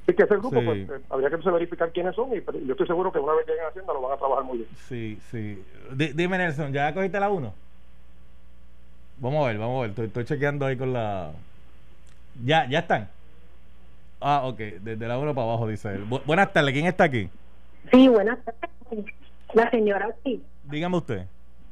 Y 0.09 0.14
que 0.14 0.24
ese 0.24 0.36
grupo, 0.36 0.61
pues, 0.64 0.88
eh, 0.88 1.01
habría 1.11 1.30
que 1.30 1.36
verificar 1.36 1.93
quiénes 1.93 2.16
son 2.16 2.30
y 2.34 2.43
yo 2.66 2.72
estoy 2.72 2.86
seguro 2.88 3.12
que 3.12 3.20
una 3.20 3.34
vez 3.34 3.47
lleguen 3.47 3.64
a 3.64 3.68
Hacienda 3.68 3.93
lo 3.93 4.03
van 4.03 4.12
a 4.12 4.16
trabajar 4.16 4.45
muy 4.45 4.59
bien. 4.59 4.68
Sí, 4.88 5.18
sí. 5.30 5.62
dime, 5.95 6.38
Nelson, 6.38 6.72
¿ya 6.72 6.93
cogiste 6.93 7.20
la 7.20 7.30
1? 7.30 7.55
Vamos 9.22 9.44
a 9.44 9.48
ver, 9.48 9.58
vamos 9.58 9.78
a 9.78 9.86
ver. 9.86 10.06
Estoy, 10.06 10.24
chequeando 10.24 10.66
ahí 10.66 10.76
con 10.76 10.92
la. 10.92 11.30
Ya, 12.44 12.68
ya 12.68 12.80
están. 12.80 13.08
Ah, 14.20 14.42
ok. 14.44 14.58
Desde 14.80 15.06
la 15.06 15.16
1 15.16 15.32
para 15.32 15.46
abajo, 15.46 15.68
dice 15.68 15.94
él. 15.94 16.04
buenas 16.26 16.52
tardes. 16.52 16.72
¿Quién 16.72 16.86
está 16.86 17.04
aquí? 17.04 17.28
Sí, 17.92 18.08
buenas 18.08 18.40
tardes. 18.44 19.06
La 19.54 19.70
señora 19.70 20.12
sí. 20.24 20.42
Dígame 20.64 20.96
usted. 20.96 21.22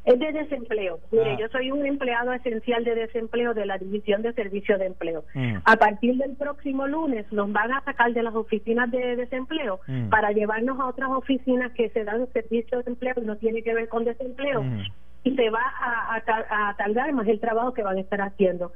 Es 0.04 0.18
de 0.20 0.32
desempleo. 0.32 1.00
Mire, 1.10 1.32
ah. 1.32 1.36
yo 1.40 1.48
soy 1.48 1.72
un 1.72 1.84
empleado 1.84 2.32
esencial 2.32 2.84
de 2.84 2.94
desempleo 2.94 3.52
de 3.52 3.66
la 3.66 3.78
División 3.78 4.22
de 4.22 4.32
Servicios 4.32 4.78
de 4.78 4.86
Empleo. 4.86 5.24
Mm. 5.34 5.56
A 5.64 5.76
partir 5.76 6.16
del 6.18 6.36
próximo 6.36 6.86
lunes 6.86 7.26
nos 7.32 7.50
van 7.50 7.72
a 7.72 7.82
sacar 7.82 8.12
de 8.12 8.22
las 8.22 8.34
oficinas 8.34 8.92
de 8.92 9.16
desempleo 9.16 9.80
mm. 9.88 10.08
para 10.08 10.30
llevarnos 10.30 10.78
a 10.78 10.86
otras 10.86 11.10
oficinas 11.10 11.72
que 11.72 11.90
se 11.90 12.04
dan 12.04 12.28
servicios 12.32 12.84
de 12.84 12.92
empleo 12.92 13.14
y 13.16 13.26
no 13.26 13.36
tiene 13.36 13.62
que 13.62 13.74
ver 13.74 13.88
con 13.88 14.04
desempleo. 14.04 14.62
Mm 14.62 14.84
y 15.24 15.36
se 15.36 15.50
va 15.50 15.60
a, 15.60 16.16
a, 16.16 16.76
tardar 16.76 17.12
más 17.12 17.26
el 17.28 17.40
trabajo 17.40 17.74
que 17.74 17.82
van 17.82 17.98
a 17.98 18.00
estar 18.00 18.20
haciendo. 18.20 18.72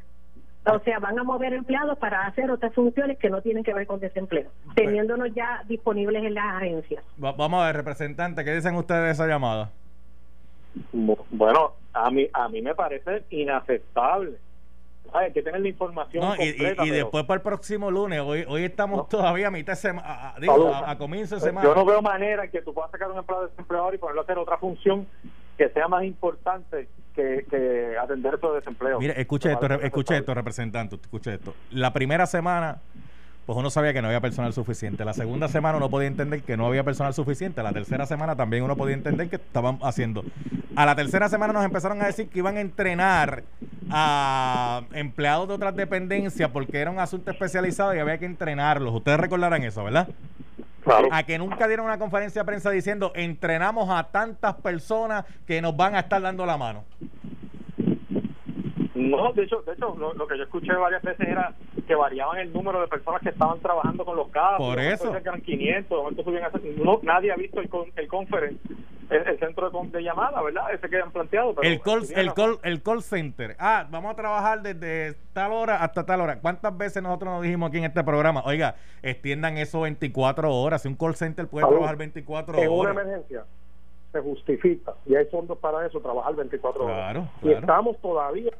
O 0.67 0.79
sea, 0.81 0.99
van 0.99 1.19
a 1.19 1.25
mover 1.25 1.53
empleados 1.53 1.99
para 1.99 2.27
hacer 2.27 2.51
otras 2.51 2.73
funciones 2.75 3.19
que 3.19 3.29
no 3.29 3.43
tienen 3.43 3.65
que 3.65 3.75
ver 3.75 3.87
con 3.87 4.01
desempleo, 4.01 4.51
teniéndonos 4.75 5.35
ya 5.35 5.63
disponibles 5.69 6.25
en 6.25 6.35
las 6.35 6.57
agencias. 6.57 7.05
vamos 7.19 7.63
a 7.63 7.67
ver, 7.67 7.77
representante, 7.77 8.45
¿qué 8.45 8.55
dicen 8.55 8.75
ustedes 8.75 9.05
de 9.05 9.11
esa 9.11 9.27
llamada? 9.27 9.71
Bueno, 10.93 11.73
a 11.93 12.11
mí, 12.11 12.27
a 12.33 12.49
mí 12.49 12.63
me 12.63 12.75
parece 12.75 13.25
inaceptable. 13.31 14.39
Hay 15.13 15.33
que 15.33 15.43
tener 15.43 15.61
la 15.61 15.69
información. 15.69 16.25
y, 16.41 16.91
después 16.91 17.25
para 17.25 17.37
el 17.37 17.43
próximo 17.43 17.91
lunes, 17.91 18.21
hoy 18.21 18.45
hoy 18.49 18.65
estamos 18.65 19.09
todavía 19.09 19.49
a 19.49 19.51
mitad 19.51 19.75
de 19.75 19.77
semana, 19.77 20.09
a, 20.09 20.91
a, 20.91 20.99
comienzo 20.99 21.37
de 21.37 21.43
semana. 21.43 21.69
Yo 21.69 21.75
no 21.75 21.85
veo 21.85 22.01
manera 22.01 22.49
que 22.49 22.63
tú 22.63 22.73
puedas 22.73 22.91
sacar 22.91 23.11
un 23.11 23.19
empleado 23.19 23.47
desempleado 23.47 23.95
y 23.95 23.99
ponerlo 23.99 24.23
a 24.23 24.25
hacer 24.25 24.39
otra 24.39 24.57
función 24.57 25.07
que 25.57 25.69
sea 25.71 25.89
más 25.89 26.05
importante 26.05 26.89
que, 27.15 27.47
que 27.49 27.97
atender 28.01 28.35
esos 28.35 28.55
desempleo. 28.55 28.99
Mire, 28.99 29.21
escuche 29.21 29.53
esto, 29.53 29.67
escuche 29.67 30.17
esto, 30.17 30.35
representante, 30.35 30.97
escuche 30.97 31.35
esto. 31.35 31.55
La 31.71 31.93
primera 31.93 32.27
semana, 32.27 32.79
pues 33.47 33.57
uno 33.59 33.71
sabía 33.71 33.93
que 33.93 34.03
no 34.03 34.09
había 34.09 34.21
personal 34.21 34.53
suficiente. 34.53 35.05
La 35.05 35.15
segunda 35.15 35.49
semana 35.49 35.77
uno 35.77 35.91
podía 35.91 36.09
entender 36.09 36.43
que 36.43 36.57
no 36.57 36.67
había 36.67 36.83
personal 36.83 37.15
suficiente. 37.15 37.63
La 37.63 37.73
tercera 37.73 38.07
semana 38.07 38.35
también 38.37 38.65
uno 38.65 38.77
podía 38.77 38.95
entender 38.95 39.29
que 39.29 39.37
estaban 39.37 39.79
haciendo. 39.83 40.25
A 40.77 40.87
la 40.87 40.97
tercera 40.97 41.29
semana 41.29 41.53
nos 41.53 41.65
empezaron 41.65 42.03
a 42.03 42.07
decir 42.07 42.29
que 42.29 42.39
iban 42.41 42.57
a 42.57 42.61
entrenar 42.61 43.45
a 43.91 44.83
empleados 44.93 45.47
de 45.49 45.55
otras 45.55 45.77
dependencias 45.77 46.51
porque 46.51 46.79
era 46.79 46.91
un 46.91 46.99
asunto 46.99 47.31
especializado 47.31 47.95
y 47.95 47.99
había 47.99 48.19
que 48.19 48.27
entrenarlos. 48.27 48.93
Ustedes 48.95 49.21
recordarán 49.21 49.63
eso, 49.63 49.85
¿verdad? 49.85 50.09
A 51.11 51.23
que 51.23 51.39
nunca 51.39 51.67
dieron 51.67 51.87
una 51.87 51.99
conferencia 51.99 52.43
de 52.43 52.47
prensa 52.47 52.71
diciendo 52.71 53.13
entrenamos 53.15 53.89
a 53.91 54.05
tantas 54.05 54.55
personas 54.57 55.25
que 55.47 55.61
nos 55.63 55.77
van 55.77 55.95
a 55.95 56.01
estar 56.01 56.21
dando 56.21 56.45
la 56.47 56.57
mano. 56.57 56.85
No, 58.95 59.33
de 59.33 59.43
hecho, 59.43 59.63
de 59.63 59.73
hecho 59.73 59.97
lo, 59.97 60.27
que 60.27 60.39
yo 60.39 60.45
escuché 60.45 60.73
varias 60.73 61.03
veces 61.03 61.29
era 61.29 61.53
que 61.87 61.95
variaban 61.95 62.39
el 62.39 62.53
número 62.53 62.81
de 62.81 62.89
personas 62.89 63.21
que 63.23 63.31
estaban 63.31 63.59
trabajando 63.61 64.05
con 64.05 64.17
los 64.17 64.29
casos. 64.29 64.59
Por 64.59 64.79
eso. 64.79 65.15
eran 65.15 65.41
500, 65.41 66.15
no, 66.83 67.01
nadie 67.03 67.33
ha 67.33 67.37
visto 67.37 67.61
el, 67.61 67.69
el 67.97 68.09
conference 68.09 68.59
el, 69.15 69.39
centro 69.39 69.71
de, 69.71 70.03
llamada, 70.03 70.43
¿verdad? 70.43 70.73
Ese 70.73 70.89
que 70.89 70.97
han 71.01 71.11
planteado. 71.11 71.55
el, 71.63 71.81
call, 71.81 72.03
el, 72.15 72.35
call, 72.35 72.59
el 72.63 72.83
call 72.83 73.03
center. 73.03 73.57
Ah, 73.59 73.87
vamos 73.91 74.13
a 74.13 74.17
trabajar 74.17 74.63
desde 74.63 75.15
tal 75.33 75.53
hora 75.53 75.77
hasta 75.77 76.05
tal 76.05 76.21
hora. 76.21 76.41
¿Cuántas 76.41 76.77
veces 76.77 77.03
nosotros 77.03 77.35
nos 77.35 77.43
dijimos 77.43 77.69
aquí 77.69 77.79
en 77.79 77.85
este 77.85 78.03
programa? 78.05 78.43
Oiga, 78.45 78.77
extiendan 79.03 79.59
eso 79.59 79.83
24 79.83 80.53
horas. 80.55 80.83
Si 80.83 80.89
un 80.89 80.97
call 80.97 81.15
center 81.15 81.47
puede 81.47 81.67
trabajar 81.67 81.97
24 81.97 82.55
horas. 82.55 82.65
En 82.65 82.73
una 82.73 82.91
emergencia 82.91 83.45
se 84.13 84.21
justifica 84.21 84.95
y 85.07 85.17
hay 85.17 85.25
fondos 85.27 85.59
para 85.59 85.87
eso, 85.87 86.01
trabajar 86.01 86.35
24 86.35 86.85
horas. 86.85 86.97
Claro. 86.97 87.29
Y 87.43 87.53
estamos 87.53 87.99
todavía. 87.99 88.53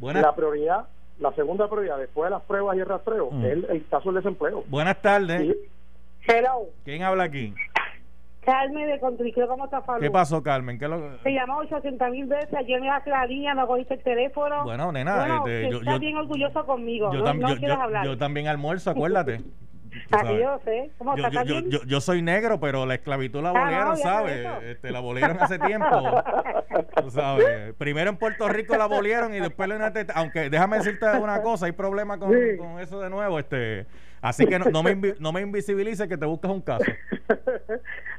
La 0.00 0.34
prioridad 0.34 0.86
la 1.18 1.32
segunda 1.34 1.68
prioridad 1.68 1.98
después 1.98 2.26
de 2.26 2.30
las 2.30 2.42
pruebas 2.42 2.76
y 2.76 2.80
el 2.80 2.86
rastreo 2.86 3.30
mm. 3.30 3.44
es 3.44 3.52
el, 3.70 3.86
caso 3.88 4.10
del 4.10 4.22
desempleo. 4.22 4.64
Buenas 4.68 5.00
tardes. 5.00 5.56
Hello. 6.26 6.68
¿Quién 6.84 7.02
habla 7.02 7.24
aquí? 7.24 7.54
Carmen 8.44 8.86
de 8.86 9.00
Contricio, 9.00 9.48
¿cómo 9.48 9.64
está 9.64 9.82
¿Qué 10.00 10.10
pasó, 10.10 10.42
Carmen? 10.42 10.78
¿Qué 10.78 10.88
lo... 10.88 11.16
Te 11.22 11.32
llamó 11.32 11.58
800 11.58 12.10
mil 12.10 12.26
veces, 12.26 12.54
ayer 12.54 12.80
me 12.80 12.88
das 12.88 13.06
la 13.06 13.26
línea, 13.26 13.54
no 13.54 13.66
cogiste 13.66 13.94
el 13.94 14.02
teléfono. 14.02 14.64
Bueno, 14.64 14.92
nena, 14.92 15.16
bueno, 15.16 15.36
este, 15.46 15.70
yo, 15.70 15.78
estás 15.78 16.00
bien 16.00 16.16
orgulloso 16.16 16.66
conmigo, 16.66 17.12
yo, 17.12 17.20
no, 17.34 17.56
yo, 17.56 18.04
yo, 18.04 18.18
también 18.18 18.48
almuerzo, 18.48 18.90
acuérdate. 18.90 19.40
Aquí 20.10 20.38
yo 20.40 20.58
sé. 20.64 20.90
¿Cómo 20.98 21.16
yo, 21.16 21.28
yo, 21.44 21.60
yo, 21.60 21.84
yo, 21.84 22.00
soy 22.00 22.20
negro, 22.20 22.58
pero 22.58 22.84
la 22.84 22.94
esclavitud 22.94 23.40
la 23.40 23.50
ah, 23.50 23.52
abolieron, 23.52 23.96
¿sabes? 23.96 24.46
Este, 24.64 24.90
la 24.90 24.98
abolieron 24.98 25.38
hace 25.40 25.58
tiempo. 25.58 25.86
¿sabes? 27.10 27.74
Primero 27.74 28.10
en 28.10 28.16
Puerto 28.16 28.48
Rico 28.48 28.76
la 28.76 28.84
abolieron 28.84 29.34
y 29.34 29.40
después 29.40 29.68
le 29.68 29.76
Aunque 30.14 30.50
déjame 30.50 30.78
decirte 30.78 31.06
una 31.18 31.42
cosa, 31.42 31.66
hay 31.66 31.72
problemas 31.72 32.18
con, 32.18 32.32
con 32.58 32.80
eso 32.80 33.00
de 33.00 33.10
nuevo. 33.10 33.38
este 33.38 33.86
Así 34.24 34.46
que 34.46 34.58
no, 34.58 34.64
no 34.66 34.82
me, 34.82 34.96
no 35.18 35.32
me 35.32 35.42
invisibilice 35.42 36.08
que 36.08 36.16
te 36.16 36.24
buscas 36.24 36.50
un 36.50 36.62
caso. 36.62 36.84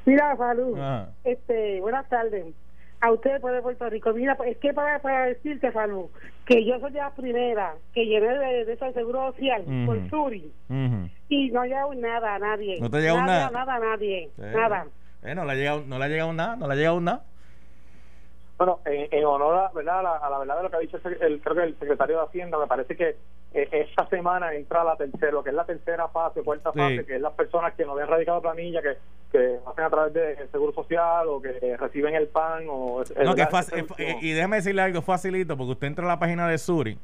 Mira, 0.06 0.36
salud. 0.38 0.78
Este, 1.24 1.82
buenas 1.82 2.08
tardes 2.10 2.54
a 3.02 3.12
ustedes 3.12 3.42
por 3.42 3.62
Puerto 3.62 3.90
Rico. 3.90 4.14
Mira, 4.14 4.38
es 4.46 4.58
que 4.58 4.74
para, 4.74 5.00
para 5.00 5.26
decirte, 5.26 5.72
Falú, 5.72 6.10
que 6.46 6.66
yo 6.66 6.80
soy 6.80 6.92
la 6.92 7.12
primera 7.12 7.76
que 7.94 8.06
llevé 8.06 8.38
de, 8.38 8.66
de 8.66 8.74
ese 8.74 8.94
seguro 8.94 9.32
social 9.32 9.64
por 9.86 10.10
Suri 10.10 10.52
y 11.30 11.50
no 11.50 11.62
ha 11.62 11.66
llegado 11.66 11.94
nada 11.96 12.36
a 12.36 12.40
nadie. 12.40 12.80
No 12.80 12.90
te 12.90 12.98
ha 12.98 13.00
llegado 13.02 13.22
nada. 13.22 13.50
Nada, 13.52 13.76
a 13.76 13.80
nadie. 13.80 14.30
Nada. 14.38 14.86
Eh, 15.24 15.36
no 15.36 15.44
le 15.46 15.52
ha 15.52 15.56
llegado, 15.56 15.84
no 15.86 15.98
le 15.98 16.06
ha 16.06 16.08
llegado 16.08 16.34
nada, 16.34 16.56
no 16.56 16.68
le 16.68 16.74
ha 16.74 16.78
llegado 16.78 17.02
nada. 17.02 17.24
Bueno, 18.58 18.80
en, 18.86 19.26
honor 19.26 19.58
a, 19.58 19.72
¿verdad? 19.74 20.00
A, 20.00 20.30
la, 20.30 20.40
verdad 20.40 20.58
de 20.58 20.64
lo 20.64 20.70
que 20.70 20.76
ha 20.78 20.80
dicho 20.80 20.98
el, 21.04 21.42
creo 21.42 21.56
que 21.56 21.64
el 21.64 21.78
secretario 21.78 22.18
de 22.18 22.24
Hacienda, 22.24 22.58
me 22.58 22.68
parece 22.68 22.96
que 22.96 23.18
esta 23.56 24.08
semana 24.10 24.54
entra 24.54 24.84
la 24.84 24.98
tercera, 24.98 25.32
lo 25.32 25.44
que 25.44 25.50
es 25.50 25.56
la 25.56 25.66
tercera 25.66 26.08
fase, 26.10 26.42
cuarta 26.42 26.74
fase, 26.74 27.06
que 27.06 27.16
es 27.16 27.22
las 27.22 27.34
personas 27.34 27.74
que 27.74 27.86
no 27.86 27.94
habían 27.94 28.10
radicado 28.10 28.42
planilla, 28.42 28.82
que, 28.82 28.98
que 29.32 29.60
hacen 29.66 29.84
a 29.86 29.90
través 29.90 30.14
del 30.14 30.52
Seguro 30.52 30.74
Social 30.74 31.28
o 31.30 31.42
que 31.42 31.78
reciben 31.78 32.16
el 32.16 32.28
PAN. 32.28 32.66
o 32.70 33.04
No, 33.24 33.36
que 33.36 33.46
fácil, 33.48 33.86
y 33.98 34.34
déjeme 34.34 34.58
decirle 34.58 34.82
algo 34.82 35.02
facilito, 35.02 35.56
porque 35.56 35.72
usted 35.72 35.88
entra 35.88 36.06
a 36.06 36.10
la 36.10 36.20
página 36.20 36.48
de 36.48 36.58
Suri 36.58 37.00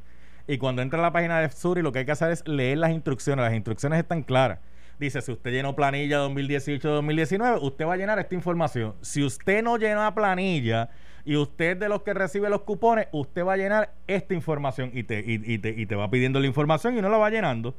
y 0.48 0.58
cuando 0.58 0.82
entra 0.82 1.00
a 1.00 1.04
la 1.04 1.14
página 1.14 1.40
de 1.40 1.50
Suri 1.50 1.82
lo 1.82 1.92
que 1.92 2.00
hay 2.00 2.06
que 2.06 2.12
hacer 2.12 2.32
es 2.32 2.46
leer 2.48 2.78
las 2.78 2.92
instrucciones. 2.92 3.44
Las 3.44 3.54
instrucciones 3.54 4.00
están 4.00 4.24
claras. 4.24 4.60
Dice, 5.00 5.22
si 5.22 5.32
usted 5.32 5.52
llenó 5.52 5.76
planilla 5.76 6.20
2018-2019, 6.26 7.60
usted 7.62 7.88
va 7.88 7.94
a 7.94 7.98
llenar 7.98 8.20
esta 8.20 8.36
información. 8.36 8.94
Si 9.02 9.24
usted 9.24 9.64
no 9.64 9.78
llenó 9.78 10.02
la 10.02 10.14
planilla 10.14 10.90
y 11.26 11.36
usted 11.36 11.78
de 11.78 11.90
los 11.90 12.02
que 12.04 12.14
recibe 12.14 12.50
los 12.50 12.62
cupones, 12.62 13.08
usted 13.12 13.46
va 13.46 13.54
a 13.54 13.58
llenar 13.58 13.94
esta 14.08 14.34
información 14.34 14.92
y 14.94 15.04
te, 15.04 15.24
y, 15.26 15.58
te, 15.60 15.70
y 15.70 15.86
te 15.86 15.96
va 15.96 16.10
pidiendo 16.10 16.40
la 16.40 16.48
información 16.48 16.98
y 16.98 17.02
no 17.02 17.10
la 17.10 17.18
va 17.18 17.30
llenando. 17.30 17.74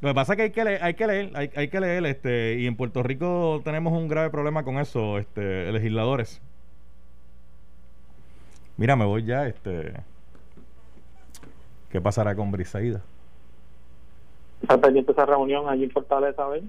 Lo 0.00 0.10
que 0.10 0.14
pasa 0.14 0.34
es 0.34 0.36
que 0.36 0.42
hay 0.42 0.50
que 0.50 0.64
leer, 0.64 0.84
hay 0.84 0.94
que 0.94 1.06
leer, 1.06 1.32
hay, 1.34 1.68
que 1.68 1.80
leer, 1.80 2.06
este, 2.06 2.54
y 2.60 2.66
en 2.66 2.76
Puerto 2.76 3.02
Rico 3.02 3.60
tenemos 3.64 3.92
un 3.92 4.06
grave 4.06 4.30
problema 4.30 4.62
con 4.62 4.78
eso, 4.78 5.18
este, 5.18 5.72
legisladores. 5.72 6.40
Mira, 8.76 8.94
me 8.94 9.04
voy 9.04 9.24
ya, 9.24 9.48
este. 9.48 9.92
¿Qué 11.90 12.00
pasará 12.00 12.36
con 12.36 12.52
Brisaida? 12.52 13.02
¿Está 14.62 14.80
pendiente 14.80 15.10
esa 15.10 15.26
reunión 15.26 15.68
allí 15.68 15.84
en 15.84 15.90
Fortaleza, 15.90 16.46
¿ves? 16.46 16.62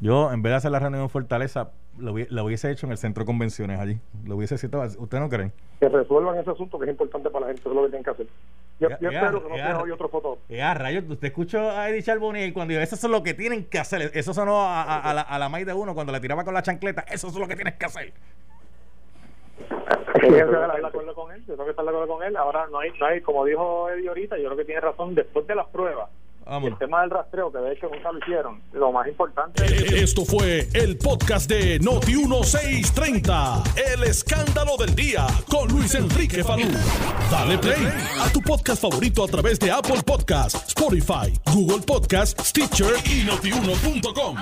Yo, 0.00 0.32
en 0.32 0.40
vez 0.40 0.52
de 0.52 0.56
hacer 0.56 0.70
la 0.70 0.78
reunión 0.78 1.02
en 1.02 1.10
Fortaleza, 1.10 1.70
lo, 2.00 2.44
hubiese 2.44 2.70
hecho 2.70 2.86
en 2.86 2.92
el 2.92 2.98
centro 2.98 3.22
de 3.22 3.26
convenciones 3.26 3.78
allí. 3.78 3.98
Lo 4.24 4.36
hubiese 4.36 4.58
citado. 4.58 4.84
¿Usted 4.84 5.18
no 5.18 5.28
creen? 5.28 5.52
Que 5.78 5.88
resuelvan 5.88 6.38
ese 6.38 6.50
asunto 6.50 6.78
que 6.78 6.86
es 6.86 6.90
importante 6.90 7.30
para 7.30 7.46
la 7.46 7.52
gente. 7.52 7.60
Eso 7.60 7.70
es 7.70 7.76
lo 7.76 7.82
que 7.82 7.88
tienen 7.88 8.04
que 8.04 8.10
hacer. 8.10 8.26
Yo, 8.80 8.88
espero 8.88 9.42
que 9.42 9.48
no 9.50 9.54
sea 9.56 9.78
hoy 9.80 9.90
otro 9.90 10.08
foto. 10.08 10.38
Ya, 10.48 10.72
rayos, 10.74 11.04
usted 11.08 11.28
escuchó 11.28 11.70
a 11.70 11.90
Eddie 11.90 12.02
Charbonnier 12.02 12.52
cuando 12.52 12.72
dijo, 12.72 12.82
eso 12.82 12.94
es 12.96 13.04
lo 13.04 13.22
que 13.22 13.34
tienen 13.34 13.64
que 13.66 13.78
hacer. 13.78 14.10
Eso 14.14 14.32
sonó 14.32 14.62
a, 14.62 14.98
a, 15.00 15.14
la, 15.14 15.20
a 15.20 15.38
la 15.38 15.48
maíz 15.48 15.66
de 15.66 15.74
uno 15.74 15.94
cuando 15.94 16.12
le 16.12 16.20
tiraba 16.20 16.44
con 16.44 16.54
la 16.54 16.62
chancleta. 16.62 17.02
Eso 17.02 17.28
es 17.28 17.36
lo 17.36 17.46
que 17.46 17.56
tienes 17.56 17.74
que 17.74 17.86
hacer. 17.86 18.12
Yo 19.60 20.18
tengo 20.20 20.34
que 20.34 20.38
estar 20.40 20.80
de 20.80 20.86
acuerdo 20.86 21.14
con 21.14 21.32
él. 21.32 21.40
Yo 21.46 21.54
tengo 21.54 21.64
que 21.64 21.70
estar 21.70 21.84
de 21.84 21.90
acuerdo 21.90 22.14
con 22.14 22.22
él. 22.22 22.36
Ahora 22.36 22.66
no 22.70 22.78
hay, 22.78 22.90
no 22.98 23.06
hay, 23.06 23.20
como 23.20 23.44
dijo 23.44 23.88
Eddie 23.90 24.08
ahorita, 24.08 24.38
yo 24.38 24.44
creo 24.46 24.56
que 24.56 24.64
tiene 24.64 24.80
razón. 24.80 25.14
Después 25.14 25.46
de 25.46 25.54
las 25.54 25.66
pruebas, 25.68 26.10
el 26.50 26.78
tema 26.78 27.02
del 27.02 27.10
rastreo, 27.10 27.52
que 27.52 27.58
de 27.58 27.72
hecho 27.72 27.88
nunca 27.88 28.10
lo 28.12 28.18
hicieron, 28.18 28.60
lo 28.72 28.90
más 28.92 29.06
importante. 29.06 29.64
Esto 30.02 30.24
fue 30.24 30.68
el 30.74 30.98
podcast 30.98 31.48
de 31.48 31.80
Noti1630, 31.80 33.62
El 33.94 34.04
escándalo 34.04 34.76
del 34.76 34.94
día, 34.94 35.26
con 35.48 35.68
Luis 35.68 35.94
Enrique 35.94 36.42
Falú. 36.42 36.68
Dale 37.30 37.58
play 37.58 37.86
a 38.20 38.32
tu 38.32 38.40
podcast 38.40 38.82
favorito 38.82 39.24
a 39.24 39.28
través 39.28 39.58
de 39.60 39.70
Apple 39.70 40.02
Podcasts, 40.04 40.68
Spotify, 40.68 41.32
Google 41.52 41.82
Podcasts, 41.86 42.48
Stitcher 42.48 42.94
y 43.04 43.24
Notiuno.com. 43.24 44.36